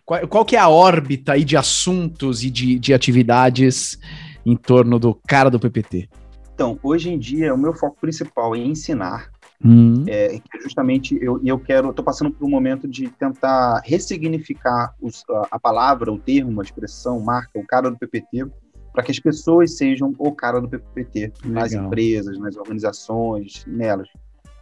Qual, 0.06 0.28
qual 0.28 0.46
que 0.46 0.56
é 0.56 0.60
a 0.60 0.70
órbita 0.70 1.34
aí 1.34 1.44
de 1.44 1.58
assuntos 1.58 2.44
e 2.44 2.50
de, 2.50 2.80
de 2.80 2.94
atividades 2.94 4.00
em 4.46 4.56
torno 4.56 4.98
do 4.98 5.14
cara 5.28 5.50
do 5.50 5.60
PPT? 5.60 6.10
Então, 6.54 6.80
hoje 6.82 7.10
em 7.10 7.20
dia, 7.20 7.54
o 7.54 7.58
meu 7.58 7.74
foco 7.74 7.98
principal 8.00 8.56
é 8.56 8.60
ensinar 8.60 9.30
Uhum. 9.64 10.04
É, 10.08 10.40
que 10.40 10.58
é 10.58 10.62
justamente 10.62 11.18
eu, 11.22 11.40
eu 11.44 11.58
quero, 11.58 11.90
estou 11.90 12.04
passando 12.04 12.32
por 12.32 12.46
um 12.46 12.50
momento 12.50 12.88
de 12.88 13.10
tentar 13.10 13.82
ressignificar 13.84 14.94
os, 15.02 15.24
a, 15.30 15.48
a, 15.52 15.60
palavra, 15.60 16.12
o 16.12 16.20
termo, 16.20 16.60
a 16.60 16.64
expressão, 16.64 17.20
marca, 17.20 17.58
o 17.58 17.66
cara 17.66 17.90
do 17.90 17.98
PPT, 17.98 18.48
para 18.94 19.04
que 19.04 19.12
as 19.12 19.20
pessoas 19.20 19.78
sejam 19.78 20.14
o 20.18 20.32
cara 20.32 20.60
do 20.60 20.70
PPT 20.70 21.20
Legal. 21.20 21.64
nas 21.64 21.74
empresas, 21.74 22.38
nas 22.38 22.56
organizações, 22.56 23.66
nelas. 23.68 24.10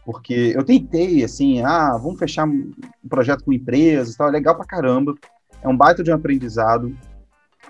Porque 0.06 0.54
eu 0.56 0.64
tentei, 0.64 1.24
assim, 1.24 1.62
ah, 1.62 1.98
vamos 1.98 2.20
fechar 2.20 2.48
um 2.48 2.72
projeto 3.08 3.44
com 3.44 3.54
empresas, 3.54 4.16
tal, 4.16 4.28
é 4.28 4.32
legal 4.32 4.56
pra 4.56 4.66
caramba, 4.66 5.16
é 5.62 5.68
um 5.68 5.78
baita 5.78 6.04
de 6.04 6.12
um 6.12 6.16
aprendizado, 6.16 6.96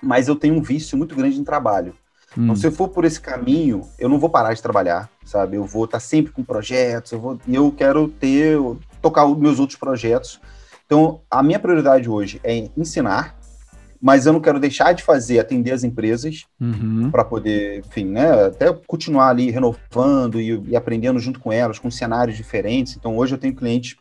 mas 0.01 0.27
eu 0.27 0.35
tenho 0.35 0.55
um 0.55 0.61
vício 0.61 0.97
muito 0.97 1.15
grande 1.15 1.39
em 1.39 1.43
trabalho. 1.43 1.93
Hum. 2.37 2.43
Então, 2.43 2.55
se 2.55 2.65
eu 2.65 2.71
for 2.71 2.87
por 2.89 3.05
esse 3.05 3.19
caminho, 3.19 3.81
eu 3.97 4.09
não 4.09 4.19
vou 4.19 4.29
parar 4.29 4.53
de 4.53 4.61
trabalhar, 4.61 5.09
sabe? 5.25 5.57
Eu 5.57 5.65
vou 5.65 5.85
estar 5.85 5.99
sempre 5.99 6.31
com 6.31 6.43
projetos, 6.43 7.11
eu 7.11 7.19
vou, 7.19 7.39
e 7.47 7.55
eu 7.55 7.71
quero 7.71 8.07
ter, 8.07 8.57
tocar 9.01 9.25
os 9.25 9.37
meus 9.37 9.59
outros 9.59 9.77
projetos. 9.77 10.39
Então, 10.85 11.21
a 11.29 11.41
minha 11.41 11.59
prioridade 11.59 12.09
hoje 12.09 12.39
é 12.43 12.69
ensinar, 12.77 13.35
mas 14.01 14.25
eu 14.25 14.33
não 14.33 14.41
quero 14.41 14.59
deixar 14.59 14.93
de 14.93 15.01
fazer, 15.01 15.39
atender 15.39 15.71
as 15.71 15.83
empresas, 15.83 16.45
uhum. 16.59 17.09
para 17.09 17.23
poder, 17.23 17.79
enfim, 17.79 18.05
né, 18.05 18.47
até 18.47 18.71
continuar 18.85 19.29
ali 19.29 19.49
renovando 19.49 20.41
e, 20.41 20.61
e, 20.67 20.75
aprendendo 20.75 21.19
junto 21.19 21.39
com 21.39 21.53
elas, 21.53 21.79
com 21.79 21.89
cenários 21.89 22.35
diferentes. 22.35 22.97
Então, 22.97 23.17
hoje 23.17 23.33
eu 23.33 23.39
tenho 23.39 23.55
clientes 23.55 23.95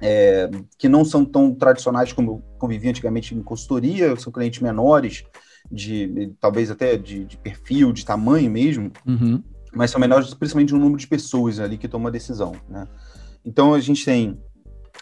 é, 0.00 0.50
que 0.76 0.88
não 0.88 1.04
são 1.04 1.24
tão 1.24 1.54
tradicionais 1.54 2.12
como 2.12 2.30
eu 2.32 2.42
convivi 2.58 2.88
antigamente 2.88 3.34
em 3.34 3.42
consultoria, 3.42 4.16
são 4.16 4.32
clientes 4.32 4.60
menores, 4.60 5.24
de 5.70 6.34
talvez 6.40 6.70
até 6.70 6.96
de, 6.96 7.24
de 7.24 7.36
perfil, 7.36 7.92
de 7.92 8.04
tamanho 8.04 8.50
mesmo, 8.50 8.92
uhum. 9.06 9.42
mas 9.72 9.90
são 9.90 10.00
menores 10.00 10.32
principalmente 10.34 10.72
no 10.72 10.80
número 10.80 10.98
de 10.98 11.06
pessoas 11.06 11.58
ali 11.58 11.78
que 11.78 11.88
tomam 11.88 12.08
a 12.08 12.10
decisão, 12.10 12.54
né? 12.68 12.86
Então, 13.44 13.72
a 13.72 13.80
gente 13.80 14.04
tem 14.04 14.38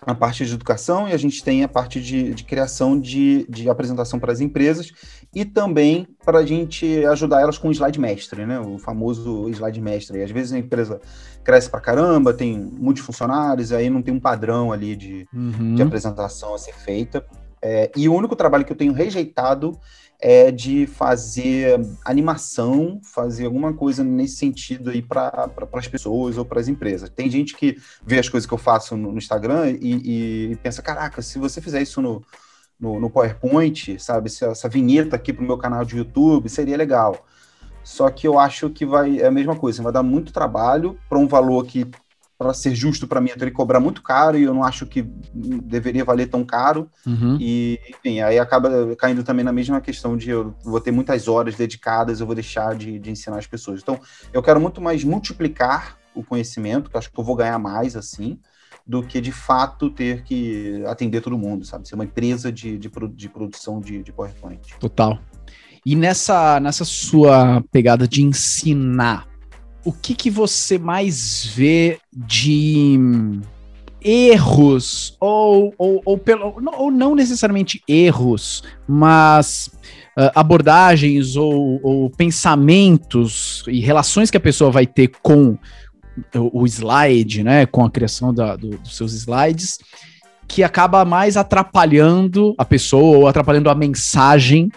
a 0.02 0.14
parte 0.14 0.46
de 0.46 0.54
educação 0.54 1.08
e 1.08 1.12
a 1.12 1.16
gente 1.16 1.42
tem 1.42 1.64
a 1.64 1.68
parte 1.68 2.00
de, 2.00 2.32
de 2.32 2.44
criação 2.44 2.98
de, 2.98 3.44
de 3.48 3.68
apresentação 3.68 4.18
para 4.18 4.32
as 4.32 4.40
empresas 4.40 4.92
e 5.34 5.44
também 5.44 6.06
para 6.24 6.38
a 6.38 6.46
gente 6.46 7.04
ajudar 7.06 7.40
elas 7.40 7.58
com 7.58 7.68
o 7.68 7.72
slide 7.72 7.98
mestre, 7.98 8.46
né? 8.46 8.60
O 8.60 8.78
famoso 8.78 9.48
slide 9.48 9.80
mestre. 9.80 10.18
E 10.18 10.22
às 10.22 10.30
vezes 10.30 10.52
a 10.52 10.58
empresa 10.58 11.00
cresce 11.42 11.68
para 11.68 11.80
caramba, 11.80 12.32
tem 12.32 12.56
muitos 12.56 13.02
funcionários, 13.02 13.72
aí 13.72 13.90
não 13.90 14.02
tem 14.02 14.14
um 14.14 14.20
padrão 14.20 14.72
ali 14.72 14.94
de, 14.94 15.26
uhum. 15.34 15.74
de 15.74 15.82
apresentação 15.82 16.54
a 16.54 16.58
ser 16.58 16.74
feita. 16.74 17.24
É, 17.60 17.90
e 17.96 18.08
o 18.08 18.14
único 18.14 18.36
trabalho 18.36 18.64
que 18.64 18.72
eu 18.72 18.76
tenho 18.76 18.92
rejeitado 18.92 19.76
é 20.20 20.50
de 20.50 20.86
fazer 20.86 21.80
animação, 22.04 23.00
fazer 23.04 23.46
alguma 23.46 23.72
coisa 23.72 24.02
nesse 24.02 24.36
sentido 24.36 24.90
aí 24.90 25.00
para 25.00 25.48
pra, 25.48 25.68
as 25.74 25.86
pessoas 25.86 26.36
ou 26.36 26.44
para 26.44 26.60
as 26.60 26.66
empresas. 26.66 27.08
Tem 27.08 27.30
gente 27.30 27.56
que 27.56 27.76
vê 28.04 28.18
as 28.18 28.28
coisas 28.28 28.46
que 28.46 28.52
eu 28.52 28.58
faço 28.58 28.96
no, 28.96 29.12
no 29.12 29.18
Instagram 29.18 29.70
e, 29.80 30.50
e, 30.50 30.56
pensa, 30.56 30.82
caraca, 30.82 31.22
se 31.22 31.38
você 31.38 31.60
fizer 31.60 31.80
isso 31.80 32.02
no, 32.02 32.24
no, 32.80 32.98
no 32.98 33.08
PowerPoint, 33.08 33.98
sabe, 34.00 34.28
se 34.28 34.44
essa 34.44 34.68
vinheta 34.68 35.14
aqui 35.14 35.32
para 35.32 35.44
o 35.44 35.46
meu 35.46 35.56
canal 35.56 35.84
de 35.84 35.96
YouTube, 35.96 36.48
seria 36.48 36.76
legal. 36.76 37.24
Só 37.84 38.10
que 38.10 38.26
eu 38.26 38.38
acho 38.38 38.70
que 38.70 38.84
vai 38.84 39.20
é 39.20 39.26
a 39.26 39.30
mesma 39.30 39.56
coisa, 39.56 39.82
vai 39.82 39.92
dar 39.92 40.02
muito 40.02 40.32
trabalho 40.32 40.98
para 41.08 41.18
um 41.18 41.28
valor 41.28 41.64
que 41.64 41.86
para 42.38 42.54
ser 42.54 42.72
justo 42.72 43.08
para 43.08 43.20
mim, 43.20 43.30
eu 43.30 43.36
teria 43.36 43.50
que 43.50 43.56
cobrar 43.56 43.80
muito 43.80 44.00
caro 44.00 44.38
e 44.38 44.44
eu 44.44 44.54
não 44.54 44.62
acho 44.62 44.86
que 44.86 45.02
deveria 45.02 46.04
valer 46.04 46.28
tão 46.28 46.44
caro. 46.44 46.88
Uhum. 47.04 47.36
E, 47.40 47.80
enfim, 47.90 48.20
aí 48.20 48.38
acaba 48.38 48.94
caindo 48.94 49.24
também 49.24 49.44
na 49.44 49.52
mesma 49.52 49.80
questão 49.80 50.16
de 50.16 50.30
eu 50.30 50.54
vou 50.62 50.80
ter 50.80 50.92
muitas 50.92 51.26
horas 51.26 51.56
dedicadas, 51.56 52.20
eu 52.20 52.26
vou 52.26 52.36
deixar 52.36 52.76
de, 52.76 52.96
de 53.00 53.10
ensinar 53.10 53.38
as 53.38 53.46
pessoas. 53.46 53.80
Então, 53.82 54.00
eu 54.32 54.40
quero 54.40 54.60
muito 54.60 54.80
mais 54.80 55.02
multiplicar 55.02 55.98
o 56.14 56.22
conhecimento, 56.22 56.88
que 56.88 56.94
eu 56.94 56.98
acho 57.00 57.10
que 57.10 57.18
eu 57.18 57.24
vou 57.24 57.34
ganhar 57.34 57.58
mais 57.58 57.96
assim, 57.96 58.38
do 58.86 59.02
que 59.02 59.20
de 59.20 59.32
fato 59.32 59.90
ter 59.90 60.22
que 60.22 60.82
atender 60.86 61.20
todo 61.20 61.36
mundo, 61.36 61.64
sabe? 61.64 61.88
Ser 61.88 61.96
uma 61.96 62.04
empresa 62.04 62.52
de, 62.52 62.78
de, 62.78 62.88
de 62.88 63.28
produção 63.28 63.80
de, 63.80 64.02
de 64.02 64.12
PowerPoint. 64.12 64.60
Total. 64.78 65.18
E 65.84 65.96
nessa, 65.96 66.60
nessa 66.60 66.84
sua 66.84 67.62
pegada 67.70 68.06
de 68.06 68.22
ensinar, 68.22 69.27
o 69.88 69.92
que, 69.92 70.14
que 70.14 70.28
você 70.28 70.78
mais 70.78 71.46
vê 71.46 71.98
de 72.12 73.00
erros, 74.02 75.16
ou, 75.18 75.72
ou, 75.78 76.02
ou, 76.04 76.18
pelo, 76.18 76.54
ou 76.76 76.90
não 76.90 77.14
necessariamente 77.14 77.82
erros, 77.88 78.62
mas 78.86 79.70
uh, 80.14 80.30
abordagens 80.34 81.36
ou, 81.36 81.80
ou, 81.82 82.10
pensamentos 82.10 83.64
e 83.66 83.80
relações 83.80 84.30
que 84.30 84.36
a 84.36 84.40
pessoa 84.40 84.70
vai 84.70 84.86
ter 84.86 85.10
com 85.22 85.56
o, 86.34 86.60
o 86.60 86.66
slide, 86.66 87.42
né, 87.42 87.64
com 87.64 87.82
a 87.82 87.90
criação 87.90 88.34
da, 88.34 88.56
do, 88.56 88.76
dos 88.76 88.94
seus 88.94 89.14
slides, 89.14 89.78
que 90.46 90.62
acaba 90.62 91.02
mais 91.06 91.34
atrapalhando 91.34 92.54
a 92.58 92.64
pessoa 92.66 93.16
ou 93.16 93.26
atrapalhando 93.26 93.70
a 93.70 93.74
mensagem 93.74 94.68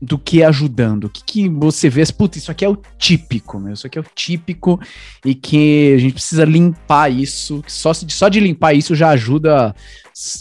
do 0.00 0.18
que 0.18 0.42
ajudando? 0.42 1.04
O 1.04 1.10
que, 1.10 1.22
que 1.22 1.48
você 1.48 1.90
vê? 1.90 2.02
Puta, 2.12 2.38
isso 2.38 2.50
aqui 2.50 2.64
é 2.64 2.68
o 2.68 2.76
típico, 2.96 3.58
meu. 3.58 3.74
Isso 3.74 3.86
aqui 3.86 3.98
é 3.98 4.00
o 4.00 4.06
típico 4.14 4.80
e 5.24 5.34
que 5.34 5.94
a 5.94 5.98
gente 5.98 6.14
precisa 6.14 6.44
limpar 6.44 7.10
isso. 7.10 7.62
Só, 7.66 7.92
só 7.92 8.28
de 8.28 8.40
limpar 8.40 8.72
isso 8.72 8.94
já 8.94 9.10
ajuda, 9.10 9.74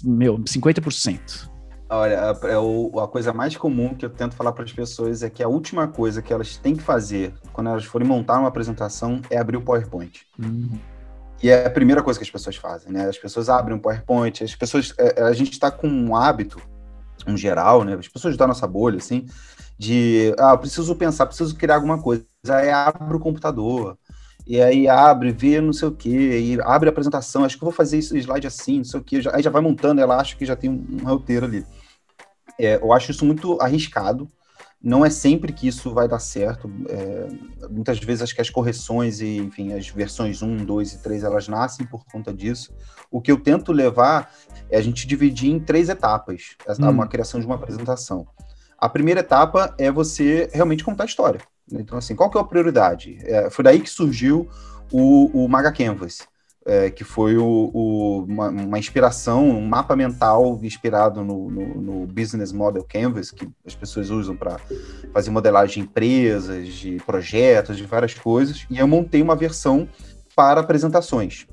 meu, 0.03 0.39
50%. 0.39 1.49
Olha, 1.91 2.13
é 2.13 2.19
a, 2.19 3.03
a 3.03 3.07
coisa 3.07 3.33
mais 3.33 3.57
comum 3.57 3.95
que 3.95 4.05
eu 4.05 4.11
tento 4.11 4.35
falar 4.35 4.51
para 4.51 4.63
as 4.63 4.71
pessoas 4.71 5.23
é 5.23 5.29
que 5.29 5.41
a 5.41 5.47
última 5.47 5.87
coisa 5.87 6.21
que 6.21 6.31
elas 6.31 6.55
têm 6.55 6.75
que 6.75 6.83
fazer 6.83 7.33
quando 7.51 7.71
elas 7.71 7.83
forem 7.83 8.07
montar 8.07 8.39
uma 8.39 8.47
apresentação 8.47 9.19
é 9.29 9.39
abrir 9.39 9.57
o 9.57 9.61
PowerPoint. 9.61 10.21
Uhum. 10.37 10.77
E 11.41 11.49
é 11.49 11.65
a 11.65 11.69
primeira 11.69 12.03
coisa 12.03 12.19
que 12.19 12.23
as 12.23 12.29
pessoas 12.29 12.57
fazem, 12.57 12.91
né? 12.91 13.07
As 13.07 13.17
pessoas 13.17 13.49
abrem 13.49 13.75
o 13.75 13.79
PowerPoint, 13.79 14.43
as 14.43 14.55
pessoas. 14.55 14.93
É, 14.99 15.23
a 15.23 15.33
gente 15.33 15.51
está 15.51 15.71
com 15.71 15.87
um 15.87 16.15
hábito 16.15 16.61
um 17.27 17.37
geral, 17.37 17.83
né? 17.83 17.95
As 17.95 18.07
pessoas 18.07 18.37
da 18.37 18.47
nossa 18.47 18.67
bolha, 18.67 18.97
assim, 18.97 19.25
de, 19.77 20.33
ah, 20.37 20.57
preciso 20.57 20.95
pensar, 20.95 21.25
preciso 21.25 21.55
criar 21.55 21.75
alguma 21.75 22.01
coisa. 22.01 22.25
Aí 22.47 22.69
abre 22.69 23.15
o 23.15 23.19
computador, 23.19 23.97
e 24.47 24.61
aí 24.61 24.87
abre, 24.87 25.31
vê 25.31 25.61
não 25.61 25.73
sei 25.73 25.87
o 25.87 25.91
que, 25.91 26.09
e 26.09 26.61
abre 26.61 26.89
a 26.89 26.91
apresentação, 26.91 27.43
acho 27.43 27.57
que 27.57 27.63
vou 27.63 27.71
fazer 27.71 27.97
esse 27.97 28.17
slide 28.17 28.47
assim, 28.47 28.77
não 28.77 28.83
sei 28.83 28.99
o 28.99 29.03
que, 29.03 29.21
aí 29.31 29.43
já 29.43 29.49
vai 29.49 29.61
montando, 29.61 30.01
ela 30.01 30.19
acha 30.19 30.35
que 30.35 30.45
já 30.45 30.55
tem 30.55 30.69
um, 30.69 30.85
um 31.01 31.05
roteiro 31.05 31.45
ali. 31.45 31.65
É, 32.59 32.75
eu 32.75 32.91
acho 32.91 33.11
isso 33.11 33.25
muito 33.25 33.61
arriscado, 33.61 34.27
não 34.81 35.05
é 35.05 35.09
sempre 35.09 35.51
que 35.51 35.67
isso 35.67 35.93
vai 35.93 36.07
dar 36.07 36.19
certo. 36.19 36.71
É, 36.87 37.27
muitas 37.69 37.99
vezes 37.99 38.23
acho 38.23 38.35
que 38.35 38.41
as 38.41 38.49
correções 38.49 39.19
e, 39.19 39.37
enfim, 39.37 39.73
as 39.73 39.89
versões 39.89 40.41
1, 40.41 40.65
2 40.65 40.93
e 40.93 40.97
3, 40.99 41.23
elas 41.23 41.47
nascem 41.47 41.85
por 41.85 42.05
conta 42.05 42.33
disso. 42.33 42.73
O 43.11 43.19
que 43.19 43.31
eu 43.31 43.39
tento 43.39 43.73
levar 43.73 44.33
é 44.69 44.77
a 44.77 44.81
gente 44.81 45.05
dividir 45.05 45.51
em 45.51 45.59
três 45.59 45.89
etapas 45.89 46.55
hum. 46.79 46.89
uma 46.89 47.07
criação 47.07 47.39
de 47.39 47.45
uma 47.45 47.55
apresentação. 47.55 48.25
A 48.77 48.87
primeira 48.87 49.19
etapa 49.19 49.75
é 49.77 49.91
você 49.91 50.49
realmente 50.53 50.85
contar 50.85 51.03
a 51.03 51.07
história. 51.07 51.41
Então, 51.71 51.97
assim, 51.97 52.15
qual 52.15 52.29
que 52.29 52.37
é 52.37 52.41
a 52.41 52.45
prioridade? 52.45 53.17
É, 53.23 53.49
foi 53.49 53.63
daí 53.63 53.81
que 53.81 53.89
surgiu 53.89 54.47
o, 54.91 55.43
o 55.43 55.47
Maga 55.49 55.71
Canvas 55.71 56.27
é, 56.69 56.91
que 56.91 57.03
foi 57.03 57.35
o, 57.35 57.71
o, 57.73 58.23
uma, 58.25 58.49
uma, 58.49 58.77
inspiração, 58.77 59.49
um 59.49 59.65
mapa 59.65 59.95
mental 59.95 60.59
inspirado 60.61 61.23
no, 61.23 61.49
no, 61.49 61.81
no, 61.81 62.05
Business 62.05 62.51
Model 62.51 62.85
Canvas, 62.87 63.31
que 63.31 63.49
as 63.65 63.73
pessoas 63.73 64.11
usam 64.11 64.35
para 64.35 64.59
fazer 65.11 65.31
modelagem 65.31 65.81
de 65.81 65.89
empresas, 65.89 66.67
de 66.67 66.97
projetos, 67.07 67.75
de 67.75 67.85
várias 67.87 68.13
coisas, 68.13 68.67
e 68.69 68.77
eu 68.77 68.87
montei 68.87 69.19
uma 69.19 69.35
versão 69.35 69.89
para 70.35 70.61
apresentações, 70.61 71.47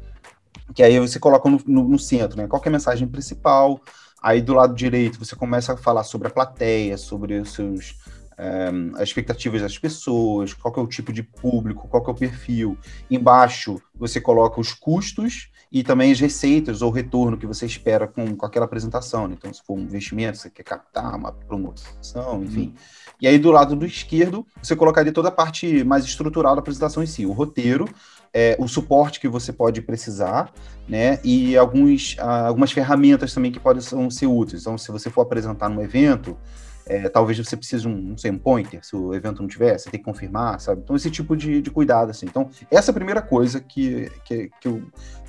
que 0.74 0.82
aí 0.82 1.00
você 1.00 1.18
coloca 1.18 1.48
no, 1.48 1.88
no 1.88 1.98
centro, 1.98 2.36
né? 2.36 2.46
Qual 2.46 2.60
é 2.62 2.68
a 2.68 2.72
mensagem 2.72 3.08
principal, 3.08 3.80
aí 4.22 4.42
do 4.42 4.52
lado 4.52 4.74
direito 4.74 5.18
você 5.18 5.34
começa 5.34 5.72
a 5.72 5.76
falar 5.78 6.04
sobre 6.04 6.28
a 6.28 6.30
plateia, 6.30 6.98
sobre 6.98 7.38
os 7.38 7.54
seus 7.54 7.96
as 8.94 9.08
expectativas 9.08 9.62
das 9.62 9.78
pessoas, 9.78 10.52
qual 10.52 10.74
é 10.76 10.80
o 10.80 10.86
tipo 10.86 11.12
de 11.12 11.22
público, 11.22 11.88
qual 11.88 12.04
é 12.06 12.10
o 12.10 12.14
perfil. 12.14 12.76
Embaixo 13.10 13.80
você 13.94 14.20
coloca 14.20 14.60
os 14.60 14.74
custos 14.74 15.50
e 15.72 15.82
também 15.82 16.12
as 16.12 16.20
receitas 16.20 16.82
ou 16.82 16.90
retorno 16.90 17.36
que 17.36 17.46
você 17.46 17.66
espera 17.66 18.06
com, 18.06 18.36
com 18.36 18.46
aquela 18.46 18.66
apresentação. 18.66 19.26
Né? 19.26 19.36
Então, 19.38 19.52
se 19.52 19.62
for 19.64 19.74
um 19.74 19.80
investimento, 19.80 20.38
você 20.38 20.50
quer 20.50 20.62
captar 20.62 21.14
uma 21.14 21.32
promoção, 21.32 22.44
enfim. 22.44 22.66
Uhum. 22.66 22.74
E 23.20 23.26
aí, 23.26 23.38
do 23.38 23.50
lado 23.50 23.74
do 23.74 23.86
esquerdo, 23.86 24.46
você 24.62 24.76
colocaria 24.76 25.12
toda 25.12 25.28
a 25.28 25.32
parte 25.32 25.82
mais 25.84 26.04
estrutural 26.04 26.54
da 26.54 26.60
apresentação 26.60 27.02
em 27.02 27.06
si, 27.06 27.24
o 27.24 27.32
roteiro, 27.32 27.88
é, 28.32 28.54
o 28.58 28.68
suporte 28.68 29.18
que 29.18 29.28
você 29.28 29.52
pode 29.52 29.80
precisar, 29.80 30.52
né? 30.86 31.18
E 31.24 31.56
alguns, 31.56 32.16
algumas 32.18 32.70
ferramentas 32.70 33.32
também 33.32 33.50
que 33.50 33.58
podem 33.58 33.80
ser 33.80 34.26
úteis. 34.26 34.60
Então, 34.60 34.76
se 34.76 34.92
você 34.92 35.08
for 35.08 35.22
apresentar 35.22 35.70
num 35.70 35.80
evento, 35.80 36.36
é, 36.88 37.08
talvez 37.08 37.36
você 37.36 37.56
precise 37.56 37.82
de 37.82 37.88
um, 37.88 37.96
não 37.96 38.18
sei, 38.18 38.30
um 38.30 38.38
pointer, 38.38 38.84
se 38.84 38.94
o 38.94 39.12
evento 39.12 39.42
não 39.42 39.48
tiver, 39.48 39.76
você 39.76 39.90
tem 39.90 39.98
que 39.98 40.04
confirmar, 40.04 40.60
sabe? 40.60 40.82
Então, 40.84 40.94
esse 40.94 41.10
tipo 41.10 41.36
de, 41.36 41.60
de 41.60 41.70
cuidado, 41.70 42.10
assim. 42.10 42.26
Então, 42.26 42.48
essa 42.70 42.90
é 42.90 42.92
a 42.92 42.94
primeira 42.94 43.20
coisa 43.20 43.60
que, 43.60 44.10
que, 44.24 44.50
que 44.60 44.68
eu 44.68 44.82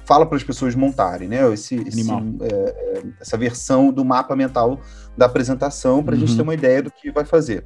falo 0.05 0.27
para 0.27 0.37
as 0.37 0.43
pessoas 0.43 0.75
montarem, 0.75 1.27
né? 1.27 1.51
Esse, 1.51 1.75
esse 1.75 2.09
é, 2.09 2.13
é, 2.41 3.03
essa 3.19 3.37
versão 3.37 3.91
do 3.91 4.05
mapa 4.05 4.35
mental 4.35 4.79
da 5.17 5.25
apresentação 5.25 6.03
para 6.03 6.13
a 6.13 6.19
uhum. 6.19 6.25
gente 6.27 6.35
ter 6.35 6.43
uma 6.43 6.53
ideia 6.53 6.83
do 6.83 6.91
que 6.91 7.11
vai 7.11 7.25
fazer. 7.25 7.65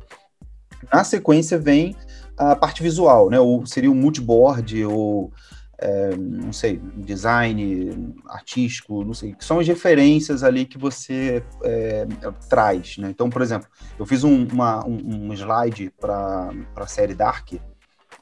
Na 0.92 1.04
sequência 1.04 1.60
vem 1.60 1.96
a 2.38 2.56
parte 2.56 2.82
visual, 2.82 3.30
né? 3.30 3.40
Ou 3.40 3.66
seria 3.66 3.92
um 3.92 3.96
moodboard 3.96 4.86
ou 4.86 5.34
é, 5.82 6.16
não 6.16 6.54
sei, 6.54 6.80
design 6.96 8.14
artístico, 8.28 9.04
não 9.04 9.16
sei, 9.16 9.34
que 9.34 9.44
são 9.44 9.60
as 9.60 9.68
referências 9.68 10.44
ali 10.44 10.66
que 10.66 10.78
você 10.78 11.44
é, 11.64 12.08
traz, 12.48 12.98
né? 12.98 13.10
Então, 13.10 13.30
por 13.30 13.42
exemplo, 13.42 13.68
eu 13.98 14.06
fiz 14.06 14.24
um, 14.24 14.48
uma, 14.48 14.86
um, 14.86 15.28
um 15.28 15.34
slide 15.34 15.92
para 16.00 16.52
a 16.76 16.88
série 16.88 17.16
Dark, 17.16 17.54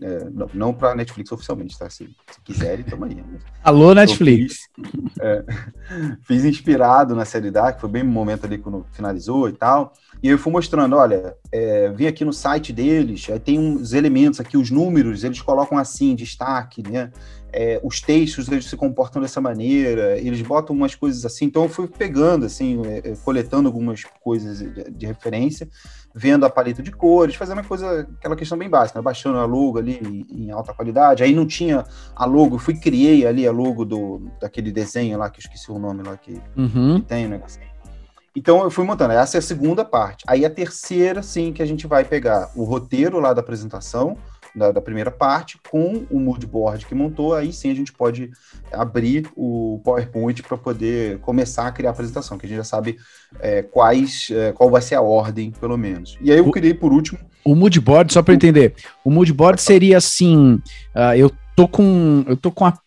é, 0.02 0.30
não, 0.30 0.50
não 0.54 0.74
para 0.74 0.96
Netflix 0.96 1.30
oficialmente, 1.32 1.78
tá? 1.78 1.90
Se, 1.90 2.06
se 2.06 2.42
quiserem, 2.46 2.86
tamo 2.86 3.04
aí. 3.04 3.16
Né? 3.16 3.24
Alô, 3.62 3.94
Netflix! 3.94 4.70
Fiz, 4.74 5.18
é, 5.20 5.46
fiz, 6.24 6.46
inspirado 6.46 7.14
na 7.14 7.26
série 7.26 7.52
Dark, 7.52 7.82
foi 7.82 7.90
bem 7.90 8.04
no 8.04 8.12
momento 8.12 8.46
ali 8.46 8.58
quando 8.58 8.86
finalizou 8.94 9.50
e 9.50 9.54
tal. 9.54 9.92
E 10.24 10.30
eu 10.30 10.38
fui 10.38 10.54
mostrando, 10.54 10.96
olha, 10.96 11.36
é, 11.52 11.90
vim 11.90 12.08
aqui 12.08 12.24
no 12.24 12.32
site 12.32 12.72
deles, 12.72 13.28
aí 13.30 13.40
tem 13.40 13.60
uns 13.60 13.92
elementos 13.92 14.40
aqui, 14.40 14.58
os 14.58 14.72
números, 14.72 15.26
eles 15.26 15.42
colocam 15.42 15.78
assim, 15.78 16.16
destaque, 16.16 16.82
né? 16.82 17.12
É, 17.52 17.80
os 17.84 18.02
textos 18.02 18.48
eles 18.50 18.66
se 18.66 18.76
comportam 18.76 19.22
dessa 19.22 19.42
maneira, 19.42 20.18
eles 20.18 20.42
botam 20.42 20.76
umas 20.76 20.96
coisas 20.96 21.26
assim. 21.26 21.46
Então 21.46 21.64
eu 21.64 21.70
fui 21.70 21.88
pegando, 21.88 22.46
assim, 22.46 22.82
é, 22.86 23.12
é, 23.12 23.16
coletando 23.24 23.68
algumas 23.68 24.04
coisas 24.04 24.60
de, 24.60 24.92
de, 24.92 25.06
referência, 25.06 25.68
vendo 26.14 26.46
a 26.46 26.50
paleta 26.50 26.82
de 26.82 26.92
cores, 26.92 27.36
fazendo 27.36 27.60
uma 27.60 27.64
coisa, 27.64 28.08
aquela 28.18 28.36
questão 28.36 28.58
bem 28.58 28.70
básica, 28.70 29.00
né? 29.00 29.04
baixando 29.04 29.38
a 29.38 29.46
logo 29.46 29.80
ali 29.80 30.00
em, 30.02 30.44
em, 30.44 30.52
alta 30.52 30.74
qualidade. 30.74 31.24
Aí 31.24 31.34
não 31.34 31.46
tinha 31.46 31.86
a 32.16 32.26
logo, 32.26 32.58
fui 32.58 32.76
criei 32.76 33.26
ali 33.26 33.48
a 33.48 33.52
logo 33.52 33.86
do 33.86 34.30
daquele 34.40 34.72
desenho 34.72 35.18
lá 35.18 35.30
que 35.30 35.40
eu 35.40 35.44
esqueci 35.44 35.72
o 35.72 35.80
nome 35.80 36.04
lá 36.04 36.18
que, 36.18 36.40
uhum. 36.56 37.00
que 37.00 37.08
tem, 37.08 37.28
né? 37.28 37.42
Então 38.36 38.64
eu 38.64 38.72
fui 38.72 38.86
montando. 38.86 39.14
Essa 39.14 39.38
é 39.38 39.40
a 39.40 39.42
segunda 39.42 39.84
parte. 39.84 40.24
Aí 40.28 40.46
a 40.46 40.50
terceira, 40.50 41.24
sim, 41.24 41.52
que 41.52 41.62
a 41.62 41.66
gente 41.66 41.88
vai 41.88 42.06
pegar 42.06 42.52
o 42.56 42.64
roteiro 42.64 43.20
lá 43.20 43.34
da 43.34 43.42
apresentação 43.42 44.18
da, 44.56 44.72
da, 44.72 44.82
primeira 44.82 45.12
parte, 45.12 45.60
com 45.70 46.06
o 46.10 46.20
mood 46.20 46.46
board 46.46 46.86
que 46.86 46.96
montou, 46.96 47.34
aí 47.34 47.54
sim 47.54 47.72
a 47.72 47.76
gente 47.76 47.92
pode 47.94 48.32
abrir 48.72 49.30
o 49.36 49.80
PowerPoint 49.84 50.42
para 50.44 50.58
poder 50.58 51.20
começar 51.20 51.68
a 51.68 51.72
criar 51.72 51.92
a 51.92 51.94
apresentação, 51.94 52.38
que 52.38 52.46
a 52.46 52.50
gente 52.50 52.58
já 52.58 52.64
sabe 52.64 52.98
é, 53.40 53.62
quais, 53.62 54.30
é, 54.32 54.52
qual 54.52 54.70
vai 54.70 54.82
ser 54.82 54.96
a 54.96 55.02
ordem, 55.02 55.52
pelo 55.52 55.78
menos. 55.78 56.18
E 56.22 56.32
aí 56.32 56.38
eu 56.38 56.52
criei 56.52 56.74
por 56.74 56.92
último. 56.92 57.20
O 57.44 57.56
mood 57.56 57.80
board, 57.80 58.12
só 58.12 58.22
para 58.22 58.34
entender, 58.34 58.76
o 59.04 59.10
mood 59.10 59.32
board 59.34 59.62
seria 59.62 59.98
assim: 59.98 60.56
uh, 60.96 61.16
eu 61.16 61.32
tô 61.56 61.68
com. 61.68 62.24
Eu 62.28 62.36
tô 62.36 62.52
com 62.52 62.66
a 62.66 62.78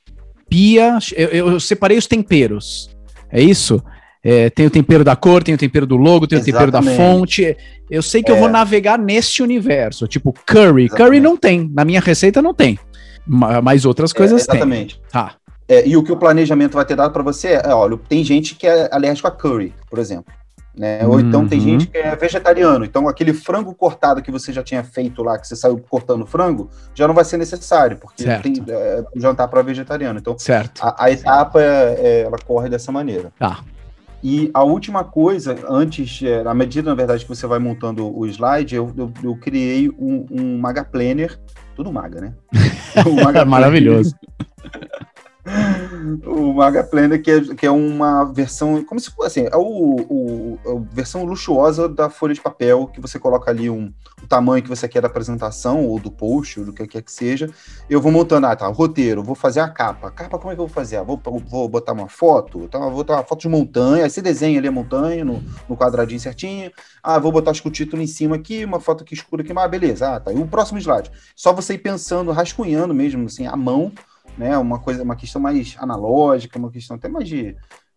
pia, 0.48 0.98
eu, 1.16 1.52
eu 1.52 1.60
separei 1.60 1.96
os 1.96 2.06
temperos. 2.06 2.90
É 3.30 3.40
isso? 3.40 3.82
É, 4.24 4.48
tem 4.50 4.66
o 4.66 4.70
tempero 4.70 5.02
da 5.02 5.16
cor, 5.16 5.42
tem 5.42 5.54
o 5.54 5.58
tempero 5.58 5.84
do 5.84 5.96
logo, 5.96 6.28
tem 6.28 6.38
Exatamente. 6.38 6.68
o 6.68 6.70
tempero 6.70 6.96
da 6.96 6.96
fonte. 6.96 7.56
Eu 7.90 8.02
sei 8.02 8.22
que 8.22 8.30
é. 8.30 8.34
eu 8.34 8.38
vou 8.38 8.48
é. 8.48 8.52
navegar 8.52 8.98
neste 8.98 9.42
universo. 9.42 10.06
Tipo, 10.06 10.32
curry. 10.46 10.84
Exatamente. 10.84 10.90
Curry 10.90 11.20
não 11.20 11.36
tem. 11.36 11.70
Na 11.74 11.84
minha 11.84 12.00
receita 12.00 12.40
não 12.40 12.54
tem. 12.54 12.78
Mas 13.26 13.84
outras 13.84 14.12
é, 14.12 14.14
coisas 14.14 14.40
é, 14.40 14.52
exatamente. 14.52 14.96
tem. 14.96 15.04
Tá. 15.10 15.34
É, 15.68 15.86
e 15.86 15.96
o 15.96 16.02
que 16.02 16.12
o 16.12 16.16
planejamento 16.16 16.74
vai 16.74 16.84
ter 16.84 16.96
dado 16.96 17.12
para 17.12 17.22
você 17.22 17.60
é, 17.64 17.74
olha, 17.74 17.96
tem 18.08 18.22
gente 18.22 18.54
que 18.54 18.66
é 18.66 18.88
alérgico 18.92 19.26
a 19.26 19.30
curry, 19.30 19.74
por 19.88 19.98
exemplo. 19.98 20.32
Né? 20.76 21.06
Ou 21.06 21.20
então 21.20 21.46
tem 21.46 21.58
uhum. 21.58 21.64
gente 21.64 21.86
que 21.86 21.98
é 21.98 22.16
vegetariano. 22.16 22.84
Então, 22.84 23.06
aquele 23.06 23.34
frango 23.34 23.74
cortado 23.74 24.22
que 24.22 24.30
você 24.30 24.52
já 24.52 24.62
tinha 24.62 24.82
feito 24.82 25.22
lá, 25.22 25.38
que 25.38 25.46
você 25.46 25.54
saiu 25.54 25.78
cortando 25.78 26.24
frango, 26.26 26.70
já 26.94 27.06
não 27.06 27.14
vai 27.14 27.24
ser 27.24 27.36
necessário, 27.36 27.98
porque 27.98 28.22
certo. 28.22 28.42
tem 28.42 28.54
é, 28.68 29.04
jantar 29.16 29.48
para 29.48 29.60
vegetariano. 29.60 30.18
Então, 30.18 30.38
certo. 30.38 30.82
A, 30.82 31.04
a 31.04 31.10
etapa 31.10 31.60
é, 31.60 32.22
ela 32.22 32.38
corre 32.38 32.70
dessa 32.70 32.90
maneira. 32.90 33.30
Tá. 33.38 33.62
E 34.22 34.50
a 34.54 34.62
última 34.62 35.02
coisa, 35.02 35.56
antes, 35.68 36.22
é, 36.22 36.46
à 36.46 36.54
medida, 36.54 36.90
na 36.90 36.94
verdade, 36.94 37.24
que 37.24 37.28
você 37.28 37.46
vai 37.46 37.58
montando 37.58 38.16
o 38.16 38.24
slide, 38.26 38.76
eu, 38.76 38.92
eu, 38.96 39.12
eu 39.22 39.36
criei 39.36 39.88
um, 39.90 40.26
um 40.30 40.58
Maga 40.58 40.84
Planner, 40.84 41.38
tudo 41.74 41.92
Maga, 41.92 42.20
né? 42.20 42.34
Um 43.06 43.24
Maga 43.24 43.44
Maravilhoso. 43.44 44.14
O 46.24 46.52
Maga 46.52 46.84
Planner, 46.84 47.20
que 47.20 47.30
é, 47.30 47.40
que 47.54 47.66
é 47.66 47.70
uma 47.70 48.24
versão, 48.24 48.82
como 48.84 49.00
se 49.00 49.10
fosse 49.10 49.40
assim, 49.40 49.48
é 49.50 49.56
o, 49.56 49.96
o, 50.08 50.58
a 50.64 50.94
versão 50.94 51.24
luxuosa 51.24 51.88
da 51.88 52.08
folha 52.08 52.32
de 52.32 52.40
papel, 52.40 52.86
que 52.86 53.00
você 53.00 53.18
coloca 53.18 53.50
ali 53.50 53.68
um, 53.68 53.92
o 54.22 54.26
tamanho 54.26 54.62
que 54.62 54.68
você 54.68 54.86
quer 54.86 55.00
da 55.00 55.08
apresentação, 55.08 55.84
ou 55.84 55.98
do 55.98 56.10
post, 56.10 56.60
ou 56.60 56.66
do 56.66 56.72
que 56.72 56.86
quer 56.86 57.02
que 57.02 57.10
seja. 57.10 57.50
Eu 57.90 58.00
vou 58.00 58.12
montando, 58.12 58.46
ah, 58.46 58.54
tá, 58.54 58.66
roteiro, 58.68 59.22
vou 59.22 59.34
fazer 59.34 59.60
a 59.60 59.68
capa. 59.68 60.08
A 60.08 60.10
capa, 60.10 60.38
como 60.38 60.52
é 60.52 60.54
que 60.54 60.60
eu 60.60 60.66
vou 60.66 60.74
fazer? 60.74 60.96
Ah, 60.96 61.02
vou, 61.02 61.20
vou 61.44 61.68
botar 61.68 61.92
uma 61.92 62.08
foto, 62.08 62.68
tá, 62.68 62.78
vou 62.78 62.92
botar 62.92 63.14
uma 63.14 63.24
foto 63.24 63.40
de 63.40 63.48
montanha, 63.48 64.04
aí 64.04 64.10
você 64.10 64.22
desenha 64.22 64.58
ali 64.58 64.68
a 64.68 64.72
montanha 64.72 65.24
no, 65.24 65.42
no 65.68 65.76
quadradinho 65.76 66.20
certinho. 66.20 66.70
Ah, 67.02 67.18
vou 67.18 67.32
botar 67.32 67.50
acho 67.50 67.62
que 67.62 67.68
o 67.68 67.72
título 67.72 68.00
em 68.00 68.06
cima 68.06 68.36
aqui, 68.36 68.64
uma 68.64 68.78
foto 68.78 69.02
aqui 69.02 69.14
escura 69.14 69.42
aqui, 69.42 69.52
mas 69.52 69.68
beleza, 69.70 70.14
ah, 70.14 70.20
tá. 70.20 70.32
E 70.32 70.38
o 70.38 70.46
próximo 70.46 70.78
slide. 70.78 71.10
Só 71.34 71.52
você 71.52 71.74
ir 71.74 71.78
pensando, 71.78 72.30
rascunhando 72.30 72.94
mesmo, 72.94 73.26
assim, 73.26 73.46
à 73.46 73.56
mão, 73.56 73.92
né? 74.36 74.56
Uma 74.58 74.78
coisa, 74.78 75.02
uma 75.02 75.16
questão 75.16 75.40
mais 75.40 75.76
analógica, 75.78 76.58
uma 76.58 76.70
questão 76.70 76.96
até 76.96 77.08
mais 77.08 77.28
de 77.28 77.56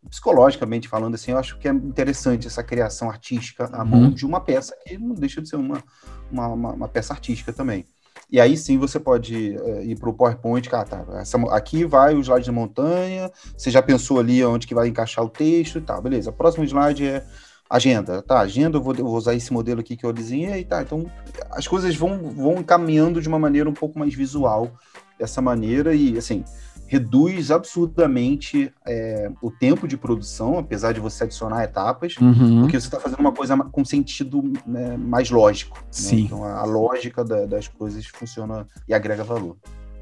psicologicamente 0.10 0.88
falando 0.88 1.16
assim, 1.16 1.32
eu 1.32 1.38
acho 1.38 1.58
que 1.58 1.68
é 1.68 1.72
interessante 1.72 2.48
essa 2.48 2.64
criação 2.64 3.10
artística 3.10 3.66
à 3.74 3.84
mão 3.84 4.04
uhum. 4.04 4.10
de 4.12 4.26
uma 4.26 4.40
peça 4.40 4.76
que 4.86 4.98
não 4.98 5.16
deixa 5.16 5.42
de 5.42 5.50
ser 5.50 5.56
uma, 5.56 5.84
uma, 6.32 6.48
uma, 6.48 6.74
uma 6.74 6.88
peça 6.88 7.14
artística 7.14 7.52
também. 7.52 7.86
E 8.30 8.40
aí 8.40 8.58
sim 8.58 8.78
você 8.78 9.00
pode 9.00 9.56
é, 9.56 9.84
ir 9.84 10.00
para 10.00 10.10
o 10.10 10.14
PowerPoint, 10.14 10.70
cara, 10.70 10.86
tá, 10.86 11.06
essa, 11.20 11.38
aqui 11.52 11.86
vai 11.86 12.16
o 12.16 12.22
slide 12.22 12.46
de 12.46 12.52
montanha, 12.52 13.32
você 13.56 13.70
já 13.70 13.82
pensou 13.82 14.20
ali 14.20 14.44
onde 14.44 14.68
que 14.68 14.76
vai 14.76 14.88
encaixar 14.88 15.24
o 15.24 15.30
texto 15.30 15.78
e 15.78 15.82
tal, 15.82 16.02
beleza. 16.02 16.32
Próximo 16.32 16.64
slide 16.64 17.06
é 17.06 17.26
agenda, 17.70 18.22
tá, 18.22 18.40
agenda, 18.40 18.78
eu 18.78 18.82
vou, 18.82 18.96
eu 18.96 19.06
vou 19.06 19.16
usar 19.16 19.34
esse 19.36 19.52
modelo 19.52 19.80
aqui 19.80 19.96
que 19.98 20.06
eu 20.06 20.14
desenhei, 20.14 20.64
tá, 20.64 20.82
então 20.82 21.10
as 21.52 21.68
coisas 21.68 21.96
vão, 21.96 22.30
vão 22.32 22.64
caminhando 22.64 23.22
de 23.22 23.28
uma 23.28 23.40
maneira 23.40 23.70
um 23.70 23.74
pouco 23.74 23.98
mais 23.98 24.14
visual 24.14 24.72
dessa 25.20 25.42
maneira 25.42 25.94
e, 25.94 26.18
assim, 26.18 26.44
reduz 26.88 27.50
absurdamente 27.50 28.72
é, 28.86 29.32
o 29.42 29.50
tempo 29.50 29.88
de 29.88 29.98
produção, 29.98 30.58
apesar 30.58 30.94
de 30.94 31.00
você 31.00 31.24
adicionar 31.24 31.64
etapas, 31.64 32.16
uhum. 32.18 32.62
porque 32.62 32.80
você 32.80 32.88
está 32.88 33.00
fazendo 33.00 33.20
uma 33.20 33.32
coisa 33.32 33.58
com 33.58 33.84
sentido 33.84 34.44
né, 34.66 34.96
mais 34.98 35.30
lógico. 35.30 35.78
Né? 35.78 35.84
Sim. 35.92 36.16
Né? 36.16 36.22
Então, 36.22 36.44
a, 36.44 36.60
a 36.60 36.66
lógica 36.66 37.24
da, 37.24 37.46
das 37.46 37.68
coisas 37.68 38.06
funciona 38.06 38.68
e 38.88 38.94
agrega 38.94 39.24
valor. 39.24 39.58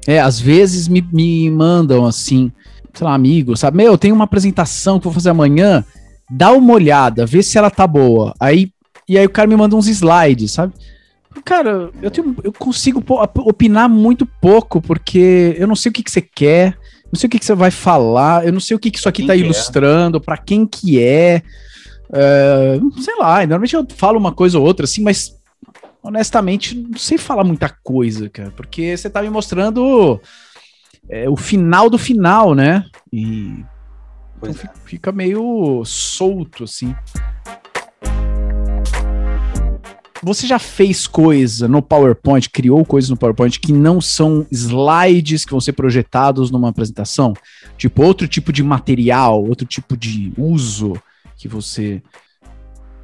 É, 0.06 0.20
às 0.20 0.38
vezes 0.38 0.86
me, 0.86 1.00
me 1.00 1.50
mandam 1.50 2.04
assim, 2.04 2.52
sei 2.92 3.06
lá, 3.06 3.14
amigos, 3.14 3.60
sabe? 3.60 3.78
Meu, 3.78 3.92
eu 3.92 3.98
tenho 3.98 4.14
uma 4.14 4.24
apresentação 4.24 4.98
que 4.98 5.04
vou 5.04 5.12
fazer 5.12 5.30
amanhã, 5.30 5.82
dá 6.30 6.52
uma 6.52 6.74
olhada, 6.74 7.24
vê 7.24 7.42
se 7.42 7.56
ela 7.56 7.70
tá 7.70 7.86
boa. 7.86 8.34
Aí, 8.38 8.70
e 9.08 9.16
aí 9.16 9.24
o 9.24 9.30
cara 9.30 9.48
me 9.48 9.56
manda 9.56 9.74
uns 9.74 9.88
slides, 9.88 10.52
sabe? 10.52 10.74
Cara, 11.42 11.90
eu, 12.02 12.10
tenho, 12.10 12.36
eu 12.42 12.52
consigo 12.52 13.02
opinar 13.38 13.88
muito 13.88 14.26
pouco, 14.26 14.80
porque 14.80 15.54
eu 15.58 15.66
não 15.66 15.74
sei 15.74 15.90
o 15.90 15.92
que, 15.92 16.02
que 16.02 16.10
você 16.10 16.20
quer, 16.20 16.78
não 17.12 17.18
sei 17.18 17.26
o 17.26 17.30
que, 17.30 17.38
que 17.38 17.44
você 17.44 17.54
vai 17.54 17.70
falar, 17.70 18.46
eu 18.46 18.52
não 18.52 18.60
sei 18.60 18.76
o 18.76 18.78
que, 18.78 18.90
que 18.90 18.98
isso 18.98 19.08
aqui 19.08 19.22
está 19.22 19.34
ilustrando, 19.34 20.18
é. 20.18 20.20
para 20.20 20.36
quem 20.36 20.66
que 20.66 21.00
é. 21.00 21.42
Uh, 22.08 23.00
sei 23.00 23.16
lá, 23.16 23.40
normalmente 23.40 23.74
eu 23.74 23.86
falo 23.96 24.18
uma 24.18 24.32
coisa 24.32 24.58
ou 24.58 24.64
outra, 24.64 24.84
assim, 24.84 25.02
mas 25.02 25.36
honestamente 26.02 26.76
não 26.76 26.98
sei 26.98 27.16
falar 27.18 27.44
muita 27.44 27.68
coisa, 27.82 28.28
cara, 28.28 28.52
porque 28.54 28.96
você 28.96 29.08
tá 29.08 29.22
me 29.22 29.30
mostrando 29.30 30.20
é, 31.08 31.28
o 31.28 31.36
final 31.36 31.88
do 31.88 31.98
final, 31.98 32.54
né? 32.54 32.84
E 33.12 33.64
então, 34.36 34.50
é. 34.50 34.70
fica 34.84 35.12
meio 35.12 35.82
solto, 35.84 36.64
assim. 36.64 36.94
Você 40.24 40.46
já 40.46 40.58
fez 40.58 41.06
coisa 41.06 41.68
no 41.68 41.82
PowerPoint, 41.82 42.48
criou 42.48 42.82
coisas 42.82 43.10
no 43.10 43.16
PowerPoint 43.16 43.60
que 43.60 43.74
não 43.74 44.00
são 44.00 44.46
slides 44.50 45.44
que 45.44 45.50
vão 45.50 45.60
ser 45.60 45.74
projetados 45.74 46.50
numa 46.50 46.70
apresentação? 46.70 47.34
Tipo, 47.76 48.02
outro 48.02 48.26
tipo 48.26 48.50
de 48.50 48.62
material, 48.62 49.44
outro 49.44 49.66
tipo 49.66 49.94
de 49.96 50.32
uso 50.38 50.94
que 51.36 51.46
você 51.46 52.02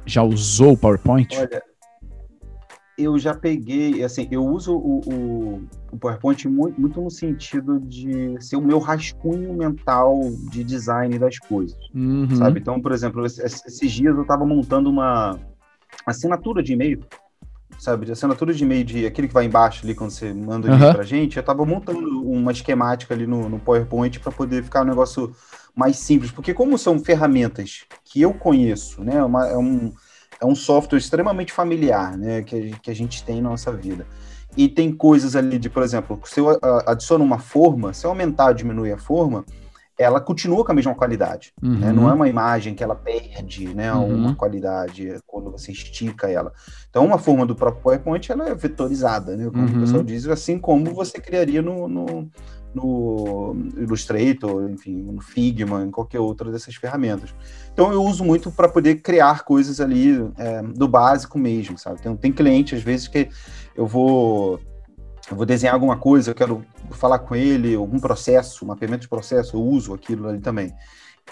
já 0.03 0.23
usou 0.23 0.73
o 0.73 0.77
PowerPoint? 0.77 1.37
Olha, 1.37 1.61
eu 2.97 3.19
já 3.19 3.35
peguei, 3.35 4.03
assim, 4.03 4.27
eu 4.31 4.43
uso 4.43 4.73
o, 4.73 5.01
o, 5.05 5.61
o, 5.91 5.97
PowerPoint 5.97 6.47
muito, 6.47 6.81
muito 6.81 7.01
no 7.01 7.11
sentido 7.11 7.79
de 7.79 8.35
ser 8.39 8.55
o 8.55 8.61
meu 8.61 8.79
rascunho 8.79 9.53
mental 9.53 10.19
de 10.49 10.63
design 10.63 11.19
das 11.19 11.37
coisas, 11.37 11.77
uhum. 11.93 12.35
sabe? 12.35 12.59
Então, 12.59 12.81
por 12.81 12.91
exemplo, 12.91 13.23
esses 13.25 13.91
dias 13.91 14.15
eu 14.15 14.23
estava 14.23 14.43
montando 14.43 14.89
uma, 14.89 15.39
assinatura 16.05 16.61
de 16.63 16.73
e-mail, 16.73 17.05
sabe? 17.79 18.05
De 18.05 18.11
assinatura 18.11 18.53
de 18.53 18.63
e-mail, 18.63 18.83
de 18.83 19.05
aquele 19.05 19.27
que 19.27 19.33
vai 19.33 19.45
embaixo 19.45 19.83
ali 19.83 19.95
quando 19.95 20.11
você 20.11 20.33
manda 20.33 20.67
o 20.67 20.73
e-mail 20.73 20.87
uhum. 20.87 20.93
pra 20.93 21.03
gente, 21.03 21.37
eu 21.37 21.43
tava 21.43 21.65
montando 21.65 22.21
uma 22.29 22.51
esquemática 22.51 23.13
ali 23.13 23.25
no, 23.25 23.49
no 23.49 23.59
PowerPoint 23.59 24.19
para 24.19 24.31
poder 24.31 24.63
ficar 24.63 24.81
um 24.81 24.87
negócio 24.87 25.35
mais 25.75 25.97
simples, 25.97 26.31
porque 26.31 26.53
como 26.53 26.77
são 26.77 26.99
ferramentas 26.99 27.85
que 28.03 28.21
eu 28.21 28.33
conheço, 28.33 29.03
né? 29.03 29.23
Uma, 29.23 29.47
é, 29.47 29.57
um, 29.57 29.91
é 30.39 30.45
um 30.45 30.55
software 30.55 30.99
extremamente 30.99 31.53
familiar, 31.53 32.17
né? 32.17 32.41
Que, 32.41 32.71
que 32.79 32.91
a 32.91 32.95
gente 32.95 33.23
tem 33.23 33.41
na 33.41 33.49
nossa 33.49 33.71
vida. 33.71 34.05
E 34.55 34.67
tem 34.67 34.91
coisas 34.91 35.35
ali 35.35 35.57
de, 35.57 35.69
por 35.69 35.81
exemplo, 35.81 36.19
se 36.25 36.39
eu 36.39 36.59
adiciono 36.85 37.23
uma 37.23 37.39
forma, 37.39 37.93
se 37.93 38.05
eu 38.05 38.09
aumentar, 38.09 38.51
diminuir 38.51 38.91
a 38.91 38.97
forma, 38.97 39.45
ela 40.01 40.19
continua 40.19 40.65
com 40.65 40.71
a 40.71 40.75
mesma 40.75 40.95
qualidade. 40.95 41.53
Uhum. 41.61 41.79
Né? 41.79 41.91
Não 41.91 42.09
é 42.09 42.13
uma 42.13 42.27
imagem 42.27 42.73
que 42.73 42.83
ela 42.83 42.95
perde 42.95 43.73
né, 43.73 43.93
uhum. 43.93 44.15
uma 44.15 44.35
qualidade 44.35 45.19
quando 45.25 45.51
você 45.51 45.71
estica 45.71 46.29
ela. 46.29 46.51
Então, 46.89 47.05
uma 47.05 47.17
forma 47.17 47.45
do 47.45 47.55
próprio 47.55 47.83
PowerPoint 47.83 48.31
ela 48.31 48.49
é 48.49 48.55
vetorizada, 48.55 49.35
né? 49.35 49.49
como 49.49 49.67
uhum. 49.67 49.77
o 49.77 49.79
pessoal 49.81 50.03
diz, 50.03 50.27
assim 50.27 50.57
como 50.57 50.93
você 50.93 51.19
criaria 51.19 51.61
no, 51.61 51.87
no, 51.87 52.29
no 52.73 53.55
Illustrator, 53.77 54.69
enfim, 54.69 54.95
no 54.95 55.21
Figma, 55.21 55.83
em 55.83 55.91
qualquer 55.91 56.19
outra 56.19 56.51
dessas 56.51 56.75
ferramentas. 56.75 57.33
Então, 57.71 57.91
eu 57.91 58.03
uso 58.03 58.23
muito 58.23 58.51
para 58.51 58.67
poder 58.67 58.95
criar 58.95 59.43
coisas 59.43 59.79
ali 59.79 60.15
é, 60.37 60.61
do 60.61 60.87
básico 60.87 61.37
mesmo, 61.37 61.77
sabe? 61.77 62.01
Tem, 62.01 62.15
tem 62.15 62.31
cliente, 62.31 62.75
às 62.75 62.81
vezes, 62.81 63.07
que 63.07 63.29
eu 63.75 63.87
vou 63.87 64.59
eu 65.31 65.37
vou 65.37 65.45
desenhar 65.45 65.73
alguma 65.73 65.95
coisa, 65.95 66.31
eu 66.31 66.35
quero 66.35 66.63
falar 66.91 67.19
com 67.19 67.33
ele, 67.35 67.73
algum 67.73 67.99
processo, 67.99 68.65
mapeamento 68.65 69.03
de 69.03 69.07
processo, 69.07 69.55
eu 69.55 69.61
uso 69.61 69.93
aquilo 69.93 70.27
ali 70.27 70.39
também. 70.39 70.73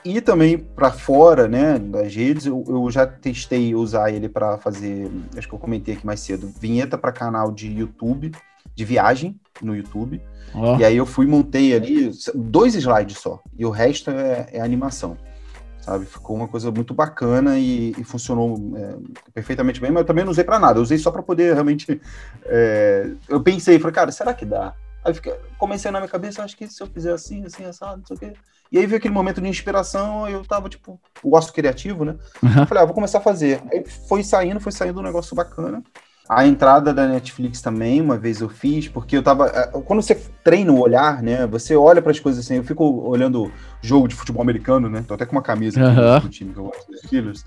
E 0.05 0.21
também 0.21 0.57
para 0.57 0.91
fora, 0.91 1.47
né, 1.47 1.77
das 1.77 2.15
redes, 2.15 2.45
eu, 2.45 2.63
eu 2.67 2.89
já 2.89 3.05
testei 3.05 3.75
usar 3.75 4.11
ele 4.11 4.29
para 4.29 4.57
fazer, 4.57 5.11
acho 5.37 5.47
que 5.47 5.53
eu 5.53 5.59
comentei 5.59 5.95
aqui 5.95 6.05
mais 6.05 6.21
cedo, 6.21 6.49
vinheta 6.59 6.97
para 6.97 7.11
canal 7.11 7.51
de 7.51 7.67
YouTube, 7.67 8.31
de 8.73 8.85
viagem 8.85 9.37
no 9.61 9.75
YouTube. 9.75 10.21
Oh. 10.55 10.77
E 10.77 10.85
aí 10.85 10.95
eu 10.95 11.05
fui 11.05 11.27
montei 11.27 11.75
ali 11.75 12.09
dois 12.33 12.75
slides 12.75 13.17
só, 13.17 13.41
e 13.57 13.65
o 13.65 13.69
resto 13.69 14.09
é, 14.09 14.47
é 14.53 14.61
animação 14.61 15.17
sabe? 15.89 16.05
Ficou 16.05 16.35
uma 16.35 16.47
coisa 16.47 16.69
muito 16.71 16.93
bacana 16.93 17.57
e, 17.57 17.95
e 17.97 18.03
funcionou 18.03 18.55
é, 18.75 18.95
perfeitamente 19.33 19.81
bem, 19.81 19.89
mas 19.89 20.01
eu 20.01 20.05
também 20.05 20.23
não 20.23 20.31
usei 20.31 20.43
para 20.43 20.59
nada, 20.59 20.77
eu 20.77 20.83
usei 20.83 20.97
só 20.99 21.09
para 21.09 21.23
poder 21.23 21.53
realmente. 21.53 21.99
É, 22.45 23.09
eu 23.27 23.41
pensei, 23.41 23.79
falei, 23.79 23.93
cara, 23.93 24.11
será 24.11 24.33
que 24.33 24.45
dá? 24.45 24.73
Aí 25.03 25.13
fiquei, 25.13 25.33
comecei 25.57 25.89
na 25.89 25.99
minha 25.99 26.11
cabeça, 26.11 26.43
acho 26.43 26.55
que 26.55 26.67
se 26.67 26.81
eu 26.81 26.87
fizer 26.87 27.13
assim, 27.13 27.43
assim, 27.43 27.65
assado, 27.65 27.97
não 27.97 28.05
sei 28.05 28.15
o 28.15 28.19
quê. 28.19 28.33
E 28.71 28.77
aí 28.77 28.85
veio 28.85 28.99
aquele 28.99 29.13
momento 29.13 29.41
de 29.41 29.47
inspiração, 29.47 30.29
eu 30.29 30.45
tava, 30.45 30.69
tipo, 30.69 30.99
gosto 31.23 31.51
criativo, 31.51 32.05
né? 32.05 32.15
Uhum. 32.43 32.67
Falei, 32.67 32.83
ah, 32.83 32.85
vou 32.85 32.93
começar 32.93 33.17
a 33.17 33.21
fazer. 33.21 33.63
Aí 33.71 33.83
foi 34.07 34.21
saindo, 34.23 34.59
foi 34.59 34.71
saindo 34.71 34.99
um 34.99 35.03
negócio 35.03 35.35
bacana. 35.35 35.81
A 36.29 36.45
entrada 36.45 36.93
da 36.93 37.07
Netflix 37.07 37.59
também, 37.59 37.99
uma 37.99 38.15
vez 38.15 38.41
eu 38.41 38.49
fiz, 38.49 38.87
porque 38.87 39.17
eu 39.17 39.23
tava. 39.23 39.49
Quando 39.87 40.03
você 40.03 40.13
treina 40.43 40.71
o 40.71 40.79
olhar, 40.79 41.23
né? 41.23 41.47
Você 41.47 41.75
olha 41.75 42.03
para 42.03 42.11
as 42.11 42.19
coisas 42.19 42.45
assim. 42.45 42.57
Eu 42.57 42.63
fico 42.63 42.83
olhando 42.85 43.51
jogo 43.81 44.07
de 44.07 44.15
futebol 44.15 44.41
americano, 44.41 44.89
né? 44.89 45.03
Tô 45.07 45.13
até 45.13 45.25
com 45.25 45.33
uma 45.33 45.41
camisa 45.41 45.79
uhum. 45.81 46.19
do 46.19 46.29
time 46.29 46.53
que 46.53 46.59
eu 46.59 46.65
gosto 46.65 46.91
dos 46.91 47.01
Steelers. 47.01 47.45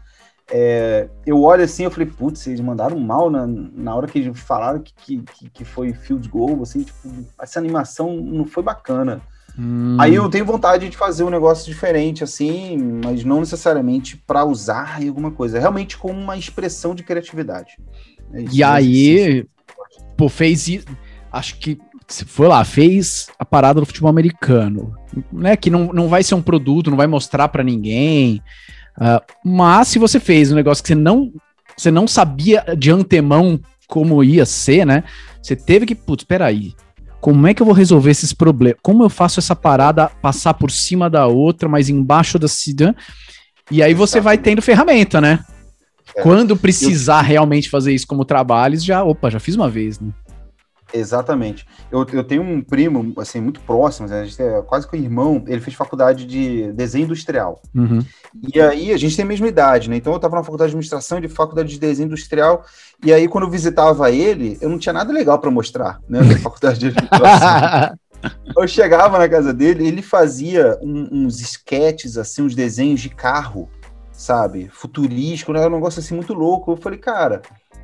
É, 0.50 1.08
eu 1.24 1.40
olho 1.42 1.64
assim, 1.64 1.84
eu 1.84 1.90
falei, 1.90 2.06
putz, 2.06 2.46
eles 2.46 2.60
mandaram 2.60 2.98
mal 2.98 3.30
na, 3.30 3.46
na 3.46 3.94
hora 3.94 4.06
que 4.06 4.18
eles 4.18 4.38
falaram 4.38 4.80
que, 4.80 5.22
que, 5.22 5.50
que 5.50 5.64
foi 5.64 5.92
field 5.94 6.28
goal, 6.28 6.60
assim, 6.62 6.82
tipo, 6.82 7.08
essa 7.40 7.58
animação 7.58 8.14
não 8.16 8.44
foi 8.44 8.62
bacana. 8.62 9.22
Hum. 9.58 9.96
Aí 10.00 10.14
eu 10.14 10.28
tenho 10.28 10.44
vontade 10.44 10.88
de 10.88 10.96
fazer 10.96 11.24
um 11.24 11.30
negócio 11.30 11.70
diferente, 11.70 12.24
assim, 12.24 12.76
mas 13.04 13.24
não 13.24 13.40
necessariamente 13.40 14.16
para 14.16 14.44
usar 14.44 15.02
em 15.02 15.08
alguma 15.08 15.30
coisa, 15.30 15.58
realmente 15.58 15.96
com 15.96 16.10
uma 16.10 16.36
expressão 16.36 16.94
de 16.94 17.02
criatividade. 17.02 17.76
É 18.32 18.44
e 18.50 18.62
aí, 18.62 19.46
pô, 20.16 20.28
fez 20.28 20.68
isso. 20.68 20.86
Acho 21.30 21.58
que 21.58 21.78
se 22.12 22.24
foi 22.24 22.48
lá, 22.48 22.64
fez 22.64 23.28
a 23.38 23.44
parada 23.44 23.80
do 23.80 23.86
futebol 23.86 24.10
americano, 24.10 24.94
né? 25.32 25.56
Que 25.56 25.70
não, 25.70 25.92
não 25.92 26.08
vai 26.08 26.22
ser 26.22 26.34
um 26.34 26.42
produto, 26.42 26.90
não 26.90 26.96
vai 26.96 27.06
mostrar 27.06 27.48
para 27.48 27.64
ninguém. 27.64 28.42
Uh, 28.96 29.20
mas 29.44 29.88
se 29.88 29.98
você 29.98 30.20
fez 30.20 30.52
um 30.52 30.54
negócio 30.54 30.82
que 30.82 30.88
você 30.88 30.94
não, 30.94 31.32
você 31.76 31.90
não 31.90 32.06
sabia 32.06 32.64
de 32.76 32.90
antemão 32.90 33.60
como 33.88 34.22
ia 34.22 34.46
ser, 34.46 34.86
né? 34.86 35.04
Você 35.42 35.56
teve 35.56 35.86
que, 35.86 35.94
putz, 35.94 36.24
peraí. 36.24 36.74
Como 37.20 37.46
é 37.46 37.54
que 37.54 37.62
eu 37.62 37.66
vou 37.66 37.74
resolver 37.74 38.10
esses 38.10 38.32
problemas? 38.32 38.78
Como 38.82 39.02
eu 39.02 39.08
faço 39.08 39.38
essa 39.38 39.54
parada 39.54 40.08
passar 40.20 40.54
por 40.54 40.70
cima 40.70 41.08
da 41.08 41.26
outra, 41.26 41.68
mas 41.68 41.88
embaixo 41.88 42.38
da 42.38 42.48
cidade? 42.48 42.96
E 43.70 43.82
aí 43.82 43.94
você 43.94 44.20
vai 44.20 44.36
tendo 44.36 44.60
ferramenta, 44.60 45.20
né? 45.20 45.44
É. 46.16 46.22
Quando 46.22 46.56
precisar 46.56 47.22
eu... 47.22 47.28
realmente 47.28 47.70
fazer 47.70 47.94
isso 47.94 48.06
como 48.06 48.24
trabalho, 48.24 48.78
já, 48.78 49.04
opa, 49.04 49.30
já 49.30 49.38
fiz 49.38 49.54
uma 49.54 49.68
vez, 49.68 50.00
né? 50.00 50.10
Exatamente. 50.92 51.66
Eu, 51.90 52.06
eu 52.12 52.22
tenho 52.22 52.42
um 52.42 52.60
primo, 52.60 53.12
assim, 53.18 53.40
muito 53.40 53.60
próximo, 53.60 54.08
né? 54.08 54.20
a 54.20 54.24
gente 54.24 54.40
é 54.40 54.62
quase 54.62 54.88
que 54.88 54.96
um 54.96 55.00
irmão, 55.00 55.42
ele 55.46 55.60
fez 55.60 55.76
faculdade 55.76 56.26
de 56.26 56.72
desenho 56.72 57.04
industrial. 57.04 57.62
Uhum. 57.74 58.00
E 58.54 58.60
aí, 58.60 58.92
a 58.92 58.96
gente 58.96 59.16
tem 59.16 59.24
a 59.24 59.28
mesma 59.28 59.48
idade, 59.48 59.88
né? 59.88 59.96
Então, 59.96 60.12
eu 60.12 60.16
estava 60.16 60.36
na 60.36 60.42
faculdade 60.42 60.70
de 60.70 60.76
administração 60.76 61.18
e 61.18 61.22
de 61.22 61.28
faculdade 61.28 61.70
de 61.70 61.80
desenho 61.80 62.06
industrial, 62.06 62.64
e 63.04 63.12
aí, 63.12 63.26
quando 63.26 63.44
eu 63.44 63.50
visitava 63.50 64.10
ele, 64.10 64.58
eu 64.60 64.68
não 64.68 64.78
tinha 64.78 64.92
nada 64.92 65.12
legal 65.12 65.38
para 65.38 65.50
mostrar, 65.50 65.98
né, 66.08 66.20
na 66.20 66.36
faculdade 66.40 66.78
de 66.78 66.86
administração. 66.88 67.98
eu 68.56 68.68
chegava 68.68 69.18
na 69.18 69.28
casa 69.28 69.52
dele, 69.52 69.86
ele 69.86 70.02
fazia 70.02 70.78
um, 70.82 71.24
uns 71.24 71.40
esquetes, 71.40 72.16
assim, 72.16 72.42
uns 72.42 72.54
desenhos 72.54 73.00
de 73.00 73.08
carro, 73.08 73.68
sabe? 74.12 74.68
Futurístico, 74.72 75.52
né? 75.52 75.66
Um 75.66 75.70
negócio 75.70 76.00
assim 76.00 76.14
muito 76.14 76.32
louco. 76.32 76.72
Eu 76.72 76.76
falei, 76.76 76.98
cara, 76.98 77.42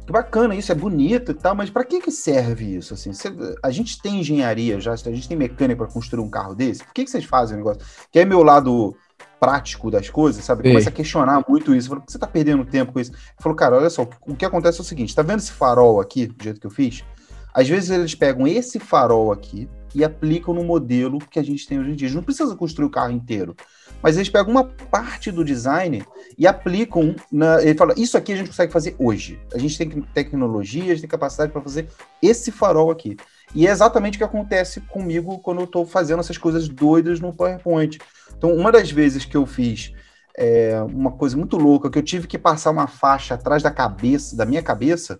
que 0.08 0.12
bacana 0.12 0.54
isso, 0.54 0.72
é 0.72 0.74
bonito 0.74 1.32
e 1.32 1.34
tal, 1.34 1.54
mas 1.54 1.68
para 1.68 1.84
que 1.84 2.00
que 2.00 2.10
serve 2.10 2.76
isso? 2.76 2.94
Assim, 2.94 3.12
Cê, 3.12 3.28
a 3.62 3.70
gente 3.70 4.00
tem 4.00 4.20
engenharia 4.20 4.80
já, 4.80 4.92
a 4.92 4.96
gente 4.96 5.28
tem 5.28 5.36
mecânica 5.36 5.84
para 5.84 5.92
construir 5.92 6.22
um 6.22 6.30
carro 6.30 6.54
desse, 6.54 6.82
por 6.82 6.94
que, 6.94 7.04
que 7.04 7.10
vocês 7.10 7.26
fazem 7.26 7.56
o 7.56 7.58
negócio? 7.58 7.82
Que 8.10 8.20
é 8.20 8.24
meu 8.24 8.42
lado 8.42 8.96
prático 9.38 9.90
das 9.90 10.08
coisas, 10.08 10.42
sabe? 10.42 10.62
Começa 10.62 10.88
a 10.88 10.92
questionar 10.92 11.44
muito 11.46 11.74
isso. 11.74 11.88
Falei, 11.88 12.00
por 12.00 12.06
que 12.06 12.12
você 12.12 12.18
tá 12.18 12.26
perdendo 12.26 12.64
tempo 12.64 12.92
com 12.92 12.98
isso? 12.98 13.12
Ele 13.12 13.20
falou, 13.38 13.54
cara, 13.54 13.76
olha 13.76 13.90
só, 13.90 14.08
o 14.26 14.34
que 14.34 14.44
acontece 14.44 14.78
é 14.78 14.80
o 14.80 14.84
seguinte, 14.84 15.14
tá 15.14 15.22
vendo 15.22 15.40
esse 15.40 15.52
farol 15.52 16.00
aqui, 16.00 16.26
do 16.26 16.42
jeito 16.42 16.58
que 16.58 16.66
eu 16.66 16.70
fiz? 16.70 17.04
Às 17.52 17.68
vezes 17.68 17.90
eles 17.90 18.14
pegam 18.14 18.46
esse 18.46 18.78
farol 18.78 19.32
aqui 19.32 19.68
e 19.94 20.04
aplicam 20.04 20.54
no 20.54 20.62
modelo 20.62 21.18
que 21.18 21.38
a 21.38 21.42
gente 21.42 21.66
tem 21.66 21.78
hoje 21.78 21.90
em 21.90 21.94
dia. 21.94 22.08
Gente 22.08 22.16
não 22.16 22.22
precisa 22.22 22.54
construir 22.54 22.86
o 22.86 22.90
carro 22.90 23.12
inteiro 23.12 23.56
mas 24.02 24.16
eles 24.16 24.28
pegam 24.28 24.50
uma 24.50 24.64
parte 24.64 25.30
do 25.30 25.44
design 25.44 26.04
e 26.36 26.46
aplicam. 26.46 27.14
Na, 27.30 27.62
ele 27.62 27.76
fala: 27.76 27.94
Isso 27.96 28.16
aqui 28.16 28.32
a 28.32 28.36
gente 28.36 28.48
consegue 28.48 28.72
fazer 28.72 28.94
hoje. 28.98 29.40
A 29.52 29.58
gente 29.58 29.76
tem 29.76 29.88
tecnologia, 30.14 30.84
a 30.84 30.88
gente 30.88 31.00
tem 31.00 31.08
capacidade 31.08 31.52
para 31.52 31.60
fazer 31.60 31.88
esse 32.22 32.52
farol 32.52 32.90
aqui. 32.90 33.16
E 33.54 33.66
é 33.66 33.70
exatamente 33.70 34.16
o 34.16 34.18
que 34.18 34.24
acontece 34.24 34.80
comigo 34.82 35.38
quando 35.38 35.60
eu 35.60 35.64
estou 35.64 35.84
fazendo 35.84 36.20
essas 36.20 36.38
coisas 36.38 36.68
doidas 36.68 37.18
no 37.20 37.32
PowerPoint. 37.32 37.98
Então, 38.36 38.54
uma 38.54 38.70
das 38.70 38.90
vezes 38.90 39.24
que 39.24 39.36
eu 39.36 39.46
fiz 39.46 39.92
é, 40.36 40.80
uma 40.82 41.12
coisa 41.12 41.36
muito 41.36 41.56
louca, 41.56 41.90
que 41.90 41.98
eu 41.98 42.02
tive 42.02 42.28
que 42.28 42.38
passar 42.38 42.70
uma 42.70 42.86
faixa 42.86 43.34
atrás 43.34 43.62
da 43.62 43.70
cabeça, 43.70 44.36
da 44.36 44.44
minha 44.44 44.62
cabeça, 44.62 45.18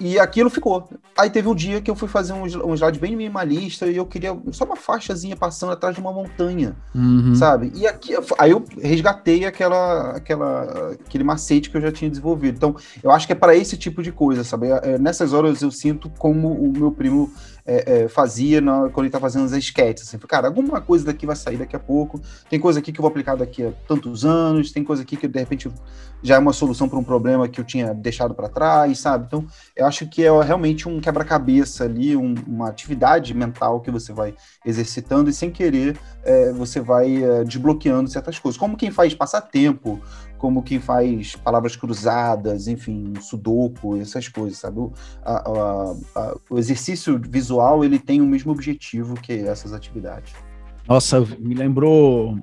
e 0.00 0.18
aquilo 0.18 0.50
ficou. 0.50 0.88
Aí 1.16 1.30
teve 1.30 1.48
um 1.48 1.54
dia 1.54 1.80
que 1.80 1.90
eu 1.90 1.94
fui 1.94 2.08
fazer 2.08 2.32
um, 2.32 2.42
um 2.42 2.74
slide 2.74 2.98
bem 2.98 3.16
minimalista 3.16 3.86
e 3.86 3.96
eu 3.96 4.06
queria 4.06 4.36
só 4.52 4.64
uma 4.64 4.76
faixazinha 4.76 5.36
passando 5.36 5.72
atrás 5.72 5.94
de 5.94 6.00
uma 6.00 6.12
montanha, 6.12 6.74
uhum. 6.94 7.34
sabe? 7.34 7.72
E 7.74 7.86
aqui, 7.86 8.12
aí 8.38 8.50
eu 8.50 8.64
resgatei 8.80 9.44
aquela, 9.44 10.10
aquela, 10.10 10.92
aquele 11.06 11.24
macete 11.24 11.70
que 11.70 11.76
eu 11.76 11.80
já 11.80 11.92
tinha 11.92 12.10
desenvolvido. 12.10 12.56
Então, 12.56 12.76
eu 13.02 13.10
acho 13.10 13.26
que 13.26 13.32
é 13.32 13.36
para 13.36 13.54
esse 13.54 13.76
tipo 13.76 14.02
de 14.02 14.10
coisa, 14.10 14.42
sabe? 14.42 14.68
É, 14.68 14.98
nessas 14.98 15.32
horas 15.32 15.62
eu 15.62 15.70
sinto 15.70 16.10
como 16.18 16.52
o 16.52 16.72
meu 16.72 16.90
primo 16.90 17.32
é, 17.66 18.02
é, 18.04 18.08
fazia 18.08 18.60
na, 18.60 18.88
quando 18.90 19.06
ele 19.06 19.10
tá 19.10 19.20
fazendo 19.20 19.44
as 19.44 19.52
sketches. 19.52 20.08
Assim, 20.08 20.18
cara, 20.18 20.48
alguma 20.48 20.80
coisa 20.80 21.04
daqui 21.04 21.26
vai 21.26 21.36
sair 21.36 21.56
daqui 21.56 21.74
a 21.74 21.78
pouco, 21.78 22.20
tem 22.48 22.60
coisa 22.60 22.78
aqui 22.78 22.92
que 22.92 22.98
eu 22.98 23.02
vou 23.02 23.10
aplicar 23.10 23.36
daqui 23.36 23.64
a 23.64 23.72
tantos 23.88 24.24
anos, 24.24 24.72
tem 24.72 24.84
coisa 24.84 25.02
aqui 25.02 25.16
que 25.16 25.26
de 25.26 25.38
repente 25.38 25.70
já 26.22 26.36
é 26.36 26.38
uma 26.38 26.52
solução 26.52 26.88
para 26.88 26.98
um 26.98 27.04
problema 27.04 27.48
que 27.48 27.60
eu 27.60 27.64
tinha 27.64 27.94
deixado 27.94 28.34
para 28.34 28.48
trás, 28.48 28.98
sabe? 28.98 29.26
Então, 29.26 29.46
eu 29.76 29.86
acho 29.86 30.06
que 30.06 30.24
é 30.24 30.42
realmente 30.42 30.88
um 30.88 31.00
quebra-cabeça 31.00 31.84
ali, 31.84 32.16
um, 32.16 32.34
uma 32.46 32.68
atividade 32.68 33.34
mental 33.34 33.80
que 33.80 33.90
você 33.90 34.12
vai 34.12 34.34
exercitando 34.64 35.28
e 35.28 35.32
sem 35.32 35.50
querer 35.50 35.98
é, 36.22 36.52
você 36.52 36.80
vai 36.80 37.22
é, 37.22 37.44
desbloqueando 37.44 38.08
certas 38.08 38.38
coisas. 38.38 38.58
Como 38.58 38.76
quem 38.76 38.90
faz 38.90 39.14
passatempo, 39.14 40.00
como 40.38 40.62
quem 40.62 40.80
faz 40.80 41.36
palavras 41.36 41.76
cruzadas, 41.76 42.68
enfim, 42.68 43.12
sudoku, 43.20 43.96
essas 43.96 44.28
coisas, 44.28 44.58
sabe? 44.58 44.80
O, 44.80 44.92
a, 45.24 45.94
a, 46.14 46.36
o 46.50 46.58
exercício 46.58 47.18
visual, 47.18 47.84
ele 47.84 47.98
tem 47.98 48.20
o 48.20 48.26
mesmo 48.26 48.52
objetivo 48.52 49.14
que 49.14 49.32
essas 49.32 49.72
atividades. 49.72 50.32
Nossa, 50.88 51.20
me 51.38 51.54
lembrou 51.54 52.38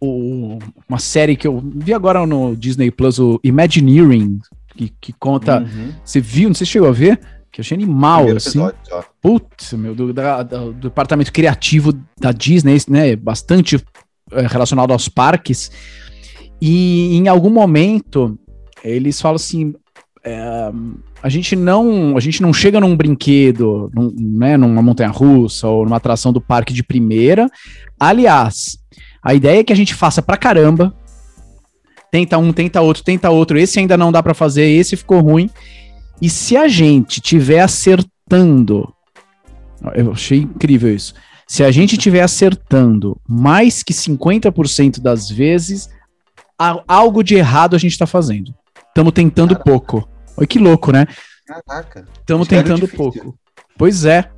o, 0.00 0.58
uma 0.88 0.98
série 0.98 1.36
que 1.36 1.46
eu 1.46 1.62
vi 1.76 1.92
agora 1.92 2.24
no 2.26 2.56
Disney 2.56 2.90
Plus, 2.90 3.18
o 3.18 3.40
Imagineering, 3.42 4.38
que, 4.76 4.92
que 5.00 5.12
conta. 5.12 5.60
Uhum. 5.60 5.92
Você 6.04 6.20
viu? 6.20 6.48
Não 6.48 6.54
sei 6.54 6.66
se 6.66 6.72
chegou 6.72 6.88
a 6.88 6.92
ver? 6.92 7.20
Que 7.52 7.60
eu 7.60 7.62
achei 7.62 7.76
animal, 7.76 8.28
assim. 8.36 8.60
Putz, 9.20 9.72
meu, 9.72 9.94
do, 9.94 10.12
da, 10.12 10.42
do, 10.42 10.72
departamento 10.72 11.32
criativo 11.32 11.92
da 12.18 12.30
Disney, 12.30 12.78
né? 12.88 13.16
Bastante 13.16 13.82
é, 14.32 14.46
relacionado 14.46 14.92
aos 14.92 15.08
parques. 15.08 15.70
E 16.60 17.16
em 17.16 17.26
algum 17.26 17.50
momento 17.50 18.38
eles 18.84 19.20
falam 19.20 19.36
assim: 19.36 19.74
é, 20.24 20.70
a 21.22 21.28
gente 21.28 21.56
não 21.56 22.16
a 22.16 22.20
gente 22.20 22.42
não 22.42 22.52
chega 22.52 22.80
num 22.80 22.96
brinquedo, 22.96 23.90
num, 23.94 24.14
né, 24.16 24.56
numa 24.56 24.82
montanha 24.82 25.10
russa 25.10 25.66
ou 25.66 25.84
numa 25.84 25.96
atração 25.96 26.32
do 26.32 26.40
parque 26.40 26.72
de 26.72 26.82
primeira. 26.82 27.48
Aliás, 27.98 28.78
a 29.22 29.34
ideia 29.34 29.60
é 29.60 29.64
que 29.64 29.72
a 29.72 29.76
gente 29.76 29.94
faça 29.94 30.22
pra 30.22 30.36
caramba. 30.36 30.94
Tenta 32.10 32.38
um, 32.38 32.52
tenta 32.52 32.80
outro, 32.80 33.04
tenta 33.04 33.30
outro. 33.30 33.58
Esse 33.58 33.78
ainda 33.78 33.96
não 33.96 34.10
dá 34.10 34.22
para 34.22 34.34
fazer, 34.34 34.64
esse 34.64 34.96
ficou 34.96 35.20
ruim. 35.20 35.48
E 36.20 36.28
se 36.28 36.56
a 36.56 36.68
gente 36.68 37.20
tiver 37.20 37.60
acertando, 37.60 38.92
eu 39.94 40.12
achei 40.12 40.40
incrível 40.40 40.94
isso. 40.94 41.14
Se 41.48 41.64
a 41.64 41.70
gente 41.70 41.96
estiver 41.96 42.22
acertando 42.22 43.20
mais 43.28 43.82
que 43.82 43.92
50% 43.92 45.00
das 45.00 45.28
vezes, 45.30 45.88
algo 46.86 47.22
de 47.22 47.34
errado 47.34 47.74
a 47.74 47.78
gente 47.78 47.92
está 47.92 48.06
fazendo. 48.06 48.54
Estamos 48.88 49.12
tentando 49.12 49.54
Caraca. 49.54 49.70
pouco. 49.70 50.08
Olha 50.36 50.46
que 50.46 50.58
louco, 50.58 50.92
né? 50.92 51.06
Caraca. 51.46 52.06
Estamos 52.20 52.46
tentando 52.46 52.86
pouco. 52.86 53.34
Pois 53.76 54.04
é. 54.04 54.30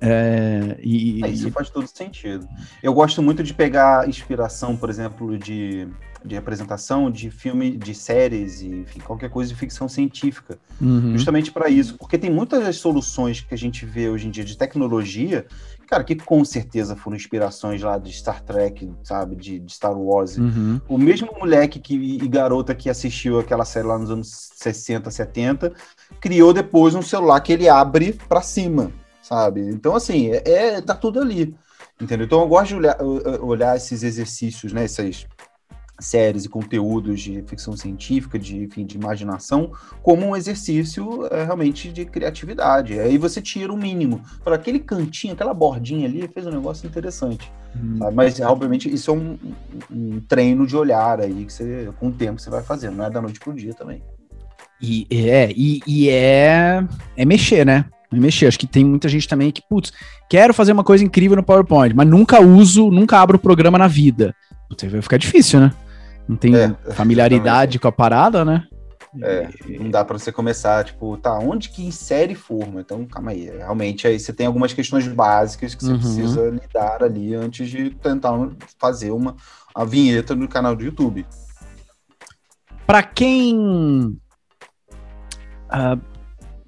É, 0.00 0.76
e, 0.82 1.24
é, 1.24 1.28
isso 1.30 1.50
faz 1.50 1.70
todo 1.70 1.86
sentido. 1.86 2.46
Eu 2.82 2.92
gosto 2.92 3.22
muito 3.22 3.42
de 3.42 3.54
pegar 3.54 4.06
inspiração, 4.06 4.76
por 4.76 4.90
exemplo, 4.90 5.38
de, 5.38 5.88
de 6.24 6.36
apresentação 6.36 7.10
de 7.10 7.30
filme, 7.30 7.76
de 7.76 7.94
séries 7.94 8.62
e 8.62 8.68
enfim, 8.68 9.00
qualquer 9.00 9.28
coisa 9.28 9.52
de 9.52 9.58
ficção 9.58 9.88
científica. 9.88 10.58
Uhum. 10.80 11.12
Justamente 11.12 11.52
para 11.52 11.68
isso. 11.68 11.96
Porque 11.98 12.16
tem 12.16 12.30
muitas 12.30 12.64
das 12.64 12.76
soluções 12.76 13.40
que 13.40 13.54
a 13.54 13.58
gente 13.58 13.84
vê 13.84 14.08
hoje 14.08 14.26
em 14.26 14.30
dia 14.30 14.44
de 14.44 14.56
tecnologia, 14.56 15.46
cara, 15.86 16.02
que 16.02 16.16
com 16.16 16.42
certeza 16.44 16.96
foram 16.96 17.16
inspirações 17.16 17.82
lá 17.82 17.98
de 17.98 18.10
Star 18.12 18.42
Trek, 18.42 18.90
sabe, 19.02 19.36
de, 19.36 19.58
de 19.58 19.72
Star 19.72 19.96
Wars. 19.96 20.38
Uhum. 20.38 20.80
O 20.88 20.96
mesmo 20.96 21.28
moleque 21.38 21.78
que, 21.78 21.94
e 21.94 22.26
garota 22.26 22.74
que 22.74 22.88
assistiu 22.88 23.38
aquela 23.38 23.64
série 23.66 23.86
lá 23.86 23.98
nos 23.98 24.10
anos 24.10 24.50
60, 24.56 25.10
70, 25.10 25.72
criou 26.20 26.54
depois 26.54 26.94
um 26.94 27.02
celular 27.02 27.40
que 27.40 27.52
ele 27.52 27.68
abre 27.68 28.18
para 28.28 28.40
cima 28.40 28.90
sabe? 29.24 29.62
Então, 29.62 29.96
assim, 29.96 30.30
é, 30.30 30.42
é, 30.44 30.80
tá 30.82 30.94
tudo 30.94 31.18
ali, 31.18 31.56
entendeu? 31.98 32.26
Então, 32.26 32.42
eu 32.42 32.46
gosto 32.46 32.68
de 32.68 32.74
olhar, 32.76 33.02
olhar 33.40 33.74
esses 33.74 34.02
exercícios, 34.02 34.72
né, 34.72 34.84
essas 34.84 35.26
séries 36.04 36.44
e 36.44 36.48
conteúdos 36.48 37.20
de 37.20 37.42
ficção 37.42 37.76
científica, 37.76 38.38
de, 38.38 38.64
enfim, 38.64 38.84
de 38.84 38.96
imaginação, 38.96 39.72
como 40.02 40.26
um 40.26 40.36
exercício 40.36 41.26
é, 41.30 41.44
realmente 41.44 41.90
de 41.90 42.04
criatividade. 42.04 42.98
Aí 42.98 43.18
você 43.18 43.40
tira 43.40 43.72
o 43.72 43.76
mínimo. 43.76 44.20
Para 44.42 44.56
aquele 44.56 44.78
cantinho, 44.78 45.34
aquela 45.34 45.54
bordinha 45.54 46.06
ali, 46.06 46.28
fez 46.28 46.46
um 46.46 46.50
negócio 46.50 46.86
interessante. 46.86 47.50
Hum. 47.76 47.98
Mas, 48.12 48.40
obviamente, 48.40 48.92
isso 48.92 49.10
é 49.10 49.14
um, 49.14 49.38
um, 49.90 50.20
treino 50.20 50.66
de 50.66 50.76
olhar 50.76 51.20
aí, 51.20 51.44
que 51.44 51.52
você, 51.52 51.88
com 51.98 52.08
o 52.08 52.12
tempo 52.12 52.40
você 52.40 52.50
vai 52.50 52.62
fazendo, 52.62 52.96
não 52.96 53.04
é 53.04 53.10
da 53.10 53.20
noite 53.20 53.40
pro 53.40 53.52
dia 53.52 53.74
também. 53.74 54.02
E 54.80 55.06
é, 55.10 55.50
e, 55.56 55.80
e 55.86 56.08
é, 56.10 56.86
é 57.16 57.24
mexer, 57.24 57.64
né? 57.64 57.86
me 58.14 58.20
mexer. 58.20 58.46
Acho 58.46 58.58
que 58.58 58.66
tem 58.66 58.84
muita 58.84 59.08
gente 59.08 59.28
também 59.28 59.50
que, 59.50 59.62
putz, 59.68 59.92
quero 60.30 60.54
fazer 60.54 60.72
uma 60.72 60.84
coisa 60.84 61.04
incrível 61.04 61.36
no 61.36 61.42
PowerPoint, 61.42 61.94
mas 61.94 62.06
nunca 62.06 62.40
uso, 62.40 62.90
nunca 62.90 63.20
abro 63.20 63.36
o 63.36 63.40
programa 63.40 63.76
na 63.76 63.88
vida. 63.88 64.34
Putz, 64.68 64.90
vai 64.90 65.02
ficar 65.02 65.16
difícil, 65.16 65.60
né? 65.60 65.72
Não 66.28 66.36
tem 66.36 66.54
é, 66.56 66.74
familiaridade 66.92 67.78
com 67.78 67.88
a 67.88 67.92
parada, 67.92 68.44
né? 68.44 68.66
É, 69.22 69.48
não 69.78 69.90
dá 69.90 70.04
para 70.04 70.18
você 70.18 70.32
começar, 70.32 70.84
tipo, 70.84 71.16
tá, 71.16 71.38
onde 71.38 71.68
que 71.68 71.84
insere 71.84 72.34
forma? 72.34 72.80
Então, 72.80 73.04
calma 73.06 73.30
aí. 73.30 73.44
Realmente, 73.44 74.06
aí 74.06 74.18
você 74.18 74.32
tem 74.32 74.46
algumas 74.46 74.72
questões 74.72 75.06
básicas 75.06 75.74
que 75.74 75.84
você 75.84 75.92
uhum. 75.92 75.98
precisa 75.98 76.50
lidar 76.50 77.02
ali 77.02 77.34
antes 77.34 77.68
de 77.68 77.90
tentar 77.90 78.32
fazer 78.78 79.12
uma 79.12 79.36
a 79.74 79.84
vinheta 79.84 80.34
no 80.34 80.48
canal 80.48 80.74
do 80.74 80.84
YouTube. 80.84 81.26
Para 82.86 83.02
quem 83.02 84.18
uh, 85.66 86.00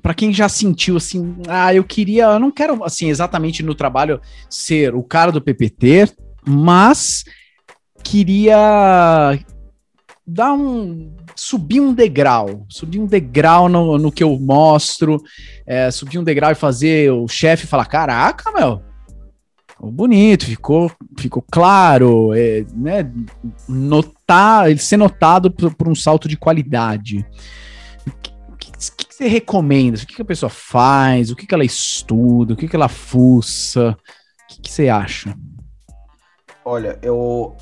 para 0.00 0.14
quem 0.14 0.32
já 0.32 0.48
sentiu 0.48 0.96
assim, 0.96 1.36
ah, 1.48 1.74
eu 1.74 1.82
queria, 1.82 2.26
eu 2.26 2.38
não 2.38 2.52
quero 2.52 2.84
assim 2.84 3.08
exatamente 3.08 3.60
no 3.60 3.74
trabalho 3.74 4.20
ser 4.48 4.94
o 4.94 5.02
cara 5.02 5.32
do 5.32 5.42
PPT, 5.42 6.12
mas 6.46 7.24
queria 8.08 9.38
dar 10.26 10.52
um 10.52 11.14
subir 11.34 11.80
um 11.80 11.92
degrau, 11.92 12.64
subir 12.68 12.98
um 12.98 13.06
degrau 13.06 13.68
no, 13.68 13.98
no 13.98 14.10
que 14.10 14.22
eu 14.22 14.38
mostro, 14.38 15.22
é, 15.66 15.90
subir 15.90 16.18
um 16.18 16.24
degrau 16.24 16.50
e 16.50 16.54
fazer 16.54 17.12
o 17.12 17.28
chefe 17.28 17.66
falar, 17.66 17.84
caraca, 17.84 18.50
meu, 18.52 18.82
ficou 19.68 19.92
bonito, 19.92 20.46
ficou, 20.46 20.90
ficou 21.18 21.44
claro, 21.50 22.32
é, 22.34 22.64
né, 22.74 23.12
notar, 23.68 24.70
ele 24.70 24.78
ser 24.78 24.96
notado 24.96 25.50
por, 25.50 25.74
por 25.74 25.88
um 25.88 25.94
salto 25.94 26.26
de 26.26 26.38
qualidade 26.38 27.26
que, 28.78 29.06
que 29.06 29.14
você 29.14 29.28
recomenda? 29.28 29.96
O 29.96 30.00
que, 30.06 30.14
que, 30.14 30.22
a 30.22 30.26
pessoa 30.26 30.50
faz? 30.50 31.30
O 31.30 31.36
que, 31.36 31.52
ela 31.52 31.64
estuda? 31.64 32.54
O 32.54 32.56
que, 32.56 32.74
ela 32.74 32.88
fuça? 32.88 33.96
O 34.42 34.62
que 34.62 34.70
você 34.70 34.88
acha? 34.88 35.36
Olha, 36.64 36.98
eu 37.02 37.56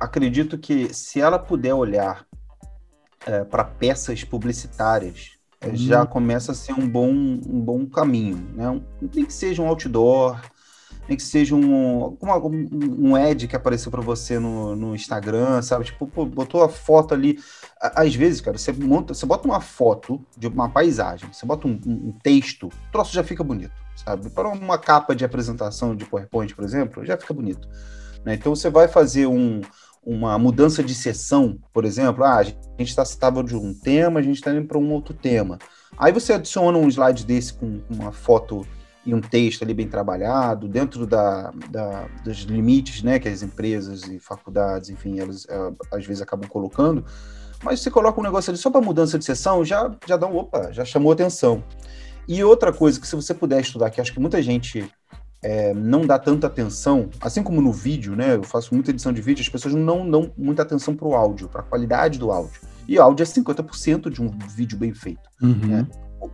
acredito 0.00 0.58
que 0.58 0.92
se 0.94 1.20
ela 1.20 1.38
puder 1.38 1.74
olhar 1.74 2.26
é, 3.26 3.44
para 3.44 3.62
peças 3.62 4.24
publicitárias, 4.24 5.32
hum. 5.62 5.76
já 5.76 6.06
começa 6.06 6.52
a 6.52 6.54
ser 6.54 6.72
um 6.72 6.88
bom, 6.88 7.10
um 7.10 7.60
bom 7.60 7.86
caminho. 7.86 8.36
Né? 8.54 8.80
Nem 9.14 9.26
que 9.26 9.32
seja 9.32 9.60
um 9.60 9.68
outdoor, 9.68 10.40
nem 11.06 11.16
que 11.16 11.22
seja 11.22 11.54
um, 11.54 12.16
uma, 12.20 12.36
um 12.38 13.14
ad 13.14 13.46
que 13.46 13.56
apareceu 13.56 13.90
para 13.90 14.00
você 14.00 14.38
no, 14.38 14.74
no 14.74 14.94
Instagram, 14.94 15.60
sabe? 15.60 15.84
Tipo, 15.84 16.06
pô, 16.06 16.24
botou 16.24 16.62
a 16.62 16.68
foto 16.68 17.12
ali. 17.12 17.38
Às 17.80 18.14
vezes, 18.14 18.40
cara, 18.40 18.56
você 18.56 18.72
monta, 18.72 19.12
você 19.12 19.26
bota 19.26 19.46
uma 19.46 19.60
foto 19.60 20.24
de 20.38 20.46
uma 20.46 20.68
paisagem, 20.68 21.28
você 21.32 21.44
bota 21.44 21.66
um, 21.66 21.78
um 21.84 22.12
texto, 22.22 22.68
o 22.68 22.92
troço 22.92 23.12
já 23.12 23.24
fica 23.24 23.42
bonito, 23.42 23.74
sabe? 23.96 24.30
Para 24.30 24.48
uma 24.48 24.78
capa 24.78 25.14
de 25.14 25.24
apresentação 25.24 25.96
de 25.96 26.04
PowerPoint, 26.04 26.54
por 26.54 26.64
exemplo, 26.64 27.04
já 27.04 27.16
fica 27.16 27.34
bonito. 27.34 27.68
Né? 28.24 28.34
Então 28.34 28.54
você 28.54 28.70
vai 28.70 28.86
fazer 28.86 29.26
um, 29.26 29.60
uma 30.02 30.38
mudança 30.38 30.82
de 30.82 30.94
sessão, 30.94 31.58
por 31.72 31.84
exemplo, 31.84 32.24
ah, 32.24 32.38
a 32.38 32.42
gente 32.42 32.56
está 32.80 33.02
estava 33.02 33.44
de 33.44 33.54
um 33.54 33.74
tema, 33.74 34.20
a 34.20 34.22
gente 34.22 34.36
está 34.36 34.52
indo 34.52 34.66
para 34.66 34.78
um 34.78 34.92
outro 34.92 35.14
tema. 35.14 35.58
Aí 35.98 36.12
você 36.12 36.32
adiciona 36.32 36.78
um 36.78 36.88
slide 36.88 37.26
desse 37.26 37.52
com 37.52 37.80
uma 37.90 38.10
foto 38.10 38.66
e 39.04 39.14
um 39.14 39.20
texto 39.20 39.62
ali 39.62 39.74
bem 39.74 39.88
trabalhado, 39.88 40.68
dentro 40.68 41.06
da, 41.06 41.52
da, 41.70 42.06
dos 42.24 42.38
limites 42.40 43.02
né, 43.02 43.18
que 43.18 43.28
as 43.28 43.42
empresas 43.42 44.04
e 44.04 44.18
faculdades, 44.18 44.90
enfim, 44.90 45.18
elas 45.18 45.44
uh, 45.44 45.76
às 45.92 46.04
vezes 46.06 46.22
acabam 46.22 46.48
colocando, 46.48 47.04
mas 47.62 47.80
você 47.80 47.90
coloca 47.90 48.20
um 48.20 48.22
negócio 48.22 48.50
ali 48.50 48.58
só 48.58 48.70
para 48.70 48.80
mudança 48.80 49.18
de 49.18 49.24
sessão, 49.24 49.64
já, 49.64 49.90
já 50.06 50.16
dá 50.16 50.26
um 50.26 50.36
opa, 50.36 50.72
já 50.72 50.84
chamou 50.84 51.12
atenção. 51.12 51.62
E 52.28 52.44
outra 52.44 52.72
coisa 52.72 53.00
que 53.00 53.06
se 53.06 53.16
você 53.16 53.34
puder 53.34 53.60
estudar, 53.60 53.90
que 53.90 54.00
acho 54.00 54.12
que 54.12 54.20
muita 54.20 54.40
gente 54.42 54.90
é, 55.42 55.72
não 55.74 56.02
dá 56.02 56.18
tanta 56.18 56.46
atenção, 56.46 57.08
assim 57.20 57.42
como 57.42 57.60
no 57.60 57.72
vídeo, 57.72 58.14
né? 58.14 58.34
Eu 58.36 58.42
faço 58.42 58.74
muita 58.74 58.90
edição 58.90 59.12
de 59.12 59.22
vídeo, 59.22 59.42
as 59.42 59.48
pessoas 59.48 59.74
não 59.74 60.08
dão 60.10 60.32
muita 60.36 60.62
atenção 60.62 60.94
para 60.94 61.08
o 61.08 61.14
áudio, 61.14 61.48
para 61.48 61.60
a 61.60 61.64
qualidade 61.64 62.18
do 62.18 62.30
áudio. 62.30 62.60
E 62.86 62.98
o 62.98 63.02
áudio 63.02 63.22
é 63.22 63.26
50% 63.26 64.10
de 64.10 64.20
um 64.20 64.28
vídeo 64.28 64.76
bem 64.76 64.92
feito. 64.92 65.28
Uhum. 65.40 65.66
Né? 65.66 65.86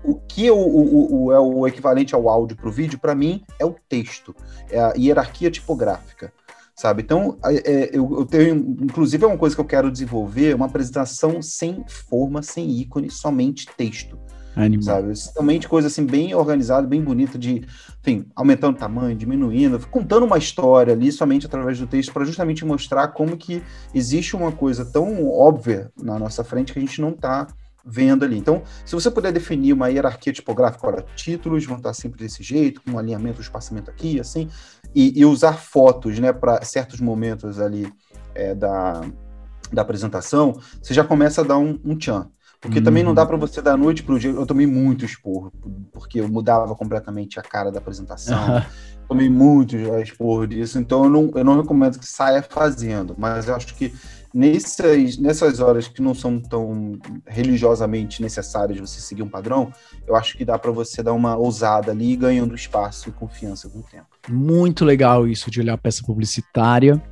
o 0.02 0.14
que 0.16 0.50
o, 0.50 0.56
o, 0.56 1.24
o, 1.24 1.32
é 1.32 1.38
o 1.38 1.66
equivalente 1.66 2.14
ao 2.14 2.28
áudio 2.28 2.56
para 2.56 2.68
o 2.68 2.72
vídeo, 2.72 2.98
para 2.98 3.14
mim, 3.14 3.42
é 3.58 3.64
o 3.64 3.74
texto, 3.88 4.34
é 4.70 4.80
a 4.80 4.92
hierarquia 4.96 5.50
tipográfica, 5.50 6.32
sabe? 6.74 7.02
Então, 7.02 7.38
é, 7.44 7.90
eu, 7.92 8.18
eu, 8.18 8.26
tenho, 8.26 8.56
inclusive, 8.82 9.24
é 9.24 9.28
uma 9.28 9.38
coisa 9.38 9.54
que 9.54 9.60
eu 9.60 9.66
quero 9.66 9.90
desenvolver, 9.90 10.54
uma 10.54 10.66
apresentação 10.66 11.40
sem 11.40 11.84
forma, 11.88 12.42
sem 12.42 12.68
ícone, 12.68 13.10
somente 13.10 13.68
texto. 13.76 14.18
Animal. 14.56 14.96
Sabe? 14.96 15.14
Somente 15.14 15.68
coisa 15.68 15.88
assim, 15.88 16.06
bem 16.06 16.34
organizada, 16.34 16.86
bem 16.86 17.02
bonita, 17.02 17.38
de, 17.38 17.66
enfim, 18.00 18.26
aumentando 18.34 18.74
o 18.74 18.78
tamanho, 18.78 19.14
diminuindo, 19.14 19.78
contando 19.88 20.24
uma 20.24 20.38
história 20.38 20.94
ali 20.94 21.12
somente 21.12 21.44
através 21.44 21.78
do 21.78 21.86
texto, 21.86 22.12
para 22.12 22.24
justamente 22.24 22.64
mostrar 22.64 23.08
como 23.08 23.36
que 23.36 23.62
existe 23.94 24.34
uma 24.34 24.50
coisa 24.50 24.84
tão 24.84 25.28
óbvia 25.28 25.92
na 26.02 26.18
nossa 26.18 26.42
frente 26.42 26.72
que 26.72 26.78
a 26.78 26.82
gente 26.82 27.00
não 27.00 27.10
está 27.10 27.46
vendo 27.84 28.24
ali. 28.24 28.36
Então, 28.36 28.62
se 28.84 28.94
você 28.94 29.10
puder 29.10 29.30
definir 29.30 29.72
uma 29.72 29.88
hierarquia 29.88 30.32
tipográfica, 30.32 30.86
olha, 30.86 31.04
títulos 31.14 31.64
vão 31.64 31.76
estar 31.76 31.92
sempre 31.92 32.18
desse 32.18 32.42
jeito, 32.42 32.82
com 32.82 32.92
um 32.92 32.98
alinhamento, 32.98 33.38
um 33.38 33.42
espaçamento 33.42 33.90
aqui, 33.90 34.18
assim, 34.18 34.48
e, 34.94 35.20
e 35.20 35.24
usar 35.24 35.52
fotos, 35.52 36.18
né, 36.18 36.32
para 36.32 36.62
certos 36.62 36.98
momentos 37.00 37.60
ali 37.60 37.92
é, 38.34 38.54
da, 38.54 39.02
da 39.72 39.82
apresentação, 39.82 40.58
você 40.82 40.92
já 40.92 41.04
começa 41.04 41.42
a 41.42 41.44
dar 41.44 41.58
um, 41.58 41.78
um 41.84 41.96
tchan. 41.96 42.28
Porque 42.60 42.78
uhum. 42.78 42.84
também 42.84 43.02
não 43.02 43.14
dá 43.14 43.22
uhum. 43.22 43.28
para 43.28 43.36
você 43.36 43.60
da 43.60 43.76
noite 43.76 44.02
para 44.02 44.14
o 44.14 44.18
dia. 44.18 44.30
Eu 44.30 44.46
tomei 44.46 44.66
muito 44.66 45.04
esporro, 45.04 45.52
porque 45.92 46.20
eu 46.20 46.28
mudava 46.28 46.74
completamente 46.74 47.38
a 47.38 47.42
cara 47.42 47.70
da 47.70 47.78
apresentação. 47.78 48.62
tomei 49.08 49.28
muito 49.28 49.76
esporro 49.76 50.46
disso, 50.46 50.78
então 50.78 51.04
eu 51.04 51.10
não, 51.10 51.30
eu 51.34 51.44
não 51.44 51.60
recomendo 51.60 51.98
que 51.98 52.06
saia 52.06 52.42
fazendo, 52.42 53.14
mas 53.16 53.46
eu 53.46 53.54
acho 53.54 53.74
que 53.74 53.94
nessas, 54.34 55.16
nessas 55.16 55.60
horas 55.60 55.88
que 55.88 56.02
não 56.02 56.14
são 56.14 56.38
tão 56.38 56.98
religiosamente 57.26 58.20
necessárias 58.20 58.78
você 58.78 59.00
seguir 59.00 59.22
um 59.22 59.28
padrão, 59.28 59.72
eu 60.06 60.14
acho 60.14 60.36
que 60.36 60.44
dá 60.44 60.58
para 60.58 60.70
você 60.70 61.02
dar 61.02 61.12
uma 61.12 61.36
ousada 61.36 61.92
ali, 61.92 62.16
ganhando 62.16 62.54
espaço 62.54 63.08
e 63.08 63.12
confiança 63.12 63.68
com 63.68 63.78
o 63.78 63.82
tempo. 63.82 64.08
Muito 64.28 64.84
legal 64.84 65.26
isso 65.26 65.50
de 65.50 65.61
olhar 65.61 65.74
a 65.74 65.78
peça 65.78 66.02
publicitária 66.04 67.02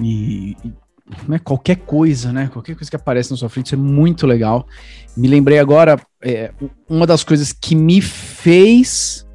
e, 0.00 0.56
e 0.64 0.72
né, 1.28 1.38
qualquer 1.38 1.76
coisa, 1.76 2.32
né? 2.32 2.48
Qualquer 2.52 2.74
coisa 2.74 2.90
que 2.90 2.96
aparece 2.96 3.30
na 3.30 3.36
sua 3.36 3.48
frente, 3.48 3.66
isso 3.66 3.74
é 3.74 3.78
muito 3.78 4.26
legal. 4.26 4.66
Me 5.16 5.28
lembrei 5.28 5.58
agora, 5.58 6.00
é, 6.22 6.52
uma 6.88 7.06
das 7.06 7.24
coisas 7.24 7.52
que 7.52 7.74
me 7.74 8.00
fez. 8.00 9.26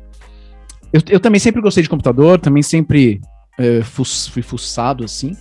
Eu, 0.92 1.02
eu 1.10 1.20
também 1.20 1.40
sempre 1.40 1.62
gostei 1.62 1.84
de 1.84 1.90
computador, 1.90 2.40
também 2.40 2.64
sempre 2.64 3.22
é, 3.58 3.82
fui 3.82 4.42
fuçado 4.42 5.04
assim. 5.04 5.34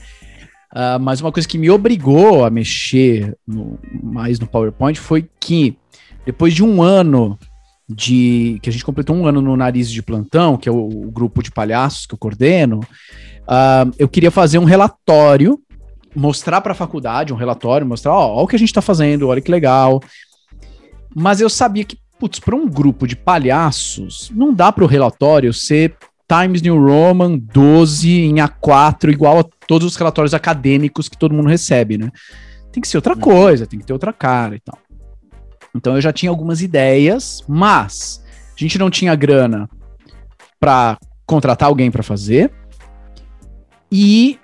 Uh, 0.74 0.98
mas 1.00 1.20
uma 1.20 1.30
coisa 1.30 1.48
que 1.48 1.56
me 1.56 1.70
obrigou 1.70 2.44
a 2.44 2.50
mexer 2.50 3.36
no, 3.46 3.78
mais 4.02 4.40
no 4.40 4.46
PowerPoint 4.46 4.98
foi 4.98 5.30
que 5.38 5.78
depois 6.26 6.52
de 6.52 6.64
um 6.64 6.82
ano 6.82 7.38
de 7.88 8.58
que 8.60 8.70
a 8.70 8.72
gente 8.72 8.84
completou 8.84 9.14
um 9.14 9.24
ano 9.24 9.40
no 9.40 9.56
Nariz 9.56 9.88
de 9.88 10.02
Plantão, 10.02 10.56
que 10.56 10.68
é 10.68 10.72
o, 10.72 10.88
o 10.88 11.10
grupo 11.12 11.44
de 11.44 11.52
palhaços 11.52 12.06
que 12.06 12.14
eu 12.14 12.18
coordeno, 12.18 12.80
uh, 12.80 13.94
eu 13.98 14.08
queria 14.08 14.32
fazer 14.32 14.58
um 14.58 14.64
relatório, 14.64 15.60
mostrar 16.14 16.60
para 16.60 16.72
a 16.72 16.76
faculdade 16.76 17.32
um 17.32 17.36
relatório, 17.36 17.86
mostrar, 17.86 18.12
ó, 18.12 18.36
ó, 18.36 18.42
o 18.42 18.46
que 18.46 18.56
a 18.56 18.58
gente 18.58 18.68
está 18.68 18.82
fazendo, 18.82 19.28
olha 19.28 19.40
que 19.40 19.50
legal. 19.50 20.02
Mas 21.14 21.40
eu 21.40 21.48
sabia 21.48 21.84
que, 21.84 21.98
putz, 22.18 22.38
para 22.38 22.56
um 22.56 22.68
grupo 22.68 23.06
de 23.06 23.16
palhaços, 23.16 24.30
não 24.34 24.52
dá 24.52 24.70
para 24.72 24.84
o 24.84 24.88
relatório 24.88 25.52
ser 25.52 25.96
Times 26.28 26.62
New 26.62 26.82
Roman 26.82 27.38
12 27.38 28.10
em 28.10 28.36
A4, 28.36 29.10
igual 29.10 29.40
a 29.40 29.44
todos 29.66 29.86
os 29.86 29.96
relatórios 29.96 30.34
acadêmicos 30.34 31.08
que 31.08 31.18
todo 31.18 31.34
mundo 31.34 31.48
recebe, 31.48 31.98
né? 31.98 32.10
Tem 32.72 32.80
que 32.80 32.88
ser 32.88 32.96
outra 32.96 33.14
uhum. 33.14 33.20
coisa, 33.20 33.66
tem 33.66 33.78
que 33.78 33.86
ter 33.86 33.92
outra 33.92 34.12
cara 34.12 34.56
e 34.56 34.60
tal. 34.60 34.78
Então 35.74 35.94
eu 35.94 36.00
já 36.00 36.12
tinha 36.12 36.30
algumas 36.30 36.62
ideias, 36.62 37.44
mas 37.48 38.24
a 38.56 38.60
gente 38.60 38.78
não 38.78 38.90
tinha 38.90 39.14
grana 39.14 39.68
para 40.58 40.96
contratar 41.26 41.68
alguém 41.68 41.90
para 41.90 42.02
fazer. 42.02 42.52
E 43.90 44.38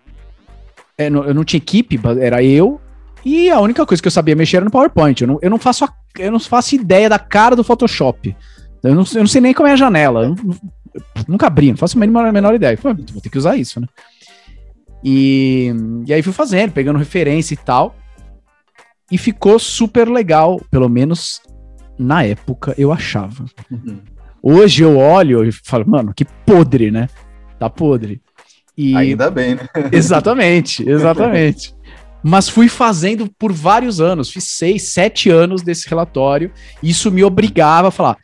é, 1.01 1.07
eu 1.07 1.35
não 1.35 1.45
tinha 1.45 1.59
equipe, 1.59 1.99
era 2.21 2.43
eu. 2.43 2.81
E 3.25 3.51
a 3.51 3.61
única 3.61 3.85
coisa 3.87 4.03
que 4.03 4.07
eu 4.07 4.13
sabia 4.13 4.37
mexer 4.37 4.57
era 4.57 4.65
no 4.65 4.71
PowerPoint. 4.71 5.23
Eu 5.23 5.29
não, 5.29 5.39
eu 5.41 5.51
não, 5.51 5.59
faço, 5.59 5.85
a, 5.85 5.93
eu 6.19 6.31
não 6.31 6.39
faço 6.39 6.75
ideia 6.75 7.09
da 7.09 7.19
cara 7.19 7.57
do 7.57 7.65
Photoshop. 7.65 8.37
Eu 8.83 8.95
não, 8.95 9.05
eu 9.15 9.21
não 9.21 9.27
sei 9.27 9.41
nem 9.41 9.55
como 9.55 9.69
é 9.69 9.73
a 9.73 9.77
janela. 9.77 10.25
Eu, 10.25 10.37
eu, 10.95 11.01
nunca 11.29 11.47
abri, 11.47 11.71
não 11.71 11.77
faço 11.77 11.97
a 11.97 12.01
menor, 12.01 12.27
a 12.27 12.33
menor 12.33 12.55
ideia. 12.55 12.77
Pô, 12.77 12.95
vou 12.95 13.21
ter 13.21 13.31
que 13.31 13.39
usar 13.39 13.57
isso, 13.57 13.81
né? 13.81 13.87
E, 15.03 15.73
e 16.07 16.13
aí 16.13 16.23
fui 16.23 16.33
fazendo, 16.33 16.73
pegando 16.73 16.99
referência 16.99 17.55
e 17.55 17.57
tal. 17.57 17.95
E 19.11 19.19
ficou 19.19 19.59
super 19.59 20.09
legal, 20.09 20.61
pelo 20.71 20.89
menos 20.89 21.41
na 21.99 22.25
época 22.25 22.75
eu 22.79 22.93
achava. 22.93 23.45
Uhum. 23.71 24.01
Hoje 24.43 24.83
eu 24.83 24.97
olho 24.97 25.45
e 25.45 25.53
falo, 25.53 25.87
mano, 25.87 26.15
que 26.15 26.25
podre, 26.25 26.91
né? 26.91 27.09
Tá 27.59 27.69
podre. 27.69 28.23
E... 28.81 28.97
Ainda 28.97 29.31
bem, 29.31 29.57
né? 29.57 29.69
Exatamente, 29.93 30.83
exatamente. 30.89 31.75
Mas 32.23 32.49
fui 32.49 32.67
fazendo 32.67 33.31
por 33.39 33.53
vários 33.53 34.01
anos, 34.01 34.31
fiz 34.31 34.45
seis, 34.45 34.89
sete 34.89 35.29
anos 35.29 35.61
desse 35.61 35.87
relatório, 35.87 36.51
e 36.83 36.89
isso 36.89 37.11
me 37.11 37.23
obrigava 37.23 37.89
a 37.89 37.91
falar: 37.91 38.17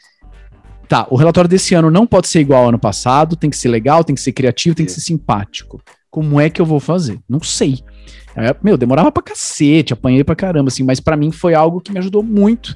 tá, 0.89 1.07
o 1.11 1.17
relatório 1.17 1.49
desse 1.49 1.75
ano 1.75 1.91
não 1.91 2.07
pode 2.07 2.29
ser 2.29 2.41
igual 2.41 2.63
ao 2.63 2.69
ano 2.71 2.79
passado, 2.79 3.37
tem 3.37 3.51
que 3.51 3.57
ser 3.57 3.69
legal, 3.69 4.03
tem 4.03 4.15
que 4.15 4.21
ser 4.23 4.33
criativo, 4.33 4.75
tem 4.75 4.87
que 4.87 4.93
ser 4.93 5.03
simpático. 5.03 5.79
Como 6.11 6.41
é 6.41 6.49
que 6.49 6.61
eu 6.61 6.65
vou 6.67 6.81
fazer? 6.81 7.19
Não 7.29 7.43
sei. 7.43 7.81
Meu, 8.63 8.79
demorava 8.79 9.13
pra 9.13 9.23
cacete, 9.23 9.93
apanhei 9.93 10.25
pra 10.25 10.35
caramba, 10.35 10.69
assim, 10.69 10.83
mas 10.83 11.01
para 11.01 11.17
mim 11.17 11.31
foi 11.31 11.55
algo 11.55 11.81
que 11.81 11.93
me 11.93 11.99
ajudou 11.99 12.23
muito. 12.23 12.75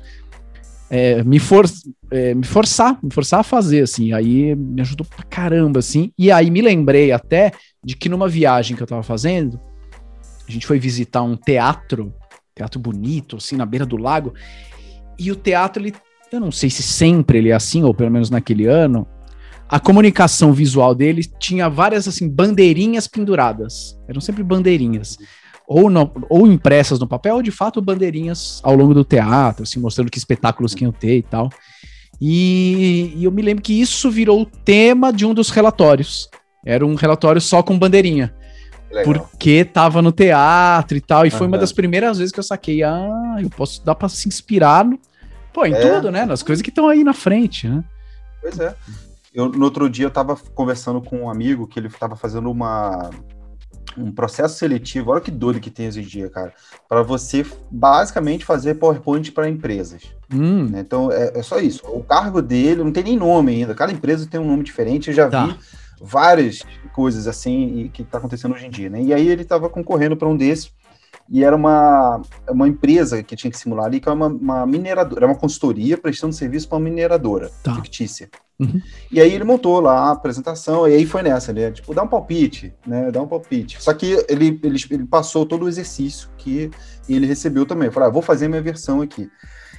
É, 0.91 1.23
me, 1.23 1.39
for, 1.39 1.65
é, 2.11 2.35
me 2.35 2.45
forçar, 2.45 2.99
me 3.01 3.13
forçar 3.13 3.41
a 3.41 3.45
fazer, 3.45 3.83
assim, 3.83 4.13
aí 4.13 4.57
me 4.57 4.81
ajudou 4.81 5.07
pra 5.07 5.25
caramba, 5.25 5.79
assim, 5.79 6.13
e 6.19 6.33
aí 6.33 6.51
me 6.51 6.61
lembrei 6.61 7.13
até 7.13 7.53
de 7.83 7.95
que 7.95 8.09
numa 8.09 8.29
viagem 8.29 8.77
que 8.77 8.83
eu 8.83 8.87
tava 8.87 9.03
fazendo, 9.05 9.61
a 10.49 10.51
gente 10.51 10.67
foi 10.67 10.81
visitar 10.81 11.23
um 11.23 11.37
teatro, 11.37 12.13
teatro 12.57 12.81
bonito, 12.81 13.37
assim, 13.37 13.57
na 13.57 13.65
beira 13.65 13.87
do 13.87 13.97
lago, 13.97 14.35
e 15.17 15.31
o 15.31 15.37
teatro, 15.37 15.81
ele, 15.81 15.95
eu 16.33 16.41
não 16.41 16.51
sei 16.51 16.69
se 16.69 16.83
sempre 16.83 17.39
ele 17.39 17.51
é 17.51 17.55
assim, 17.55 17.85
ou 17.85 17.95
pelo 17.95 18.11
menos 18.11 18.29
naquele 18.29 18.67
ano, 18.67 19.07
a 19.69 19.79
comunicação 19.79 20.53
visual 20.53 20.93
dele 20.93 21.23
tinha 21.39 21.69
várias, 21.69 22.09
assim, 22.09 22.29
bandeirinhas 22.29 23.07
penduradas, 23.07 23.97
eram 24.09 24.21
sempre 24.21 24.43
bandeirinhas 24.43 25.17
ou, 25.71 25.89
no, 25.89 26.11
ou 26.29 26.49
impressas 26.49 26.99
no 26.99 27.07
papel, 27.07 27.37
ou 27.37 27.43
de 27.43 27.53
fato 27.53 27.81
bandeirinhas 27.81 28.61
ao 28.65 28.75
longo 28.75 28.93
do 28.93 29.05
teatro, 29.05 29.63
assim, 29.63 29.79
mostrando 29.79 30.11
que 30.11 30.19
espetáculos 30.19 30.75
que 30.75 30.83
iam 30.83 30.91
ter 30.91 31.19
e 31.19 31.23
tal. 31.23 31.49
E, 32.21 33.13
e, 33.15 33.25
eu 33.25 33.31
me 33.31 33.41
lembro 33.41 33.63
que 33.63 33.81
isso 33.81 34.11
virou 34.11 34.43
o 34.43 34.47
tema 34.47 35.13
de 35.13 35.25
um 35.25 35.33
dos 35.33 35.49
relatórios. 35.51 36.29
Era 36.67 36.85
um 36.85 36.97
relatório 36.97 37.41
só 37.41 37.63
com 37.63 37.79
bandeirinha. 37.79 38.35
Legal. 38.91 39.15
Porque 39.15 39.65
tava 39.65 40.03
no 40.03 40.11
teatro 40.11 40.97
e 40.99 41.01
tal. 41.01 41.25
E 41.25 41.31
uhum. 41.31 41.39
foi 41.39 41.47
uma 41.47 41.57
das 41.57 41.71
primeiras 41.71 42.19
vezes 42.19 42.33
que 42.33 42.41
eu 42.41 42.45
saquei. 42.45 42.83
Ah, 42.83 43.37
eu 43.41 43.49
posso 43.49 43.85
dar 43.85 43.95
pra 43.95 44.09
se 44.09 44.27
inspirar 44.27 44.85
no, 44.85 44.99
pô, 45.53 45.65
em 45.65 45.73
é. 45.73 45.79
tudo, 45.79 46.11
né? 46.11 46.27
Nas 46.27 46.43
coisas 46.43 46.63
que 46.63 46.71
estão 46.71 46.89
aí 46.89 47.05
na 47.05 47.15
frente, 47.15 47.69
né? 47.69 47.85
Pois 48.43 48.59
é. 48.59 48.75
Eu, 49.33 49.49
no 49.49 49.65
outro 49.65 49.89
dia 49.89 50.07
eu 50.07 50.11
tava 50.11 50.37
conversando 50.53 51.01
com 51.01 51.21
um 51.21 51.31
amigo 51.31 51.69
que 51.69 51.79
ele 51.79 51.89
tava 51.89 52.17
fazendo 52.17 52.51
uma 52.51 53.09
um 54.01 54.13
processo 54.13 54.57
seletivo, 54.57 55.11
olha 55.11 55.21
que 55.21 55.31
doido 55.31 55.61
que 55.61 55.71
tem 55.71 55.89
hoje 55.89 56.01
em 56.01 56.05
dia, 56.05 56.29
cara, 56.29 56.53
para 56.89 57.03
você 57.03 57.45
basicamente 57.71 58.45
fazer 58.45 58.75
PowerPoint 58.75 59.31
para 59.33 59.49
empresas. 59.49 60.03
Hum. 60.33 60.67
Né? 60.69 60.81
Então 60.81 61.11
é, 61.11 61.39
é, 61.39 61.43
só 61.43 61.59
isso. 61.59 61.83
O 61.87 62.03
cargo 62.03 62.41
dele 62.41 62.83
não 62.83 62.93
tem 62.93 63.05
nem 63.05 63.17
nome 63.17 63.53
ainda. 63.53 63.75
Cada 63.75 63.93
empresa 63.93 64.29
tem 64.29 64.41
um 64.41 64.47
nome 64.47 64.63
diferente. 64.63 65.09
Eu 65.09 65.15
já 65.15 65.29
tá. 65.29 65.47
vi 65.47 65.57
várias 66.01 66.63
coisas 66.95 67.27
assim 67.27 67.91
que 67.93 68.03
está 68.03 68.19
acontecendo 68.19 68.55
hoje 68.55 68.67
em 68.67 68.71
dia, 68.71 68.89
né? 68.89 69.03
E 69.03 69.13
aí 69.13 69.29
ele 69.29 69.43
estava 69.43 69.69
concorrendo 69.69 70.17
para 70.17 70.29
um 70.29 70.37
desses 70.37 70.73
e 71.31 71.45
era 71.45 71.55
uma, 71.55 72.21
uma 72.49 72.67
empresa 72.67 73.23
que 73.23 73.37
tinha 73.37 73.51
que 73.51 73.57
simular 73.57 73.87
ali, 73.87 74.01
que 74.01 74.09
é 74.09 74.13
uma, 74.13 74.27
uma 74.27 74.67
mineradora, 74.67 75.21
era 75.21 75.27
uma 75.27 75.39
consultoria 75.39 75.97
prestando 75.97 76.35
serviço 76.35 76.69
para 76.69 76.79
uma 76.79 76.85
mineradora 76.85 77.53
tá. 77.63 77.75
fictícia. 77.77 78.29
Uhum. 78.59 78.81
E 79.13 79.21
aí 79.21 79.33
ele 79.33 79.45
montou 79.45 79.81
lá 79.81 80.09
a 80.09 80.11
apresentação, 80.11 80.89
e 80.89 80.95
aí 80.95 81.07
foi 81.07 81.23
nessa, 81.23 81.53
né? 81.53 81.71
Tipo, 81.71 81.95
dá 81.95 82.03
um 82.03 82.09
palpite, 82.09 82.75
né? 82.85 83.11
Dá 83.13 83.23
um 83.23 83.29
palpite. 83.29 83.81
Só 83.81 83.95
que 83.95 84.23
ele, 84.29 84.61
ele, 84.63 84.79
ele 84.91 85.07
passou 85.07 85.47
todo 85.47 85.65
o 85.65 85.69
exercício 85.69 86.29
que 86.37 86.69
ele 87.09 87.27
recebeu 87.27 87.65
também. 87.65 87.87
Eu 87.87 87.93
falei, 87.93 88.09
ah, 88.09 88.13
vou 88.13 88.23
fazer 88.23 88.47
a 88.47 88.49
minha 88.49 88.61
versão 88.61 89.01
aqui. 89.01 89.31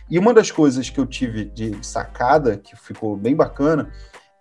E 0.09 0.17
uma 0.17 0.33
das 0.33 0.49
coisas 0.49 0.89
que 0.89 0.99
eu 0.99 1.05
tive 1.05 1.45
de 1.45 1.77
sacada, 1.85 2.57
que 2.57 2.75
ficou 2.75 3.15
bem 3.15 3.35
bacana, 3.35 3.91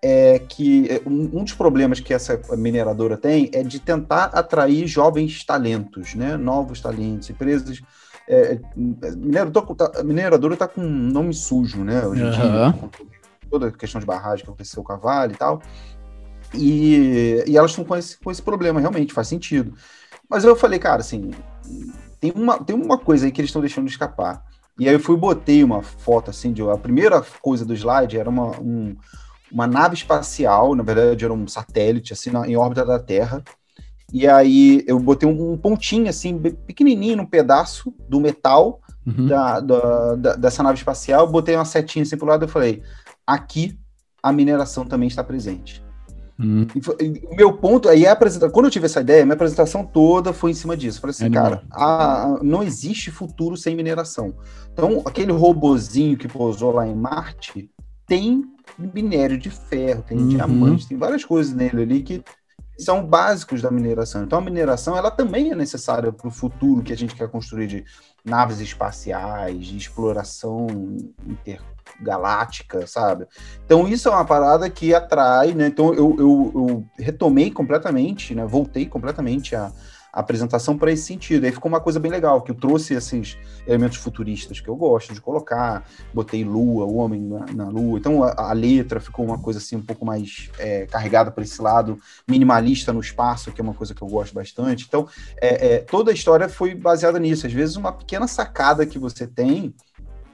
é 0.03 0.39
que 0.39 0.89
é, 0.91 1.03
um, 1.07 1.41
um, 1.41 1.45
dos 1.45 1.53
problemas 1.53 2.01
que 2.01 2.15
essa 2.15 2.41
mineradora 2.57 3.17
tem 3.17 3.51
é 3.53 3.63
de 3.63 3.79
tentar 3.79 4.25
atrair 4.27 4.87
jovens 4.87 5.45
talentos, 5.45 6.15
né? 6.15 6.37
novos 6.37 6.81
talentos, 6.81 7.29
empresas. 7.29 7.83
É, 8.29 8.55
é 8.55 9.11
mineradora, 9.17 9.67
a 9.97 10.03
mineradora 10.03 10.55
está 10.55 10.69
com 10.69 10.81
um 10.81 11.11
nome 11.11 11.35
sujo, 11.35 11.85
né? 11.85 12.07
Hoje 12.07 12.23
em 12.23 12.27
uhum. 12.27 12.31
dia, 12.31 12.91
toda 13.51 13.69
a 13.69 13.73
questão 13.73 14.01
de 14.01 14.07
barragem 14.07 14.45
que 14.45 14.51
aconteceu 14.51 14.83
com 14.83 14.93
a 14.93 14.97
Vale 14.97 15.35
e 15.35 15.37
tal. 15.37 15.61
E, 16.55 17.45
e 17.47 17.57
elas 17.57 17.73
estão 17.73 17.85
com 17.85 17.97
esse, 17.97 18.19
com 18.19 18.31
esse 18.31 18.43
problema, 18.43 18.81
realmente, 18.81 19.13
faz 19.13 19.29
sentido. 19.29 19.75
Mas 20.29 20.45
eu 20.45 20.57
falei, 20.57 20.79
cara, 20.79 21.01
assim, 21.01 21.31
tem 22.21 22.33
uma, 22.35 22.63
tem 22.63 22.77
uma 22.77 22.97
coisa 22.97 23.27
aí 23.27 23.33
que 23.33 23.41
eles 23.41 23.49
estão 23.49 23.61
deixando 23.61 23.87
de 23.87 23.93
escapar. 23.93 24.45
E 24.79 24.89
aí 24.89 24.95
eu 24.95 25.01
fui 25.01 25.17
botei 25.17 25.63
uma 25.63 25.83
foto 25.83 26.31
assim 26.31 26.53
de 26.53 26.63
a 26.63 26.77
primeira 26.77 27.21
coisa 27.43 27.65
do 27.67 27.75
slide 27.75 28.17
era 28.17 28.31
uma, 28.31 28.59
um, 28.61 28.97
uma 29.53 29.67
nave 29.67 29.95
espacial, 29.95 30.75
na 30.75 30.83
verdade 30.83 31.25
era 31.25 31.33
um 31.33 31.47
satélite, 31.47 32.13
assim, 32.13 32.31
na, 32.31 32.47
em 32.49 32.57
órbita 32.57 32.85
da 32.85 32.99
Terra. 32.99 33.43
E 34.13 34.27
aí 34.27 34.83
eu 34.87 34.99
botei 34.99 35.29
um, 35.29 35.53
um 35.53 35.57
pontinho, 35.57 36.09
assim, 36.09 36.39
pequenininho, 36.39 37.17
num 37.17 37.27
pedaço 37.27 37.95
do 38.09 38.21
metal 38.21 38.81
uhum. 39.07 39.27
da, 39.27 39.61
da, 39.61 40.15
da, 40.17 40.37
dessa 40.37 40.63
nave 40.63 40.79
espacial, 40.79 41.27
botei 41.27 41.55
uma 41.55 41.65
setinha 41.65 42.03
assim 42.03 42.17
pro 42.17 42.27
lado 42.27 42.45
e 42.45 42.49
falei, 42.49 42.83
aqui 43.27 43.79
a 44.23 44.33
mineração 44.33 44.85
também 44.85 45.09
está 45.09 45.23
presente. 45.25 45.83
Uhum. 46.39 46.67
o 47.31 47.37
meu 47.37 47.53
ponto, 47.53 47.87
aí 47.87 48.07
a 48.07 48.13
apresentação, 48.13 48.51
quando 48.51 48.65
eu 48.65 48.71
tive 48.71 48.87
essa 48.87 49.03
ideia, 49.03 49.27
minha 49.27 49.35
apresentação 49.35 49.85
toda 49.85 50.33
foi 50.33 50.53
em 50.53 50.55
cima 50.55 50.75
disso. 50.75 50.97
Eu 50.97 51.03
falei 51.03 51.11
assim, 51.13 51.27
é 51.27 51.31
cara, 51.31 51.63
a, 51.71 52.23
a, 52.23 52.43
não 52.43 52.63
existe 52.63 53.11
futuro 53.11 53.59
sem 53.59 53.77
mineração. 53.77 54.35
Então, 54.73 55.03
aquele 55.05 55.33
robozinho 55.33 56.17
que 56.17 56.27
pousou 56.27 56.73
lá 56.73 56.87
em 56.87 56.95
Marte 56.95 57.71
tem 58.07 58.43
minério 58.89 59.39
de 59.39 59.51
ferro, 59.51 60.03
tem 60.03 60.19
uhum. 60.19 60.29
diamante, 60.29 60.89
tem 60.89 60.97
várias 60.97 61.25
coisas 61.25 61.53
nele 61.53 61.83
ali 61.83 62.03
que 62.03 62.23
são 62.79 63.05
básicos 63.05 63.61
da 63.61 63.71
mineração. 63.71 64.25
Então 64.25 64.39
a 64.39 64.43
mineração 64.43 64.97
ela 64.97 65.11
também 65.11 65.51
é 65.53 65.55
necessária 65.55 66.11
para 66.11 66.27
o 66.27 66.31
futuro 66.31 66.83
que 66.83 66.93
a 66.93 66.97
gente 66.97 67.15
quer 67.15 67.29
construir 67.29 67.67
de 67.67 67.85
naves 68.25 68.59
espaciais, 68.61 69.67
de 69.67 69.77
exploração 69.77 70.67
intergaláctica, 71.27 72.87
sabe? 72.87 73.27
Então 73.65 73.87
isso 73.87 74.09
é 74.09 74.13
uma 74.13 74.25
parada 74.25 74.69
que 74.71 74.95
atrai, 74.95 75.53
né? 75.53 75.67
Então 75.67 75.93
eu, 75.93 76.17
eu, 76.19 76.53
eu 76.55 76.87
retomei 76.99 77.51
completamente, 77.51 78.35
né? 78.35 78.47
Voltei 78.47 78.87
completamente 78.87 79.55
a 79.55 79.71
apresentação 80.13 80.77
para 80.77 80.93
esse 80.93 81.05
sentido. 81.05 81.45
Aí 81.45 81.53
ficou 81.53 81.69
uma 81.69 81.81
coisa 81.81 82.01
bem 82.01 82.11
legal, 82.11 82.43
que 82.43 82.51
eu 82.51 82.55
trouxe 82.55 82.95
esses 82.95 83.37
elementos 83.67 83.99
futuristas 83.99 84.61
que 84.61 84.69
eu 84.69 84.77
gosto 84.77 85.15
de 85.15 85.21
colocar, 85.21 85.85
botei 86.13 86.45
lua, 86.45 86.85
o 86.85 86.97
homem 86.97 87.21
na, 87.21 87.47
na 87.53 87.69
lua. 87.69 87.99
Então 87.99 88.23
a, 88.23 88.51
a, 88.51 88.53
letra 88.53 89.01
ficou 89.01 89.25
uma 89.25 89.39
coisa 89.39 89.59
assim 89.59 89.77
um 89.77 89.83
pouco 89.83 90.05
mais 90.05 90.51
é, 90.59 90.87
carregada 90.87 91.31
para 91.31 91.45
esse 91.45 91.61
lado 91.61 91.99
minimalista 92.27 92.93
no 92.93 93.01
espaço, 93.01 93.53
que 93.53 93.61
é 93.61 93.65
uma 93.65 93.75
coisa 93.75 93.95
que 93.95 94.03
eu 94.03 94.09
gosto 94.09 94.35
bastante. 94.35 94.85
Então 94.87 95.09
é, 95.41 95.75
é, 95.75 95.79
toda 95.79 96.11
a 96.11 96.15
história 96.15 96.49
foi 96.49 96.75
baseada 96.75 97.19
nisso. 97.19 97.47
Às 97.47 97.53
vezes 97.53 97.77
uma 97.77 97.93
pequena 97.93 98.27
sacada 98.27 98.87
que 98.87 98.99
você 98.99 99.27
tem 99.27 99.75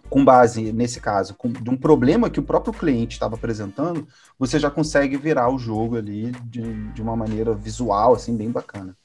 com 0.09 0.25
base, 0.25 0.73
nesse 0.73 1.01
caso, 1.01 1.35
com, 1.35 1.53
de 1.53 1.69
um 1.69 1.77
problema 1.77 2.31
que 2.31 2.41
o 2.41 2.43
próprio 2.43 2.73
cliente 2.73 3.15
estava 3.15 3.35
apresentando, 3.35 4.07
você 4.39 4.59
já 4.59 4.71
consegue 4.71 5.17
virar 5.17 5.49
o 5.51 5.59
jogo 5.59 5.97
ali 5.97 6.31
de, 6.45 6.93
de 6.93 7.03
uma 7.03 7.17
maneira 7.17 7.55
visual, 7.55 8.15
assim, 8.15 8.37
bem 8.37 8.51
bacana. 8.51 8.97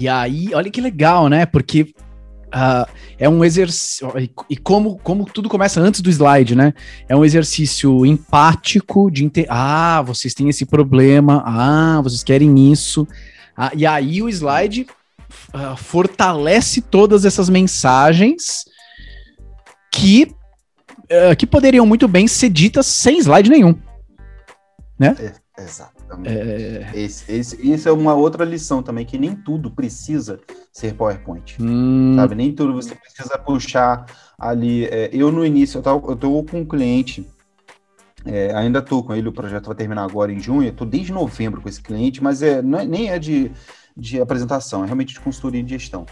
E 0.00 0.08
aí, 0.08 0.48
olha 0.54 0.70
que 0.70 0.80
legal, 0.80 1.28
né? 1.28 1.46
Porque 1.46 1.94
Uh, 2.52 2.84
é 3.16 3.28
um 3.28 3.44
exercício. 3.44 4.12
E 4.48 4.56
como, 4.56 4.98
como 4.98 5.24
tudo 5.24 5.48
começa 5.48 5.80
antes 5.80 6.00
do 6.00 6.10
slide, 6.10 6.56
né? 6.56 6.74
É 7.08 7.14
um 7.14 7.24
exercício 7.24 8.04
empático 8.04 9.08
de. 9.08 9.24
Inter... 9.24 9.46
Ah, 9.48 10.02
vocês 10.02 10.34
têm 10.34 10.48
esse 10.48 10.66
problema. 10.66 11.44
Ah, 11.46 12.00
vocês 12.02 12.24
querem 12.24 12.72
isso. 12.72 13.06
Ah, 13.56 13.70
e 13.72 13.86
aí 13.86 14.20
o 14.20 14.28
slide 14.28 14.84
uh, 15.54 15.76
fortalece 15.76 16.80
todas 16.80 17.24
essas 17.24 17.48
mensagens 17.48 18.64
que, 19.92 20.34
uh, 21.04 21.36
que 21.38 21.46
poderiam 21.46 21.86
muito 21.86 22.08
bem 22.08 22.26
ser 22.26 22.50
ditas 22.50 22.86
sem 22.86 23.18
slide 23.18 23.48
nenhum. 23.48 23.78
Né? 24.98 25.14
É, 25.56 25.66
exatamente. 26.10 26.38
É... 26.38 26.90
Esse, 26.94 27.32
esse, 27.32 27.72
isso 27.72 27.88
é 27.88 27.92
uma 27.92 28.14
outra 28.14 28.44
lição 28.44 28.82
também, 28.82 29.06
que 29.06 29.18
nem 29.18 29.34
tudo 29.34 29.70
precisa 29.70 30.40
ser 30.72 30.94
PowerPoint. 30.94 31.56
Hum. 31.60 32.14
Sabe? 32.16 32.34
Nem 32.34 32.52
tudo 32.52 32.74
você 32.74 32.94
precisa 32.94 33.38
puxar 33.38 34.06
ali. 34.38 34.86
É, 34.86 35.10
eu 35.12 35.30
no 35.30 35.44
início, 35.44 35.78
eu, 35.78 35.82
tava, 35.82 36.06
eu 36.08 36.16
tô 36.16 36.42
com 36.44 36.60
um 36.60 36.64
cliente. 36.64 37.26
É, 38.24 38.54
ainda 38.54 38.80
estou 38.80 39.02
com 39.02 39.14
ele, 39.14 39.28
o 39.28 39.32
projeto 39.32 39.66
vai 39.66 39.74
terminar 39.74 40.04
agora 40.04 40.32
em 40.32 40.40
junho. 40.40 40.68
Estou 40.68 40.86
desde 40.86 41.12
novembro 41.12 41.60
com 41.60 41.68
esse 41.68 41.80
cliente, 41.80 42.22
mas 42.22 42.42
é, 42.42 42.58
é, 42.58 42.62
nem 42.62 43.10
é 43.10 43.18
de, 43.18 43.50
de 43.96 44.20
apresentação, 44.20 44.82
é 44.82 44.86
realmente 44.86 45.14
de 45.14 45.20
consultoria 45.20 45.62
de 45.62 45.70
gestão. 45.70 46.04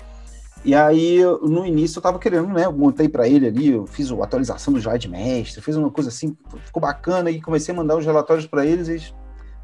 E 0.64 0.74
aí, 0.74 1.20
no 1.42 1.64
início, 1.64 1.98
eu 1.98 2.00
estava 2.00 2.18
querendo, 2.18 2.48
né? 2.48 2.64
Eu 2.64 2.72
montei 2.72 3.08
para 3.08 3.28
ele 3.28 3.46
ali, 3.46 3.68
eu 3.68 3.86
fiz 3.86 4.10
a 4.10 4.24
atualização 4.24 4.72
do 4.72 4.80
slide 4.80 5.08
mestre, 5.08 5.62
fiz 5.62 5.76
uma 5.76 5.90
coisa 5.90 6.08
assim, 6.08 6.36
ficou 6.64 6.80
bacana, 6.80 7.30
e 7.30 7.40
comecei 7.40 7.72
a 7.72 7.76
mandar 7.76 7.96
os 7.96 8.04
relatórios 8.04 8.44
para 8.44 8.66
eles, 8.66 8.88
eles 8.88 9.14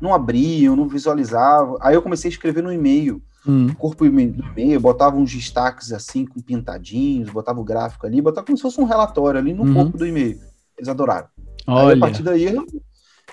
não 0.00 0.14
abriam, 0.14 0.76
não 0.76 0.88
visualizavam. 0.88 1.76
Aí 1.80 1.94
eu 1.94 2.02
comecei 2.02 2.28
a 2.28 2.32
escrever 2.32 2.62
no 2.62 2.72
e-mail. 2.72 3.22
Hum. 3.46 3.72
Corpo 3.74 4.04
do 4.04 4.06
e-mail, 4.06 4.80
botava 4.80 5.16
uns 5.16 5.30
destaques 5.30 5.92
assim, 5.92 6.24
com 6.24 6.40
pintadinhos, 6.40 7.28
botava 7.28 7.60
o 7.60 7.64
gráfico 7.64 8.06
ali, 8.06 8.22
botava 8.22 8.46
como 8.46 8.56
se 8.56 8.62
fosse 8.62 8.80
um 8.80 8.84
relatório 8.84 9.38
ali 9.38 9.52
no 9.52 9.64
uhum. 9.64 9.74
corpo 9.74 9.98
do 9.98 10.06
e-mail. 10.06 10.38
Eles 10.78 10.88
adoraram. 10.88 11.28
Olha. 11.66 11.94
Aí, 11.94 11.96
a 11.98 12.00
partir 12.00 12.22
daí, 12.22 12.56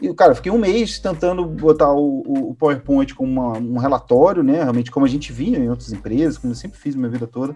e, 0.01 0.13
cara, 0.13 0.33
fiquei 0.33 0.51
um 0.51 0.57
mês 0.57 0.99
tentando 0.99 1.45
botar 1.45 1.91
o, 1.91 2.49
o 2.49 2.55
PowerPoint 2.55 3.13
como 3.13 3.31
uma, 3.31 3.57
um 3.57 3.77
relatório, 3.77 4.41
né? 4.41 4.63
Realmente, 4.63 4.89
como 4.89 5.05
a 5.05 5.09
gente 5.09 5.31
via 5.31 5.59
em 5.59 5.69
outras 5.69 5.91
empresas, 5.91 6.37
como 6.37 6.51
eu 6.51 6.57
sempre 6.57 6.79
fiz 6.79 6.95
minha 6.95 7.09
vida 7.09 7.27
toda, 7.27 7.55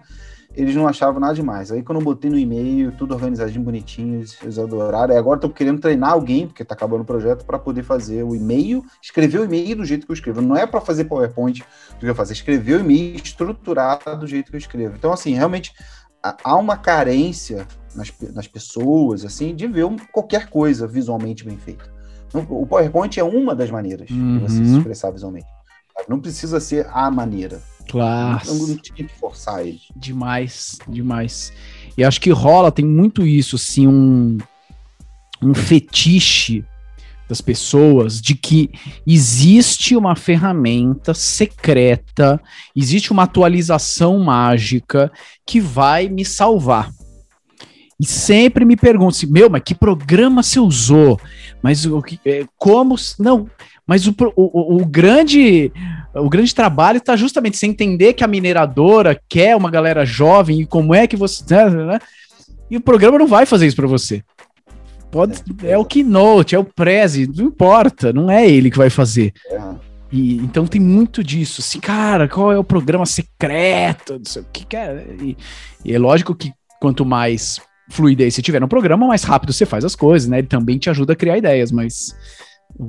eles 0.56 0.74
não 0.74 0.88
achavam 0.88 1.20
nada 1.20 1.34
demais. 1.34 1.70
Aí, 1.70 1.82
quando 1.82 1.98
eu 1.98 2.04
botei 2.04 2.30
no 2.30 2.38
e-mail, 2.38 2.90
tudo 2.92 3.14
organizadinho, 3.14 3.62
bonitinho, 3.62 4.24
eles 4.42 4.58
adoraram. 4.58 5.14
E 5.14 5.18
agora 5.18 5.36
estou 5.36 5.50
querendo 5.50 5.80
treinar 5.80 6.12
alguém, 6.12 6.46
porque 6.46 6.62
está 6.62 6.74
acabando 6.74 7.02
o 7.02 7.04
projeto, 7.04 7.44
para 7.44 7.58
poder 7.58 7.82
fazer 7.82 8.22
o 8.22 8.34
e-mail, 8.34 8.82
escrever 9.02 9.40
o 9.40 9.44
e-mail 9.44 9.76
do 9.76 9.84
jeito 9.84 10.06
que 10.06 10.12
eu 10.12 10.14
escrevo. 10.14 10.40
Não 10.40 10.56
é 10.56 10.66
para 10.66 10.80
fazer 10.80 11.04
PowerPoint 11.04 11.62
do 11.90 11.98
que 12.00 12.06
eu 12.06 12.14
faço, 12.14 12.32
é 12.32 12.34
escrever 12.34 12.78
o 12.78 12.80
e-mail 12.80 13.16
estruturado 13.16 14.18
do 14.18 14.26
jeito 14.26 14.50
que 14.50 14.56
eu 14.56 14.58
escrevo. 14.58 14.94
Então, 14.96 15.12
assim, 15.12 15.34
realmente 15.34 15.72
há 16.22 16.56
uma 16.56 16.76
carência 16.76 17.66
nas, 17.94 18.12
nas 18.32 18.48
pessoas, 18.48 19.24
assim, 19.24 19.54
de 19.54 19.66
ver 19.66 19.86
qualquer 20.10 20.48
coisa 20.48 20.86
visualmente 20.86 21.44
bem 21.44 21.56
feita. 21.58 21.94
O 22.48 22.66
PowerPoint 22.66 23.18
é 23.20 23.24
uma 23.24 23.54
das 23.54 23.70
maneiras 23.70 24.10
uhum. 24.10 24.38
de 24.38 24.42
você 24.42 24.56
se 24.56 24.62
uhum. 24.62 24.78
expressar 24.78 25.10
visualmente. 25.10 25.46
Não 26.08 26.20
precisa 26.20 26.60
ser 26.60 26.86
a 26.92 27.10
maneira. 27.10 27.60
Claro. 27.88 28.42
Não, 28.46 28.66
não 28.68 28.76
tinha 28.76 29.06
que 29.06 29.14
forçar 29.18 29.66
ele. 29.66 29.80
Demais, 29.94 30.78
demais. 30.88 31.52
E 31.96 32.04
acho 32.04 32.20
que 32.20 32.30
rola, 32.30 32.72
tem 32.72 32.84
muito 32.84 33.26
isso, 33.26 33.56
assim, 33.56 33.86
um, 33.86 34.38
um 35.42 35.54
fetiche 35.54 36.64
das 37.28 37.40
pessoas 37.40 38.20
de 38.20 38.34
que 38.34 38.70
existe 39.06 39.96
uma 39.96 40.14
ferramenta 40.14 41.12
secreta, 41.12 42.40
existe 42.74 43.10
uma 43.12 43.24
atualização 43.24 44.18
mágica 44.20 45.10
que 45.44 45.60
vai 45.60 46.08
me 46.08 46.24
salvar. 46.24 46.90
E 47.98 48.06
sempre 48.06 48.64
me 48.64 48.76
perguntam 48.76 49.08
assim, 49.08 49.26
meu, 49.26 49.48
mas 49.48 49.62
que 49.64 49.74
programa 49.74 50.42
você 50.42 50.60
usou? 50.60 51.18
Mas 51.62 51.86
o 51.86 52.02
que, 52.02 52.20
é, 52.26 52.44
como? 52.58 52.94
Não, 53.18 53.48
mas 53.86 54.06
o, 54.06 54.14
o, 54.34 54.82
o, 54.82 54.84
grande 54.84 55.70
o 56.12 56.28
grande 56.28 56.54
trabalho 56.54 56.98
está 56.98 57.14
justamente 57.16 57.56
sem 57.56 57.70
entender 57.70 58.14
que 58.14 58.24
a 58.24 58.28
mineradora 58.28 59.20
quer 59.28 59.54
uma 59.54 59.70
galera 59.70 60.04
jovem 60.04 60.62
e 60.62 60.66
como 60.66 60.94
é 60.94 61.06
que 61.06 61.16
você. 61.16 61.44
Né, 61.48 61.86
né? 61.86 61.98
E 62.70 62.76
o 62.76 62.80
programa 62.80 63.18
não 63.18 63.28
vai 63.28 63.46
fazer 63.46 63.66
isso 63.66 63.76
para 63.76 63.86
você. 63.86 64.24
Pode, 65.10 65.40
é, 65.62 65.70
é 65.70 65.78
o 65.78 65.84
Keynote, 65.84 66.56
é 66.56 66.58
o 66.58 66.64
Prezi, 66.64 67.30
não 67.32 67.46
importa, 67.46 68.12
não 68.12 68.28
é 68.28 68.48
ele 68.48 68.70
que 68.70 68.78
vai 68.78 68.90
fazer. 68.90 69.32
É. 69.50 69.60
E, 70.10 70.36
então 70.36 70.66
tem 70.66 70.80
muito 70.80 71.22
disso, 71.22 71.60
assim, 71.60 71.80
cara, 71.80 72.28
qual 72.28 72.52
é 72.52 72.58
o 72.58 72.64
programa 72.64 73.06
secreto, 73.06 74.14
não 74.14 74.24
sei 74.24 74.42
o 74.42 74.46
que, 74.52 74.66
que 74.66 74.76
é. 74.76 75.06
E, 75.20 75.36
e 75.84 75.94
é 75.94 75.98
lógico 75.98 76.34
que 76.34 76.52
quanto 76.80 77.04
mais 77.04 77.60
fluidez 77.88 78.34
você 78.34 78.42
tiver 78.42 78.60
no 78.60 78.68
programa, 78.68 79.06
mais 79.06 79.22
rápido 79.22 79.52
você 79.52 79.64
faz 79.64 79.84
as 79.84 79.94
coisas, 79.94 80.28
né? 80.28 80.38
Ele 80.38 80.48
também 80.48 80.76
te 80.76 80.90
ajuda 80.90 81.12
a 81.12 81.16
criar 81.16 81.38
ideias, 81.38 81.70
mas 81.70 82.14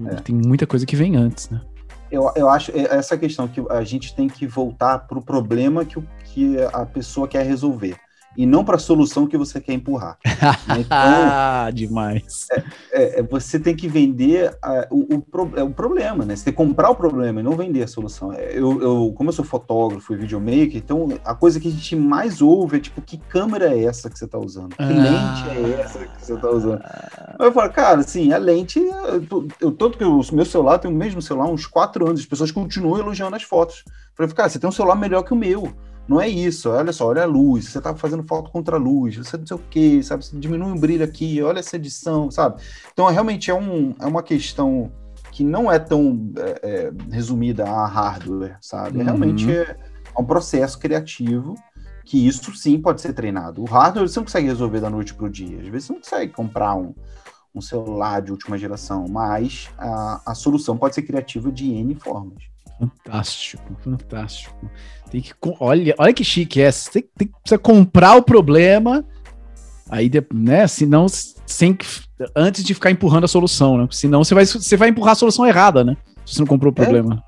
é. 0.09 0.15
tem 0.15 0.35
muita 0.35 0.67
coisa 0.67 0.85
que 0.85 0.95
vem 0.95 1.15
antes, 1.15 1.49
né? 1.49 1.61
Eu, 2.09 2.31
eu 2.35 2.49
acho 2.49 2.71
é, 2.71 2.83
essa 2.95 3.17
questão 3.17 3.47
que 3.47 3.61
a 3.69 3.83
gente 3.83 4.15
tem 4.15 4.27
que 4.27 4.47
voltar 4.47 4.99
para 4.99 5.17
o 5.17 5.21
problema 5.21 5.83
que, 5.83 6.01
que 6.23 6.57
a 6.73 6.85
pessoa 6.85 7.27
quer 7.27 7.45
resolver 7.45 7.97
e 8.37 8.45
não 8.45 8.63
para 8.63 8.75
a 8.75 8.79
solução 8.79 9.25
que 9.25 9.35
você 9.35 9.59
quer 9.59 9.73
empurrar. 9.73 10.17
Então, 10.77 11.73
Demais. 11.73 12.45
É, 12.51 12.63
é, 12.91 13.19
é, 13.19 13.23
você 13.23 13.59
tem 13.59 13.75
que 13.75 13.87
vender 13.87 14.55
a, 14.61 14.87
o, 14.91 15.15
o, 15.15 15.23
é 15.55 15.63
o, 15.63 15.71
problema, 15.71 16.23
né? 16.23 16.35
Você 16.35 16.45
tem 16.45 16.53
que 16.53 16.57
comprar 16.57 16.89
o 16.89 16.95
problema 16.95 17.39
e 17.39 17.43
não 17.43 17.53
vender 17.53 17.81
a 17.81 17.87
solução. 17.87 18.31
É, 18.31 18.51
eu, 18.51 18.81
eu, 18.81 19.13
como 19.15 19.29
eu 19.29 19.33
sou 19.33 19.43
fotógrafo 19.43 20.13
e 20.13 20.17
videomaker, 20.17 20.75
então 20.75 21.07
a 21.25 21.33
coisa 21.33 21.59
que 21.59 21.67
a 21.67 21.71
gente 21.71 21.95
mais 21.95 22.41
ouve 22.41 22.77
é 22.77 22.79
tipo, 22.79 23.01
que 23.01 23.17
câmera 23.17 23.73
é 23.73 23.85
essa 23.85 24.09
que 24.09 24.19
você 24.19 24.25
está 24.25 24.37
usando? 24.37 24.75
Que 24.75 24.83
ah. 24.83 24.87
lente 24.87 25.49
é 25.49 25.81
essa 25.81 25.99
que 25.99 26.25
você 26.25 26.33
está 26.33 26.49
usando? 26.49 26.83
eu 27.39 27.51
falo, 27.51 27.71
cara, 27.71 28.01
assim, 28.01 28.31
a 28.31 28.37
lente, 28.37 28.79
eu, 28.79 29.47
eu, 29.59 29.71
todo 29.71 29.97
que 29.97 30.03
o 30.03 30.21
meu 30.33 30.45
celular 30.45 30.77
tem 30.77 30.91
o 30.91 30.93
mesmo 30.93 31.21
celular 31.21 31.45
há 31.45 31.51
uns 31.51 31.65
quatro 31.65 32.07
anos, 32.07 32.19
as 32.19 32.25
pessoas 32.25 32.51
continuam 32.51 32.99
elogiando 32.99 33.35
as 33.35 33.43
fotos. 33.43 33.83
Eu 33.87 33.93
falei, 34.15 34.33
cara, 34.33 34.49
você 34.49 34.59
tem 34.59 34.69
um 34.69 34.73
celular 34.73 34.95
melhor 34.95 35.23
que 35.23 35.33
o 35.33 35.37
meu. 35.37 35.73
Não 36.07 36.21
é 36.21 36.29
isso, 36.29 36.69
olha 36.69 36.93
só, 36.93 37.07
olha 37.07 37.23
a 37.23 37.25
luz, 37.25 37.65
você 37.65 37.81
tá 37.81 37.93
fazendo 37.95 38.23
foto 38.23 38.49
contra 38.49 38.77
a 38.77 38.79
luz, 38.79 39.17
você 39.17 39.35
não 39.37 39.45
sei 39.45 39.57
o 39.57 39.61
que, 39.69 40.01
sabe? 40.01 40.25
Você 40.25 40.37
diminui 40.37 40.71
o 40.71 40.79
brilho 40.79 41.03
aqui, 41.03 41.41
olha 41.41 41.59
essa 41.59 41.75
edição, 41.75 42.31
sabe? 42.31 42.61
Então, 42.93 43.05
realmente 43.07 43.51
é, 43.51 43.53
um, 43.53 43.93
é 43.99 44.05
uma 44.05 44.23
questão 44.23 44.89
que 45.31 45.43
não 45.43 45.71
é 45.71 45.77
tão 45.77 46.31
é, 46.37 46.59
é, 46.63 46.91
resumida 47.11 47.65
a 47.65 47.85
hardware, 47.85 48.57
sabe? 48.61 48.99
Uhum. 48.99 49.03
Realmente 49.03 49.51
é, 49.51 49.77
é 50.17 50.21
um 50.21 50.25
processo 50.25 50.79
criativo 50.79 51.55
que 52.05 52.25
isso 52.25 52.55
sim 52.55 52.81
pode 52.81 53.01
ser 53.01 53.13
treinado. 53.13 53.61
O 53.61 53.65
hardware 53.65 54.07
você 54.07 54.17
não 54.17 54.25
consegue 54.25 54.47
resolver 54.47 54.79
da 54.79 54.89
noite 54.89 55.13
para 55.13 55.25
o 55.25 55.29
dia. 55.29 55.59
Às 55.59 55.67
vezes 55.67 55.87
você 55.87 55.93
não 55.93 55.99
consegue 55.99 56.31
comprar 56.31 56.73
um, 56.73 56.95
um 57.53 57.61
celular 57.61 58.21
de 58.21 58.31
última 58.31 58.57
geração, 58.57 59.05
mas 59.09 59.69
a, 59.77 60.21
a 60.25 60.33
solução 60.33 60.77
pode 60.77 60.95
ser 60.95 61.01
criativa 61.01 61.51
de 61.51 61.69
N 61.69 61.93
formas. 61.95 62.43
Fantástico, 62.79 63.75
fantástico. 63.83 64.69
Tem 65.09 65.21
que, 65.21 65.33
olha, 65.59 65.95
olha 65.97 66.13
que 66.13 66.23
chique 66.23 66.61
é. 66.61 66.71
Você 66.71 66.91
tem, 66.91 67.09
tem, 67.17 67.27
precisa 67.27 67.57
comprar 67.57 68.15
o 68.15 68.21
problema, 68.21 69.03
aí, 69.89 70.11
né? 70.33 70.67
Senão, 70.67 71.07
sem, 71.09 71.77
antes 72.35 72.63
de 72.63 72.73
ficar 72.73 72.91
empurrando 72.91 73.23
a 73.23 73.27
solução, 73.27 73.77
né? 73.77 73.87
Senão 73.91 74.23
você 74.23 74.35
vai, 74.35 74.45
você 74.45 74.77
vai 74.77 74.89
empurrar 74.89 75.13
a 75.13 75.15
solução 75.15 75.45
errada, 75.45 75.83
né? 75.83 75.97
Se 76.25 76.35
você 76.35 76.39
não 76.41 76.47
comprou 76.47 76.71
o 76.71 76.81
é. 76.81 76.83
problema. 76.83 77.23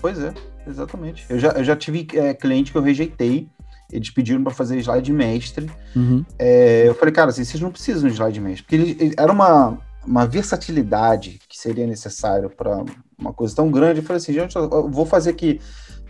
Pois 0.00 0.18
é, 0.18 0.32
exatamente. 0.66 1.26
Eu 1.28 1.38
já, 1.38 1.48
eu 1.50 1.64
já 1.64 1.76
tive 1.76 2.06
é, 2.14 2.32
cliente 2.32 2.72
que 2.72 2.78
eu 2.78 2.82
rejeitei. 2.82 3.48
Eles 3.92 4.08
pediram 4.08 4.42
para 4.42 4.54
fazer 4.54 4.78
slide 4.78 5.12
mestre. 5.12 5.70
Uhum. 5.94 6.24
É, 6.38 6.84
eu 6.86 6.94
falei, 6.94 7.12
cara, 7.12 7.30
assim, 7.30 7.44
vocês 7.44 7.60
não 7.60 7.72
precisam 7.72 8.08
de 8.08 8.14
slide 8.14 8.40
mestre, 8.40 8.62
porque 8.62 8.76
ele, 8.76 8.96
ele, 9.00 9.14
era 9.18 9.32
uma, 9.32 9.78
uma 10.06 10.26
versatilidade 10.26 11.40
que 11.48 11.58
seria 11.58 11.86
necessário 11.86 12.48
para 12.48 12.84
uma 13.20 13.32
coisa 13.32 13.54
tão 13.54 13.70
grande. 13.70 14.00
Eu 14.00 14.04
falei 14.04 14.18
assim, 14.18 14.32
gente, 14.32 14.56
eu 14.56 14.88
vou 14.88 15.06
fazer 15.06 15.30
aqui 15.30 15.60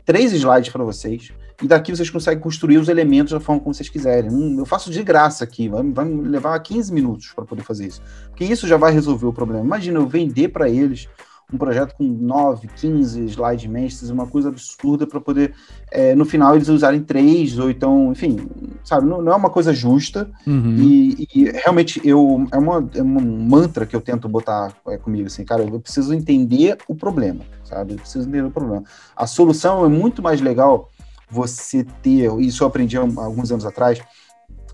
três 0.04 0.32
slides 0.32 0.70
para 0.70 0.84
vocês 0.84 1.32
e 1.62 1.68
daqui 1.68 1.94
vocês 1.94 2.08
conseguem 2.08 2.42
construir 2.42 2.78
os 2.78 2.88
elementos 2.88 3.32
da 3.32 3.40
forma 3.40 3.60
como 3.60 3.74
vocês 3.74 3.88
quiserem. 3.88 4.30
Hum, 4.30 4.56
eu 4.58 4.66
faço 4.66 4.90
de 4.90 5.02
graça 5.02 5.44
aqui, 5.44 5.68
vai, 5.68 5.82
vai 5.82 6.04
me 6.04 6.28
levar 6.28 6.58
15 6.58 6.92
minutos 6.92 7.32
para 7.34 7.44
poder 7.44 7.62
fazer 7.62 7.86
isso. 7.86 8.02
Porque 8.28 8.44
isso 8.44 8.66
já 8.66 8.76
vai 8.76 8.92
resolver 8.92 9.26
o 9.26 9.32
problema. 9.32 9.64
Imagina 9.64 9.98
eu 9.98 10.06
vender 10.06 10.48
para 10.48 10.68
eles 10.68 11.08
um 11.52 11.58
projeto 11.58 11.94
com 11.96 12.04
9, 12.04 12.68
15 12.68 13.24
slide 13.24 13.68
mestres, 13.68 14.10
uma 14.10 14.26
coisa 14.26 14.48
absurda 14.48 15.06
para 15.06 15.20
poder, 15.20 15.54
é, 15.90 16.14
no 16.14 16.24
final, 16.24 16.54
eles 16.54 16.68
usarem 16.68 17.02
três, 17.02 17.58
ou 17.58 17.70
então, 17.70 18.12
enfim, 18.12 18.48
sabe, 18.84 19.06
não, 19.06 19.20
não 19.20 19.32
é 19.32 19.36
uma 19.36 19.50
coisa 19.50 19.72
justa. 19.72 20.30
Uhum. 20.46 20.76
E, 20.78 21.28
e, 21.34 21.44
realmente 21.50 22.00
eu 22.04 22.46
é, 22.52 22.58
uma, 22.58 22.88
é 22.94 23.02
um 23.02 23.20
mantra 23.48 23.86
que 23.86 23.94
eu 23.94 24.00
tento 24.00 24.28
botar 24.28 24.72
é, 24.88 24.96
comigo, 24.96 25.26
assim, 25.26 25.44
cara, 25.44 25.62
eu 25.62 25.80
preciso 25.80 26.14
entender 26.14 26.78
o 26.86 26.94
problema, 26.94 27.40
sabe? 27.64 27.94
Eu 27.94 27.98
preciso 27.98 28.28
entender 28.28 28.46
o 28.46 28.50
problema. 28.50 28.84
A 29.16 29.26
solução 29.26 29.84
é 29.84 29.88
muito 29.88 30.22
mais 30.22 30.40
legal 30.40 30.88
você 31.28 31.84
ter, 32.02 32.32
isso 32.40 32.62
eu 32.62 32.68
aprendi 32.68 32.96
há 32.96 33.00
alguns 33.00 33.52
anos 33.52 33.64
atrás, 33.64 34.00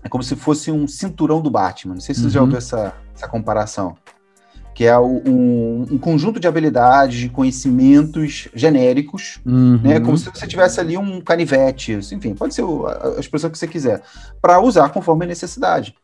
é 0.03 0.09
como 0.09 0.23
se 0.23 0.35
fosse 0.35 0.71
um 0.71 0.87
cinturão 0.87 1.41
do 1.41 1.49
Batman. 1.49 1.95
Não 1.95 2.01
sei 2.01 2.13
se 2.13 2.21
você 2.21 2.27
uhum. 2.27 2.31
já 2.33 2.41
ouviu 2.41 2.57
essa, 2.57 2.93
essa 3.15 3.27
comparação 3.27 3.95
que 4.77 4.85
é 4.85 4.95
um, 4.99 5.87
um, 5.91 5.97
conjunto 5.97 6.39
de 6.39 6.47
habilidades, 6.47 7.17
de 7.17 7.29
conhecimentos 7.29 8.47
genéricos, 8.53 9.39
uhum. 9.43 9.81
né, 9.81 9.99
como 9.99 10.15
se 10.15 10.29
você 10.29 10.45
tivesse 10.45 10.79
ali 10.79 10.95
um 10.95 11.19
canivete, 11.19 11.93
enfim, 12.11 12.35
pode 12.35 12.53
ser 12.53 12.61
a 12.61 13.19
expressão 13.19 13.49
que 13.49 13.57
você 13.57 13.67
quiser, 13.67 14.03
para 14.39 14.61
usar 14.61 14.89
conforme 14.89 15.25
a 15.25 15.29
necessidade. 15.29 15.95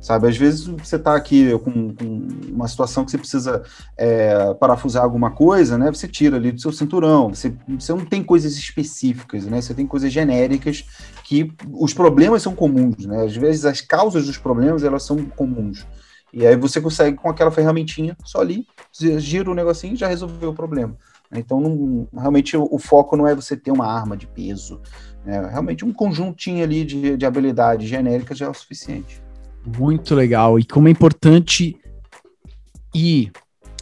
Sabe, 0.00 0.28
às 0.28 0.36
vezes 0.36 0.64
você 0.64 0.94
está 0.94 1.16
aqui 1.16 1.58
com, 1.58 1.92
com, 1.92 2.28
uma 2.52 2.68
situação 2.68 3.04
que 3.04 3.10
você 3.10 3.18
precisa 3.18 3.64
é, 3.98 4.54
parafusar 4.54 5.02
alguma 5.02 5.32
coisa, 5.32 5.76
né? 5.76 5.90
Você 5.90 6.06
tira 6.06 6.36
ali 6.36 6.52
do 6.52 6.60
seu 6.60 6.70
cinturão, 6.70 7.34
você, 7.34 7.52
você 7.68 7.92
não 7.92 8.04
tem 8.04 8.22
coisas 8.22 8.56
específicas, 8.56 9.44
né? 9.44 9.60
Você 9.60 9.74
tem 9.74 9.88
coisas 9.88 10.12
genéricas 10.12 10.84
que 11.24 11.52
os 11.72 11.92
problemas 11.92 12.42
são 12.42 12.54
comuns, 12.54 13.04
né? 13.06 13.24
Às 13.24 13.34
vezes 13.34 13.64
as 13.64 13.80
causas 13.80 14.26
dos 14.26 14.38
problemas 14.38 14.84
elas 14.84 15.02
são 15.02 15.16
comuns. 15.24 15.84
E 16.32 16.46
aí 16.46 16.56
você 16.56 16.80
consegue 16.80 17.16
com 17.16 17.28
aquela 17.28 17.50
ferramentinha 17.50 18.16
só 18.24 18.40
ali, 18.40 18.66
gira 19.18 19.50
o 19.50 19.54
negocinho 19.54 19.94
e 19.94 19.96
já 19.96 20.06
resolveu 20.06 20.50
o 20.50 20.54
problema. 20.54 20.96
Então, 21.32 21.60
não, 21.60 22.08
realmente 22.12 22.56
o, 22.56 22.68
o, 22.70 22.78
foco 22.78 23.16
não 23.16 23.26
é 23.26 23.34
você 23.34 23.56
ter 23.56 23.70
uma 23.70 23.86
arma 23.86 24.16
de 24.16 24.26
peso. 24.26 24.80
Né? 25.24 25.40
Realmente 25.48 25.84
um 25.84 25.92
conjuntinho 25.92 26.64
ali 26.64 26.84
de, 26.84 27.16
de 27.16 27.26
habilidades 27.26 27.88
genéricas 27.88 28.38
já 28.38 28.46
é 28.46 28.48
o 28.48 28.54
suficiente. 28.54 29.22
Muito 29.78 30.14
legal. 30.14 30.58
E 30.58 30.64
como 30.64 30.88
é 30.88 30.90
importante 30.90 31.76
ir 32.94 33.30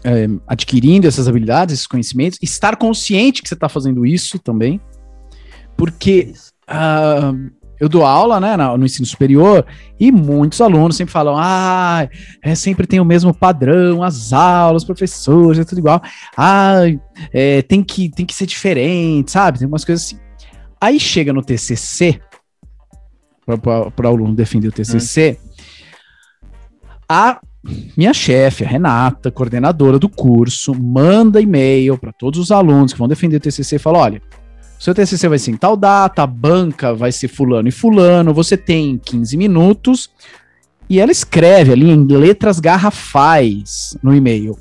é, 0.04 0.26
adquirindo 0.46 1.06
essas 1.06 1.26
habilidades, 1.26 1.74
esses 1.74 1.86
conhecimentos, 1.86 2.38
estar 2.42 2.76
consciente 2.76 3.42
que 3.42 3.48
você 3.48 3.54
está 3.54 3.68
fazendo 3.68 4.04
isso 4.04 4.38
também. 4.38 4.80
Porque 5.76 6.32
uh, 6.68 7.50
eu 7.80 7.88
dou 7.88 8.04
aula 8.04 8.40
né, 8.40 8.56
no 8.56 8.84
ensino 8.84 9.06
superior 9.06 9.64
e 9.98 10.10
muitos 10.10 10.60
alunos 10.60 10.96
sempre 10.96 11.12
falam: 11.12 11.36
ah, 11.38 12.08
é, 12.42 12.54
sempre 12.54 12.86
tem 12.86 13.00
o 13.00 13.04
mesmo 13.04 13.32
padrão, 13.32 14.02
as 14.02 14.32
aulas, 14.32 14.84
professores, 14.84 15.58
é 15.58 15.64
tudo 15.64 15.78
igual. 15.78 16.02
Ah, 16.36 16.80
é, 17.32 17.62
tem, 17.62 17.82
que, 17.82 18.10
tem 18.10 18.26
que 18.26 18.34
ser 18.34 18.46
diferente, 18.46 19.30
sabe? 19.30 19.58
Tem 19.58 19.68
umas 19.68 19.84
coisas 19.84 20.06
assim. 20.06 20.18
Aí 20.80 20.98
chega 20.98 21.32
no 21.32 21.42
TCC, 21.42 22.20
para 23.44 24.06
o 24.06 24.08
aluno 24.08 24.34
defender 24.34 24.68
o 24.68 24.72
TCC, 24.72 25.38
hum. 25.40 26.46
a 27.08 27.40
minha 27.96 28.14
chefe, 28.14 28.64
a 28.64 28.68
Renata, 28.68 29.30
coordenadora 29.30 29.98
do 29.98 30.08
curso, 30.08 30.74
manda 30.74 31.40
e-mail 31.40 31.98
para 31.98 32.12
todos 32.12 32.38
os 32.38 32.50
alunos 32.50 32.92
que 32.92 32.98
vão 32.98 33.08
defender 33.08 33.36
o 33.36 33.40
TCC 33.40 33.76
e 33.76 33.78
fala: 33.78 33.98
olha 33.98 34.22
seu 34.78 34.94
TCC 34.94 35.28
vai 35.28 35.38
ser 35.38 35.50
em 35.50 35.56
tal 35.56 35.76
data, 35.76 36.22
a 36.22 36.26
banca 36.26 36.94
vai 36.94 37.10
ser 37.10 37.28
fulano 37.28 37.68
e 37.68 37.72
fulano, 37.72 38.32
você 38.32 38.56
tem 38.56 38.98
15 38.98 39.36
minutos. 39.36 40.10
E 40.88 41.00
ela 41.00 41.12
escreve 41.12 41.72
ali 41.72 41.90
em 41.90 42.06
letras 42.06 42.58
garrafais 42.58 43.96
no 44.02 44.14
e-mail. 44.14 44.56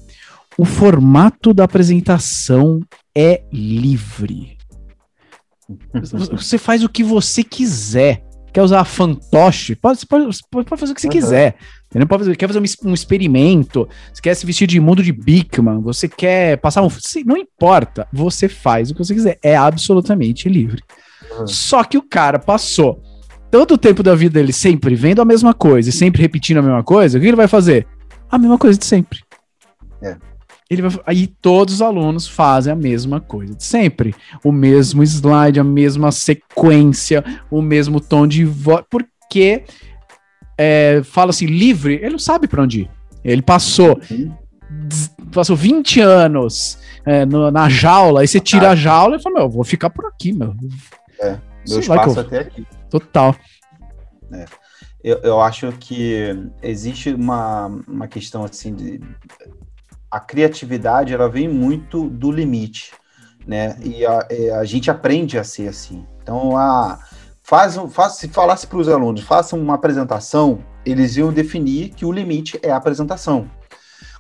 O 0.57 0.65
formato 0.65 1.53
da 1.53 1.63
apresentação 1.63 2.81
é 3.15 3.43
livre. 3.51 4.57
Você 6.31 6.57
faz 6.57 6.83
o 6.83 6.89
que 6.89 7.03
você 7.03 7.43
quiser. 7.43 8.23
Quer 8.51 8.63
usar 8.63 8.83
fantoche? 8.85 9.75
Pode, 9.75 10.05
pode, 10.05 10.39
pode 10.49 10.67
fazer 10.67 10.91
o 10.91 10.95
que 10.95 11.01
você 11.01 11.09
quiser. 11.09 11.57
Não 11.93 12.05
pode 12.05 12.23
fazer, 12.23 12.35
quer 12.35 12.47
fazer 12.47 12.59
um, 12.59 12.89
um, 12.89 12.93
experimento, 12.93 13.87
você 14.13 14.21
quer 14.21 14.35
se 14.35 14.45
vestir 14.45 14.67
de 14.67 14.79
mundo 14.79 15.01
de 15.01 15.13
Bigman, 15.13 15.81
você 15.81 16.07
quer 16.07 16.57
passar 16.57 16.83
um. 16.83 16.89
Não 17.25 17.37
importa, 17.37 18.07
você 18.11 18.49
faz 18.49 18.91
o 18.91 18.93
que 18.93 19.03
você 19.03 19.13
quiser. 19.13 19.39
É 19.41 19.55
absolutamente 19.55 20.49
livre. 20.49 20.83
Uhum. 21.39 21.47
Só 21.47 21.83
que 21.83 21.97
o 21.97 22.01
cara 22.01 22.39
passou 22.39 23.01
todo 23.49 23.75
o 23.75 23.77
tempo 23.77 24.03
da 24.03 24.13
vida 24.13 24.33
dele 24.33 24.51
sempre 24.51 24.95
vendo 24.95 25.21
a 25.21 25.25
mesma 25.25 25.53
coisa 25.53 25.89
e 25.89 25.93
sempre 25.93 26.21
repetindo 26.21 26.57
a 26.57 26.61
mesma 26.61 26.83
coisa, 26.83 27.17
o 27.17 27.21
que 27.21 27.27
ele 27.27 27.37
vai 27.37 27.47
fazer? 27.47 27.87
A 28.29 28.37
mesma 28.37 28.57
coisa 28.57 28.77
de 28.77 28.85
sempre. 28.85 29.19
É. 30.01 30.17
Ele 30.69 30.81
vai, 30.81 30.91
aí 31.05 31.27
todos 31.27 31.75
os 31.75 31.81
alunos 31.81 32.27
fazem 32.27 32.73
a 32.73 32.75
mesma 32.75 33.21
coisa 33.21 33.55
de 33.55 33.63
sempre. 33.63 34.13
O 34.43 34.51
mesmo 34.51 35.01
slide, 35.01 35.59
a 35.59 35.63
mesma 35.63 36.11
sequência, 36.11 37.23
o 37.49 37.61
mesmo 37.61 38.01
tom 38.01 38.27
de 38.27 38.43
voz. 38.43 38.83
Porque 38.89 39.63
é, 40.57 41.01
fala 41.03 41.29
assim, 41.29 41.45
livre, 41.45 41.95
ele 41.95 42.11
não 42.11 42.19
sabe 42.19 42.47
para 42.47 42.63
onde 42.63 42.81
ir. 42.81 42.91
Ele 43.23 43.41
passou, 43.41 43.99
passou 45.31 45.55
20 45.55 45.99
anos 46.01 46.77
é, 47.05 47.25
no, 47.25 47.51
na 47.51 47.69
jaula, 47.69 48.21
aí 48.21 48.27
você 48.27 48.39
tira 48.39 48.71
a 48.71 48.75
jaula 48.75 49.17
e 49.17 49.21
fala, 49.21 49.35
meu, 49.35 49.43
eu 49.45 49.49
vou 49.49 49.63
ficar 49.63 49.89
por 49.89 50.05
aqui, 50.05 50.33
meu. 50.33 50.55
É, 51.19 51.37
meu 51.67 51.79
espaço 51.79 52.19
eu... 52.19 52.21
até 52.21 52.39
aqui. 52.39 52.65
Total. 52.89 53.35
É. 54.31 54.45
Eu, 55.03 55.19
eu 55.23 55.41
acho 55.41 55.71
que 55.73 56.35
existe 56.61 57.13
uma, 57.13 57.67
uma 57.87 58.07
questão 58.07 58.43
assim 58.43 58.73
de 58.73 58.99
a 60.09 60.19
criatividade 60.19 61.13
ela 61.13 61.29
vem 61.29 61.47
muito 61.47 62.09
do 62.09 62.31
limite, 62.31 62.91
né? 63.45 63.77
E 63.83 64.05
a, 64.05 64.25
é, 64.29 64.51
a 64.51 64.65
gente 64.65 64.89
aprende 64.89 65.37
a 65.37 65.43
ser 65.43 65.67
assim. 65.67 66.05
Então 66.21 66.57
a 66.57 66.99
Faz, 67.47 67.77
faz, 67.91 68.17
se 68.17 68.27
falasse 68.27 68.67
para 68.67 68.77
os 68.77 68.89
alunos, 68.89 69.21
façam 69.21 69.57
uma 69.57 69.75
apresentação, 69.75 70.59
eles 70.85 71.15
iam 71.15 71.31
definir 71.31 71.91
que 71.91 72.05
o 72.05 72.11
limite 72.11 72.59
é 72.61 72.71
a 72.71 72.75
apresentação. 72.75 73.49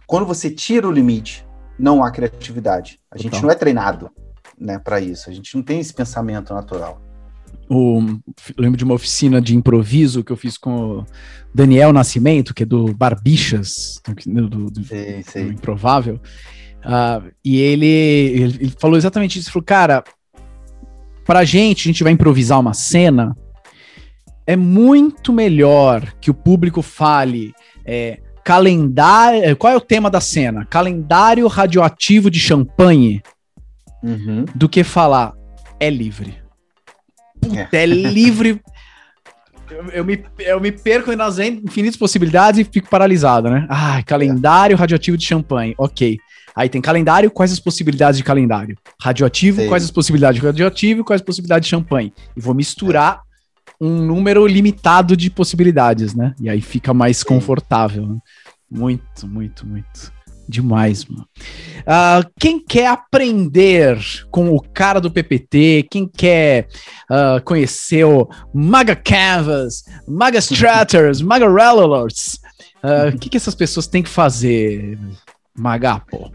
Quando 0.05 0.25
você 0.25 0.49
tira 0.49 0.87
o 0.87 0.91
limite, 0.91 1.45
não 1.77 2.01
há 2.01 2.09
criatividade. 2.09 3.01
A 3.11 3.17
gente 3.17 3.41
não 3.41 3.51
é 3.51 3.55
treinado 3.55 4.09
né, 4.57 4.79
para 4.79 5.01
isso. 5.01 5.29
A 5.29 5.33
gente 5.33 5.53
não 5.57 5.61
tem 5.61 5.81
esse 5.81 5.93
pensamento 5.93 6.53
natural. 6.53 7.01
O, 7.69 7.99
lembro 8.57 8.77
de 8.77 8.85
uma 8.85 8.93
oficina 8.93 9.41
de 9.41 9.53
improviso 9.53 10.23
que 10.23 10.31
eu 10.31 10.37
fiz 10.37 10.57
com 10.57 10.99
o 10.99 11.05
Daniel 11.53 11.91
Nascimento, 11.91 12.53
que 12.53 12.63
é 12.63 12.65
do 12.65 12.93
Barbixas, 12.93 14.01
do, 14.25 14.47
do, 14.47 14.71
do, 14.71 14.83
sei, 14.85 15.21
sei. 15.23 15.43
do 15.43 15.51
Improvável. 15.51 16.15
Uh, 16.77 17.29
e 17.43 17.57
ele, 17.57 17.85
ele, 17.85 18.73
falou 18.79 18.95
exatamente 18.95 19.37
isso. 19.37 19.49
Ele 19.49 19.53
falou, 19.53 19.65
cara, 19.65 20.03
pra 21.27 21.43
gente, 21.43 21.81
a 21.81 21.91
gente 21.91 22.03
vai 22.03 22.13
improvisar 22.13 22.59
uma 22.59 22.73
cena, 22.73 23.35
é 24.47 24.55
muito 24.55 25.33
melhor 25.33 26.13
que 26.21 26.31
o 26.31 26.33
público 26.33 26.81
fale 26.81 27.53
é, 27.85 28.19
calendário. 28.45 29.43
É, 29.43 29.53
qual 29.53 29.73
é 29.73 29.75
o 29.75 29.81
tema 29.81 30.09
da 30.09 30.21
cena? 30.21 30.65
Calendário 30.65 31.45
radioativo 31.47 32.31
de 32.31 32.39
champanhe. 32.39 33.21
Uhum. 34.01 34.45
Do 34.55 34.69
que 34.69 34.85
falar 34.85 35.33
é 35.79 35.89
livre. 35.89 36.35
Puta, 37.41 37.67
é, 37.73 37.83
é 37.83 37.85
livre. 37.85 38.61
Eu, 39.69 39.85
eu, 39.89 40.05
me, 40.05 40.23
eu 40.39 40.61
me 40.61 40.71
perco 40.71 41.13
nas 41.13 41.39
infinitas 41.39 41.97
possibilidades 41.97 42.61
e 42.61 42.63
fico 42.63 42.89
paralisado, 42.89 43.49
né? 43.49 43.67
Ah, 43.69 44.01
calendário 44.01 44.77
radioativo 44.77 45.17
de 45.17 45.25
champanhe. 45.25 45.75
Ok. 45.77 46.17
Aí 46.57 46.67
tem 46.67 46.81
calendário, 46.81 47.29
quais 47.29 47.51
as 47.51 47.59
possibilidades 47.59 48.17
de 48.17 48.23
calendário? 48.23 48.75
Radioativo, 48.99 49.61
Sim. 49.61 49.67
quais 49.67 49.83
as 49.83 49.91
possibilidades 49.91 50.41
de 50.41 50.47
radioativo, 50.47 51.03
quais 51.03 51.21
as 51.21 51.25
possibilidades 51.25 51.67
de 51.67 51.69
champanhe? 51.69 52.11
E 52.35 52.41
vou 52.41 52.55
misturar 52.55 53.21
é. 53.79 53.85
um 53.85 54.01
número 54.01 54.47
limitado 54.47 55.15
de 55.15 55.29
possibilidades, 55.29 56.15
né? 56.15 56.33
E 56.41 56.49
aí 56.49 56.59
fica 56.59 56.95
mais 56.95 57.17
Sim. 57.17 57.25
confortável. 57.25 58.07
Né? 58.07 58.17
Muito, 58.71 59.27
muito, 59.27 59.67
muito. 59.67 60.11
Demais, 60.49 61.05
mano. 61.05 61.27
Uh, 61.81 62.27
quem 62.39 62.59
quer 62.59 62.87
aprender 62.87 63.99
com 64.31 64.49
o 64.55 64.59
cara 64.59 64.99
do 64.99 65.11
PPT, 65.11 65.85
quem 65.91 66.07
quer 66.07 66.69
uh, 67.11 67.43
conhecer 67.43 68.03
o 68.03 68.27
Maga 68.51 68.95
Canvas, 68.95 69.83
Maga 70.07 70.39
Stratters, 70.39 71.21
Maga 71.21 71.47
Relolors, 71.47 72.39
ah, 72.81 73.11
o 73.13 73.17
que, 73.17 73.29
que 73.29 73.37
essas 73.37 73.55
pessoas 73.55 73.87
têm 73.87 74.01
que 74.01 74.09
fazer, 74.09 74.97
Magapo? 75.55 76.31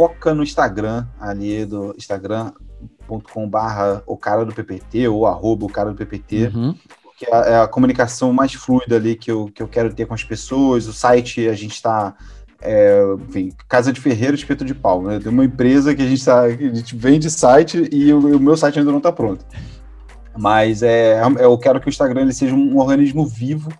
Foca 0.00 0.32
no 0.32 0.42
Instagram, 0.42 1.06
ali 1.20 1.66
do 1.66 1.94
instagram.com 1.98 3.46
barra 3.46 4.02
o 4.06 4.16
cara 4.16 4.46
do 4.46 4.54
PPT 4.54 5.08
ou 5.08 5.26
arroba 5.26 5.66
o 5.66 5.68
cara 5.68 5.90
do 5.90 5.94
PPT, 5.94 6.50
uhum. 6.54 6.74
que 7.18 7.26
é, 7.26 7.52
é 7.52 7.60
a 7.60 7.68
comunicação 7.68 8.32
mais 8.32 8.54
fluida 8.54 8.96
ali 8.96 9.14
que 9.14 9.30
eu, 9.30 9.50
que 9.54 9.62
eu 9.62 9.68
quero 9.68 9.92
ter 9.92 10.06
com 10.06 10.14
as 10.14 10.24
pessoas. 10.24 10.86
O 10.86 10.92
site 10.94 11.46
a 11.48 11.52
gente 11.52 11.74
está 11.74 12.14
é, 12.62 12.98
enfim, 13.28 13.52
Casa 13.68 13.92
de 13.92 14.00
Ferreiro, 14.00 14.34
espeto 14.34 14.64
de 14.64 14.74
pau, 14.74 15.02
né? 15.02 15.18
Tem 15.18 15.30
uma 15.30 15.44
empresa 15.44 15.94
que 15.94 16.00
a 16.00 16.06
gente, 16.06 16.24
tá, 16.24 16.40
a 16.40 16.50
gente 16.50 16.96
vende 16.96 17.30
site 17.30 17.86
e 17.92 18.10
o, 18.10 18.36
o 18.36 18.40
meu 18.40 18.56
site 18.56 18.78
ainda 18.78 18.90
não 18.90 18.98
está 18.98 19.12
pronto. 19.12 19.44
Mas 20.34 20.82
é, 20.82 21.20
eu 21.40 21.58
quero 21.58 21.78
que 21.78 21.88
o 21.88 21.90
Instagram 21.90 22.22
ele 22.22 22.32
seja 22.32 22.54
um 22.54 22.78
organismo 22.78 23.26
vivo 23.26 23.70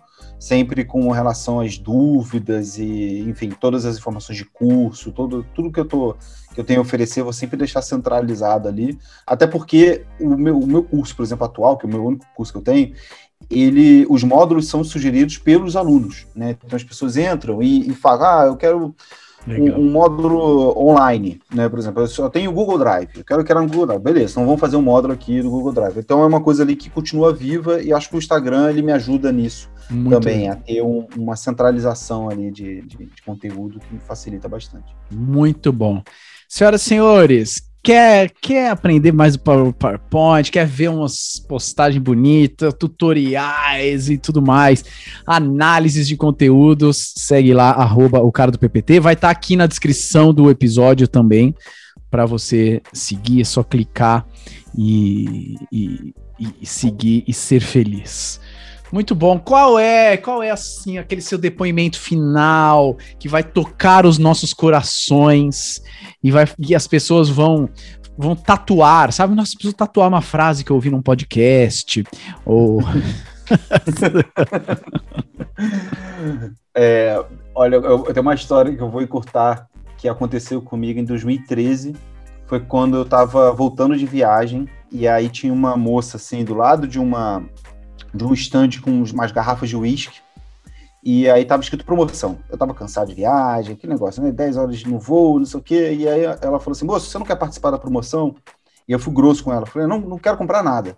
sempre 0.41 0.83
com 0.83 1.11
relação 1.11 1.59
às 1.59 1.77
dúvidas 1.77 2.79
e, 2.79 3.19
enfim, 3.29 3.51
todas 3.51 3.85
as 3.85 3.99
informações 3.99 4.35
de 4.39 4.43
curso, 4.43 5.11
todo, 5.11 5.45
tudo 5.53 5.71
que 5.71 5.79
eu, 5.79 5.85
tô, 5.85 6.15
que 6.51 6.59
eu 6.59 6.63
tenho 6.63 6.79
a 6.79 6.81
oferecer, 6.81 7.19
eu 7.19 7.25
vou 7.25 7.31
sempre 7.31 7.55
deixar 7.55 7.83
centralizado 7.83 8.67
ali, 8.67 8.97
até 9.25 9.45
porque 9.45 10.03
o 10.19 10.35
meu, 10.35 10.57
o 10.57 10.65
meu 10.65 10.81
curso, 10.81 11.15
por 11.15 11.21
exemplo, 11.21 11.45
atual, 11.45 11.77
que 11.77 11.85
é 11.85 11.89
o 11.89 11.91
meu 11.91 12.03
único 12.03 12.25
curso 12.35 12.51
que 12.51 12.57
eu 12.57 12.63
tenho, 12.63 12.91
ele, 13.51 14.07
os 14.09 14.23
módulos 14.23 14.67
são 14.67 14.83
sugeridos 14.83 15.37
pelos 15.37 15.75
alunos, 15.75 16.25
né? 16.35 16.57
Então 16.57 16.75
as 16.75 16.83
pessoas 16.83 17.17
entram 17.17 17.61
e, 17.61 17.91
e 17.91 17.93
falam, 17.93 18.25
ah, 18.25 18.45
eu 18.47 18.55
quero 18.55 18.95
um, 19.47 19.79
um, 19.79 19.91
módulo 19.91 20.75
online, 20.75 21.39
né? 21.53 21.69
Por 21.69 21.77
exemplo, 21.77 22.01
eu 22.01 22.07
só 22.07 22.29
tenho 22.29 22.49
o 22.49 22.53
Google 22.53 22.79
Drive, 22.79 23.09
eu 23.15 23.23
quero 23.23 23.43
criar 23.43 23.61
um 23.61 23.67
Google 23.67 23.85
Drive. 23.85 24.01
Beleza, 24.01 24.31
então 24.31 24.45
vamos 24.45 24.59
fazer 24.59 24.75
um 24.75 24.81
módulo 24.81 25.13
aqui 25.13 25.39
do 25.39 25.51
Google 25.51 25.71
Drive. 25.71 25.99
Então 25.99 26.23
é 26.23 26.25
uma 26.25 26.41
coisa 26.41 26.63
ali 26.63 26.75
que 26.75 26.89
continua 26.89 27.31
viva 27.31 27.79
e 27.79 27.93
acho 27.93 28.09
que 28.09 28.15
o 28.15 28.17
Instagram 28.17 28.71
ele 28.71 28.81
me 28.81 28.91
ajuda 28.91 29.31
nisso 29.31 29.69
Muito 29.91 30.19
também, 30.19 30.39
bem. 30.39 30.49
a 30.49 30.55
ter 30.55 30.81
um, 30.81 31.05
uma 31.17 31.35
centralização 31.35 32.29
ali 32.29 32.49
de, 32.49 32.81
de, 32.81 32.97
de 32.97 33.21
conteúdo 33.25 33.79
que 33.79 33.93
me 33.93 33.99
facilita 33.99 34.47
bastante. 34.47 34.95
Muito 35.11 35.71
bom. 35.71 36.01
Senhoras 36.47 36.81
e 36.81 36.85
senhores, 36.85 37.61
quer, 37.83 38.31
quer 38.41 38.69
aprender 38.69 39.11
mais 39.11 39.35
o 39.35 39.39
PowerPoint, 39.39 40.51
quer 40.51 40.65
ver 40.65 40.89
umas 40.89 41.39
postagens 41.47 42.01
bonitas, 42.01 42.73
tutoriais 42.73 44.09
e 44.09 44.17
tudo 44.17 44.41
mais, 44.41 44.83
análises 45.25 46.07
de 46.07 46.15
conteúdos, 46.15 47.13
segue 47.17 47.53
lá, 47.53 47.71
arroba 47.71 48.19
o 48.19 48.31
cara 48.31 48.51
do 48.51 48.59
PPT. 48.59 48.99
Vai 48.99 49.13
estar 49.13 49.27
tá 49.27 49.31
aqui 49.31 49.55
na 49.55 49.67
descrição 49.67 50.33
do 50.33 50.49
episódio 50.49 51.07
também, 51.07 51.55
para 52.09 52.25
você 52.25 52.81
seguir, 52.93 53.41
é 53.41 53.45
só 53.45 53.63
clicar 53.63 54.25
e, 54.77 55.55
e, 55.71 56.13
e 56.61 56.65
seguir 56.65 57.23
e 57.27 57.33
ser 57.33 57.61
feliz. 57.61 58.39
Muito 58.91 59.15
bom. 59.15 59.39
Qual 59.39 59.79
é, 59.79 60.17
qual 60.17 60.43
é 60.43 60.51
assim 60.51 60.97
aquele 60.97 61.21
seu 61.21 61.37
depoimento 61.37 61.99
final 61.99 62.97
que 63.17 63.29
vai 63.29 63.43
tocar 63.43 64.05
os 64.05 64.17
nossos 64.17 64.53
corações 64.53 65.81
e 66.21 66.29
vai 66.29 66.45
e 66.59 66.75
as 66.75 66.87
pessoas 66.87 67.29
vão 67.29 67.69
vão 68.17 68.35
tatuar, 68.35 69.11
sabe? 69.11 69.33
Nossa, 69.33 69.53
preciso 69.53 69.75
tatuar 69.75 70.07
uma 70.07 70.21
frase 70.21 70.63
que 70.63 70.71
eu 70.71 70.75
ouvi 70.75 70.89
num 70.89 71.01
podcast 71.01 72.03
ou 72.45 72.81
é, 76.75 77.23
olha, 77.55 77.75
eu, 77.75 78.05
eu 78.05 78.13
tenho 78.13 78.21
uma 78.21 78.35
história 78.35 78.75
que 78.75 78.81
eu 78.81 78.89
vou 78.89 79.01
encurtar 79.01 79.67
que 79.97 80.09
aconteceu 80.09 80.61
comigo 80.61 80.99
em 80.99 81.05
2013. 81.05 81.95
Foi 82.45 82.59
quando 82.59 82.97
eu 82.97 83.05
tava 83.05 83.51
voltando 83.51 83.95
de 83.95 84.05
viagem 84.05 84.67
e 84.91 85.07
aí 85.07 85.29
tinha 85.29 85.53
uma 85.53 85.77
moça 85.77 86.17
assim 86.17 86.43
do 86.43 86.53
lado 86.53 86.87
de 86.87 86.99
uma 86.99 87.43
de 88.13 88.23
um 88.23 88.33
stand 88.33 88.81
com 88.81 89.03
umas 89.03 89.31
garrafas 89.31 89.69
de 89.69 89.77
uísque. 89.77 90.19
E 91.03 91.27
aí 91.29 91.43
tava 91.45 91.63
escrito 91.63 91.85
promoção. 91.85 92.37
Eu 92.49 92.57
tava 92.57 92.73
cansado 92.73 93.07
de 93.07 93.15
viagem, 93.15 93.73
aquele 93.73 93.93
negócio, 93.93 94.21
né? 94.21 94.31
10 94.31 94.57
horas 94.57 94.83
no 94.83 94.99
voo, 94.99 95.39
não 95.39 95.45
sei 95.45 95.59
o 95.59 95.63
quê. 95.63 95.93
E 95.93 96.07
aí 96.07 96.23
ela 96.23 96.59
falou 96.59 96.71
assim: 96.71 96.85
moço, 96.85 97.09
você 97.09 97.17
não 97.17 97.25
quer 97.25 97.35
participar 97.35 97.71
da 97.71 97.79
promoção? 97.79 98.35
E 98.87 98.91
eu 98.91 98.99
fui 98.99 99.13
grosso 99.13 99.43
com 99.43 99.51
ela. 99.51 99.65
Falei: 99.65 99.87
não, 99.87 99.99
não 99.99 100.17
quero 100.17 100.37
comprar 100.37 100.63
nada. 100.63 100.95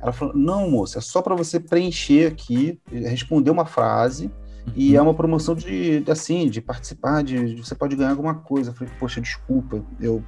Ela 0.00 0.12
falou: 0.12 0.34
não, 0.34 0.70
moça, 0.70 0.98
é 0.98 1.00
só 1.02 1.20
para 1.20 1.34
você 1.34 1.60
preencher 1.60 2.26
aqui, 2.26 2.80
responder 2.90 3.50
uma 3.50 3.66
frase. 3.66 4.30
Uhum. 4.66 4.72
E 4.74 4.96
é 4.96 5.02
uma 5.02 5.14
promoção 5.14 5.54
de, 5.54 6.00
de, 6.00 6.10
assim, 6.10 6.48
de 6.48 6.60
participar, 6.60 7.22
de, 7.22 7.54
de, 7.54 7.64
você 7.64 7.74
pode 7.74 7.94
ganhar 7.96 8.10
alguma 8.10 8.34
coisa. 8.34 8.70
Eu 8.70 8.74
falei, 8.74 8.92
poxa, 8.98 9.20
desculpa, 9.20 9.84
eu 10.00 10.22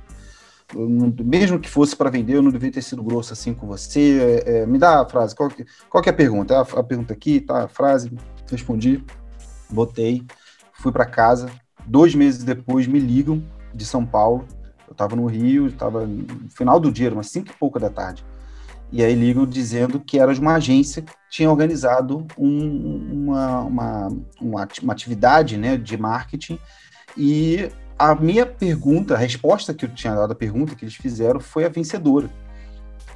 mesmo 1.24 1.58
que 1.58 1.68
fosse 1.68 1.94
para 1.94 2.10
vender, 2.10 2.34
eu 2.34 2.42
não 2.42 2.50
devia 2.50 2.70
ter 2.70 2.82
sido 2.82 3.02
grosso 3.02 3.32
assim 3.32 3.54
com 3.54 3.66
você. 3.66 4.42
É, 4.46 4.58
é, 4.58 4.66
me 4.66 4.78
dá 4.78 5.00
a 5.00 5.08
frase, 5.08 5.34
qual 5.34 5.48
que, 5.48 5.64
qual 5.88 6.02
que 6.02 6.08
é 6.08 6.12
a 6.12 6.16
pergunta? 6.16 6.58
A, 6.58 6.80
a, 6.80 6.82
pergunta 6.82 7.12
aqui, 7.12 7.40
tá? 7.40 7.64
A 7.64 7.68
frase, 7.68 8.12
respondi, 8.50 9.04
botei, 9.70 10.24
fui 10.72 10.92
para 10.92 11.06
casa. 11.06 11.50
Dois 11.86 12.14
meses 12.14 12.44
depois 12.44 12.86
me 12.86 12.98
ligam 12.98 13.42
de 13.74 13.84
São 13.84 14.04
Paulo. 14.04 14.46
Eu 14.86 14.92
estava 14.92 15.16
no 15.16 15.26
Rio, 15.26 15.66
estava 15.66 16.06
no 16.06 16.50
final 16.50 16.78
do 16.80 16.90
dia, 16.90 17.12
umas 17.12 17.28
cinco 17.28 17.50
e 17.50 17.54
pouca 17.54 17.78
da 17.78 17.90
tarde. 17.90 18.24
E 18.92 19.02
aí 19.02 19.14
ligam 19.14 19.44
dizendo 19.46 19.98
que 19.98 20.18
era 20.18 20.32
de 20.32 20.40
uma 20.40 20.54
agência 20.54 21.02
que 21.02 21.12
tinha 21.30 21.50
organizado 21.50 22.26
um, 22.38 23.26
uma, 23.26 23.60
uma, 23.60 24.08
uma, 24.40 24.68
uma 24.82 24.92
atividade 24.92 25.56
né, 25.56 25.76
de 25.76 25.96
marketing 25.96 26.58
e 27.16 27.68
a 27.98 28.14
minha 28.14 28.44
pergunta, 28.44 29.14
a 29.14 29.18
resposta 29.18 29.72
que 29.72 29.84
eu 29.84 29.88
tinha 29.88 30.14
dado 30.14 30.32
à 30.32 30.34
pergunta 30.34 30.74
que 30.74 30.84
eles 30.84 30.94
fizeram 30.94 31.40
foi 31.40 31.64
a 31.64 31.68
vencedora. 31.68 32.28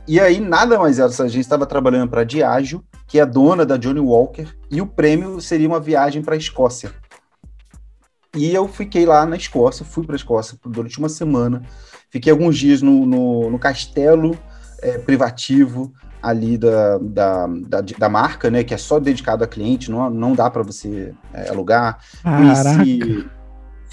E 0.06 0.18
aí, 0.18 0.40
nada 0.40 0.78
mais 0.78 0.98
era, 0.98 1.08
a 1.08 1.28
gente 1.28 1.40
estava 1.40 1.66
trabalhando 1.66 2.08
para 2.08 2.22
a 2.22 2.24
Diageo, 2.24 2.82
que 3.06 3.20
é 3.20 3.26
dona 3.26 3.66
da 3.66 3.76
Johnny 3.76 4.00
Walker, 4.00 4.46
e 4.70 4.80
o 4.80 4.86
prêmio 4.86 5.40
seria 5.40 5.68
uma 5.68 5.80
viagem 5.80 6.22
para 6.22 6.34
a 6.34 6.38
Escócia. 6.38 6.92
E 8.34 8.54
eu 8.54 8.66
fiquei 8.68 9.04
lá 9.04 9.26
na 9.26 9.36
Escócia, 9.36 9.84
fui 9.84 10.04
para 10.06 10.14
a 10.14 10.16
Escócia 10.16 10.56
durante 10.64 10.98
uma 10.98 11.08
semana, 11.08 11.62
fiquei 12.10 12.32
alguns 12.32 12.56
dias 12.56 12.80
no, 12.80 13.04
no, 13.04 13.50
no 13.50 13.58
castelo 13.58 14.38
é, 14.80 14.96
privativo 14.98 15.92
ali 16.22 16.56
da, 16.56 16.98
da, 16.98 17.46
da, 17.46 17.80
da, 17.80 18.08
marca, 18.08 18.50
né, 18.50 18.64
que 18.64 18.74
é 18.74 18.78
só 18.78 18.98
dedicado 18.98 19.44
a 19.44 19.46
cliente, 19.46 19.90
não, 19.90 20.08
não 20.10 20.32
dá 20.34 20.50
para 20.50 20.62
você 20.62 21.14
é, 21.32 21.48
alugar. 21.48 21.98
Caraca. 22.22 22.76
Conheci, 22.76 23.28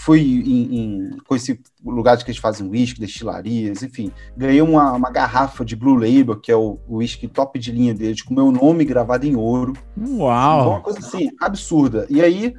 fui 0.06 0.22
em, 0.22 0.78
em 0.78 1.18
conheci 1.28 1.60
lugares 1.84 2.22
que 2.22 2.30
eles 2.30 2.40
fazem 2.40 2.70
whisky, 2.70 3.00
destilarias, 3.00 3.82
enfim. 3.82 4.12
Ganhei 4.38 4.62
uma, 4.62 4.92
uma 4.94 5.10
garrafa 5.10 5.66
de 5.66 5.76
Blue 5.76 5.96
Label, 5.96 6.40
que 6.40 6.52
é 6.52 6.56
o 6.56 6.78
whisky 6.88 7.28
top 7.28 7.58
de 7.58 7.72
linha 7.72 7.92
deles, 7.92 8.22
com 8.22 8.36
meu 8.36 8.52
nome 8.52 8.86
gravado 8.86 9.26
em 9.26 9.36
ouro. 9.36 9.74
Uau! 9.98 10.60
Então, 10.60 10.70
uma 10.70 10.82
coisa 10.82 11.00
assim, 11.00 11.32
absurda. 11.42 12.06
E 12.08 12.22
aí, 12.22 12.54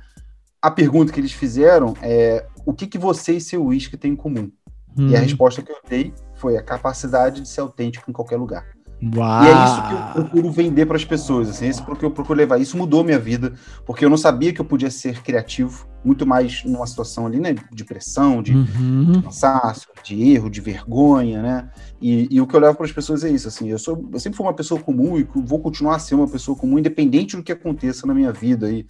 a 0.61 0.73
pergunta 0.73 1.13
que 1.13 1.21
eles 1.21 1.31
fizeram 1.31 1.95
é: 2.03 2.45
o 2.65 2.73
que, 2.73 2.85
que 2.85 2.99
você 2.99 3.35
e 3.35 3.41
seu 3.41 3.67
whisky 3.67 3.97
têm 3.97 4.15
em 4.15 4.17
comum? 4.17 4.51
Hum. 4.99 5.11
E 5.11 5.15
a 5.15 5.21
hum. 5.21 5.23
resposta 5.23 5.63
que 5.63 5.71
eu 5.71 5.79
dei 5.89 6.13
foi 6.35 6.57
a 6.57 6.63
capacidade 6.63 7.43
de 7.43 7.49
ser 7.49 7.61
autêntico 7.61 8.11
em 8.11 8.13
qualquer 8.13 8.39
lugar. 8.39 8.67
Uau. 9.03 9.45
E 9.45 9.49
é 9.49 9.65
isso 9.65 9.89
que 9.89 9.95
eu 9.95 10.25
procuro 10.25 10.51
vender 10.51 10.87
para 10.87 10.97
as 10.97 11.05
pessoas, 11.05 11.51
assim, 11.51 11.69
isso 11.69 11.85
porque 11.85 12.05
eu 12.05 12.11
procuro 12.11 12.39
levar. 12.39 12.59
Isso 12.59 12.77
mudou 12.77 13.05
minha 13.05 13.19
vida, 13.19 13.53
porque 13.85 14.05
eu 14.05 14.09
não 14.09 14.17
sabia 14.17 14.53
que 14.53 14.61
eu 14.61 14.65
podia 14.65 14.91
ser 14.91 15.23
criativo, 15.23 15.87
muito 16.03 16.27
mais 16.27 16.65
numa 16.65 16.87
situação 16.87 17.27
ali, 17.27 17.39
né, 17.39 17.55
de 17.73 17.85
pressão, 17.85 18.43
de, 18.43 18.55
uhum. 18.55 19.13
de 19.13 19.23
cansaço, 19.23 19.89
de 20.03 20.31
erro, 20.31 20.49
de 20.49 20.61
vergonha, 20.61 21.43
né? 21.43 21.71
E, 22.01 22.29
e 22.31 22.41
o 22.41 22.47
que 22.47 22.55
eu 22.55 22.61
levo 22.61 22.77
para 22.77 22.87
as 22.87 22.93
pessoas 22.93 23.23
é 23.23 23.31
isso, 23.31 23.49
assim, 23.49 23.69
eu 23.69 23.79
sou, 23.79 24.09
eu 24.13 24.19
sempre 24.19 24.37
fui 24.37 24.47
uma 24.47 24.55
pessoa 24.55 24.81
comum 24.81 25.19
e 25.19 25.29
vou 25.35 25.61
continuar 25.61 25.97
a 25.97 25.99
ser 25.99 26.15
uma 26.15 26.29
pessoa 26.29 26.57
comum, 26.57 26.79
independente 26.79 27.37
do 27.37 27.43
que 27.43 27.53
aconteça 27.53 28.07
na 28.07 28.15
minha 28.15 28.33
vida 28.33 28.67
aí. 28.67 28.87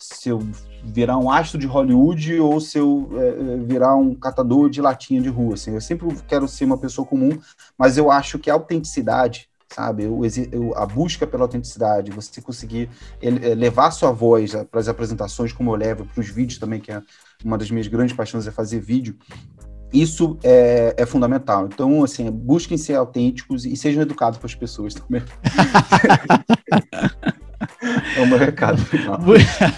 Se 0.00 0.30
eu 0.30 0.40
virar 0.82 1.18
um 1.18 1.30
astro 1.30 1.58
de 1.58 1.66
Hollywood 1.66 2.40
ou 2.40 2.60
se 2.60 2.78
eu 2.78 3.10
é, 3.12 3.28
é 3.28 3.56
virar 3.58 3.94
um 3.96 4.14
catador 4.14 4.70
de 4.70 4.80
latinha 4.80 5.20
de 5.20 5.28
rua, 5.28 5.54
assim, 5.54 5.74
eu 5.74 5.80
sempre 5.80 6.08
quero 6.26 6.48
ser 6.48 6.64
uma 6.64 6.78
pessoa 6.78 7.06
comum, 7.06 7.38
mas 7.76 7.98
eu 7.98 8.10
acho 8.10 8.38
que 8.38 8.50
a 8.50 8.54
autenticidade 8.54 9.50
sabe? 9.72 10.04
Eu, 10.04 10.20
eu, 10.50 10.76
a 10.76 10.84
busca 10.84 11.26
pela 11.26 11.44
autenticidade, 11.44 12.10
você 12.10 12.42
conseguir 12.42 12.90
ele, 13.22 13.54
levar 13.54 13.90
sua 13.92 14.10
voz 14.10 14.52
para 14.70 14.80
as 14.80 14.88
apresentações, 14.88 15.52
como 15.52 15.70
eu 15.70 15.76
levo 15.76 16.04
para 16.04 16.20
os 16.20 16.28
vídeos 16.28 16.58
também, 16.58 16.80
que 16.80 16.90
é 16.90 17.00
uma 17.44 17.56
das 17.56 17.70
minhas 17.70 17.86
grandes 17.86 18.14
paixões 18.14 18.46
é 18.46 18.50
fazer 18.50 18.80
vídeo. 18.80 19.16
Isso 19.92 20.38
é, 20.42 20.94
é 20.96 21.06
fundamental. 21.06 21.66
Então, 21.66 22.04
assim, 22.04 22.30
busquem 22.30 22.78
ser 22.78 22.94
autênticos 22.94 23.64
e 23.64 23.76
sejam 23.76 24.02
educados 24.02 24.38
para 24.38 24.46
as 24.46 24.54
pessoas 24.54 24.94
também. 24.94 25.22
É 28.16 28.26
meu 28.26 28.38
recado 28.38 28.78
final. 28.78 29.18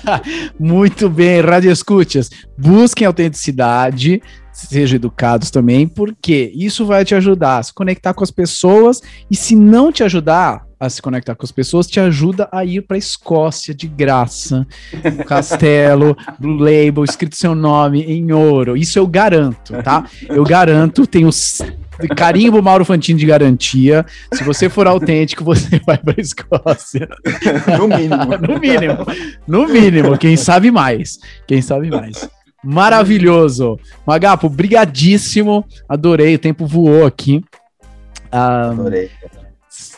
Muito 0.59 1.09
bem, 1.09 1.41
Rádio 1.41 1.71
Escutas. 1.71 2.31
Busquem 2.59 3.07
autenticidade, 3.07 4.21
sejam 4.53 4.97
educados 4.97 5.51
também, 5.51 5.87
porque 5.87 6.53
isso 6.55 6.85
vai 6.85 7.05
te 7.05 7.15
ajudar 7.15 7.59
a 7.59 7.63
se 7.63 7.73
conectar 7.73 8.13
com 8.13 8.25
as 8.25 8.31
pessoas 8.31 9.01
e 9.31 9.37
se 9.37 9.55
não 9.55 9.93
te 9.93 10.03
ajudar 10.03 10.65
a 10.83 10.91
se 10.91 11.01
conectar 11.01 11.37
com 11.37 11.47
as 11.47 11.53
pessoas, 11.53 11.87
te 11.87 12.01
ajuda 12.01 12.49
a 12.51 12.65
ir 12.65 12.83
para 12.83 12.97
a 12.97 12.99
Escócia 12.99 13.73
de 13.73 13.87
graça, 13.87 14.67
um 15.05 15.19
castelo, 15.19 16.17
Blue 16.41 16.59
Label, 16.59 17.05
escrito 17.05 17.37
seu 17.37 17.55
nome 17.55 18.03
em 18.03 18.33
ouro. 18.33 18.77
Isso 18.77 18.99
eu 18.99 19.07
garanto, 19.07 19.81
tá? 19.85 20.05
Eu 20.29 20.43
garanto, 20.43 21.07
tenho 21.07 21.31
carimbo 22.17 22.61
Mauro 22.61 22.85
Fantini 22.85 23.21
de 23.21 23.27
garantia. 23.27 24.05
Se 24.35 24.43
você 24.43 24.69
for 24.69 24.89
autêntico, 24.89 25.45
você 25.45 25.81
vai 25.87 25.99
para 25.99 26.15
a 26.19 26.21
Escócia. 26.21 27.09
No 27.79 27.87
mínimo. 27.87 28.27
no 28.49 28.59
mínimo. 28.59 29.07
No 29.47 29.69
mínimo. 29.69 30.19
Quem 30.19 30.37
sabe 30.37 30.73
mais. 30.73 31.21
Quem 31.47 31.63
sabe 31.63 31.91
mais. 31.91 32.29
Maravilhoso. 32.65 33.79
Magapo, 34.05 34.49
brigadíssimo. 34.49 35.65
Adorei, 35.89 36.35
o 36.35 36.39
tempo 36.41 36.67
voou 36.67 37.07
aqui. 37.07 37.41
Um, 38.33 38.37
Adorei. 38.37 39.11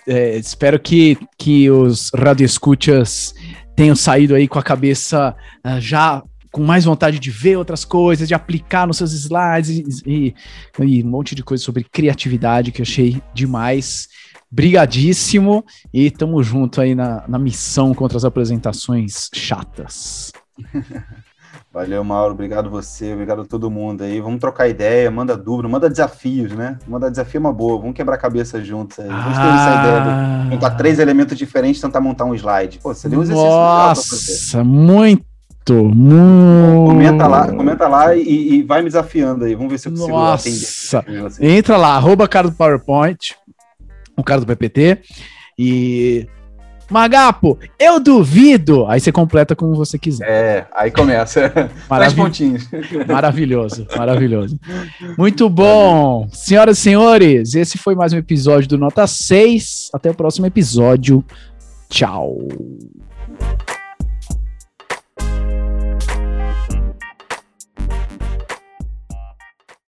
É, 0.07 0.37
espero 0.37 0.79
que, 0.79 1.17
que 1.39 1.71
os 1.71 2.11
radioescuchas 2.15 3.35
tenham 3.75 3.97
saído 3.97 4.35
aí 4.35 4.47
com 4.47 4.59
a 4.59 4.63
cabeça 4.63 5.35
uh, 5.65 5.81
já 5.81 6.23
com 6.53 6.63
mais 6.63 6.85
vontade 6.85 7.19
de 7.19 7.31
ver 7.33 7.57
outras 7.57 7.85
coisas, 7.85 8.29
de 8.29 8.35
aplicar 8.35 8.87
nos 8.87 8.99
seus 8.99 9.13
slides 9.13 10.03
e, 10.07 10.33
e, 10.79 10.85
e 10.85 11.03
um 11.03 11.09
monte 11.09 11.35
de 11.35 11.43
coisa 11.43 11.65
sobre 11.65 11.83
criatividade 11.83 12.71
que 12.71 12.81
eu 12.81 12.85
achei 12.85 13.21
demais. 13.35 14.09
Brigadíssimo 14.49 15.65
e 15.93 16.13
tamo 16.13 16.41
junto 16.45 16.81
aí 16.81 16.95
na, 16.95 17.27
na 17.27 17.41
missão 17.41 17.93
contra 17.93 18.17
as 18.17 18.25
apresentações 18.25 19.29
chatas. 19.35 20.31
Valeu, 21.75 22.05
Mauro. 22.05 22.35
Obrigado 22.35 22.71
você, 22.71 23.13
obrigado 23.13 23.43
a 23.43 23.45
todo 23.45 23.69
mundo 23.69 24.05
aí. 24.05 24.21
Vamos 24.21 24.39
trocar 24.39 24.69
ideia, 24.69 25.11
manda 25.11 25.37
dúvida, 25.37 25.69
manda 25.69 25.91
desafios, 25.91 26.53
né? 26.53 26.79
Manda 26.87 27.11
desafio 27.11 27.39
é 27.39 27.41
uma 27.41 27.53
boa. 27.53 27.81
Vamos 27.81 27.97
quebrar 27.97 28.15
a 28.15 28.19
cabeça 28.19 28.63
juntos 28.63 29.01
aí. 29.01 29.09
Vamos 29.09 29.37
ter 29.37 29.43
essa 29.43 29.81
ideia 29.81 30.01
de 30.05 30.51
montar 30.51 30.71
três 30.77 31.01
elementos 31.01 31.37
diferentes 31.37 31.81
tentar 31.81 32.01
montar 32.01 32.27
um 32.27 32.35
slide. 32.37 32.79
Pô, 32.79 32.95
seria 32.95 33.19
um 33.19 33.23
exercício 33.23 33.51
Nossa, 33.51 34.63
muito 34.63 35.25
muito. 35.67 36.87
Comenta 36.87 37.27
lá, 37.27 37.51
comenta 37.51 37.89
lá 37.89 38.15
e, 38.15 38.55
e 38.55 38.63
vai 38.63 38.81
me 38.81 38.89
desafiando 38.89 39.45
aí. 39.45 39.57
Vamos 39.57 39.73
ver 39.73 39.79
se 39.79 39.89
eu 39.89 39.93
consigo 39.93 40.17
Nossa. 40.17 40.99
atender. 40.99 41.51
Entra 41.57 41.77
lá, 41.77 41.97
arroba 41.97 42.29
cara 42.29 42.49
do 42.51 42.55
PowerPoint, 42.55 43.35
o 44.17 44.23
cara 44.23 44.41
do 44.41 44.47
PPT. 44.47 45.01
E 45.59 46.29
Magapo, 46.91 47.59
eu 47.79 47.99
duvido. 47.99 48.87
Aí 48.87 49.01
você 49.01 49.11
completa 49.11 49.57
como 49.57 49.75
você 49.75 49.99
quiser. 49.99 50.29
É, 50.29 50.67
aí 50.75 50.91
começa. 50.91 51.53
Maravil... 51.89 52.25
pontinhos. 52.25 52.69
Maravilhoso, 53.09 53.87
maravilhoso. 53.97 54.59
Muito 55.17 55.49
bom. 55.49 56.29
Senhoras 56.33 56.79
e 56.79 56.81
senhores, 56.81 57.55
esse 57.55 57.79
foi 57.79 57.95
mais 57.95 58.13
um 58.13 58.19
episódio 58.19 58.69
do 58.69 58.79
Nota 58.79 59.07
6. 59.07 59.91
Até 59.93 60.11
o 60.11 60.15
próximo 60.15 60.47
episódio. 60.47 61.25
Tchau. 61.89 62.39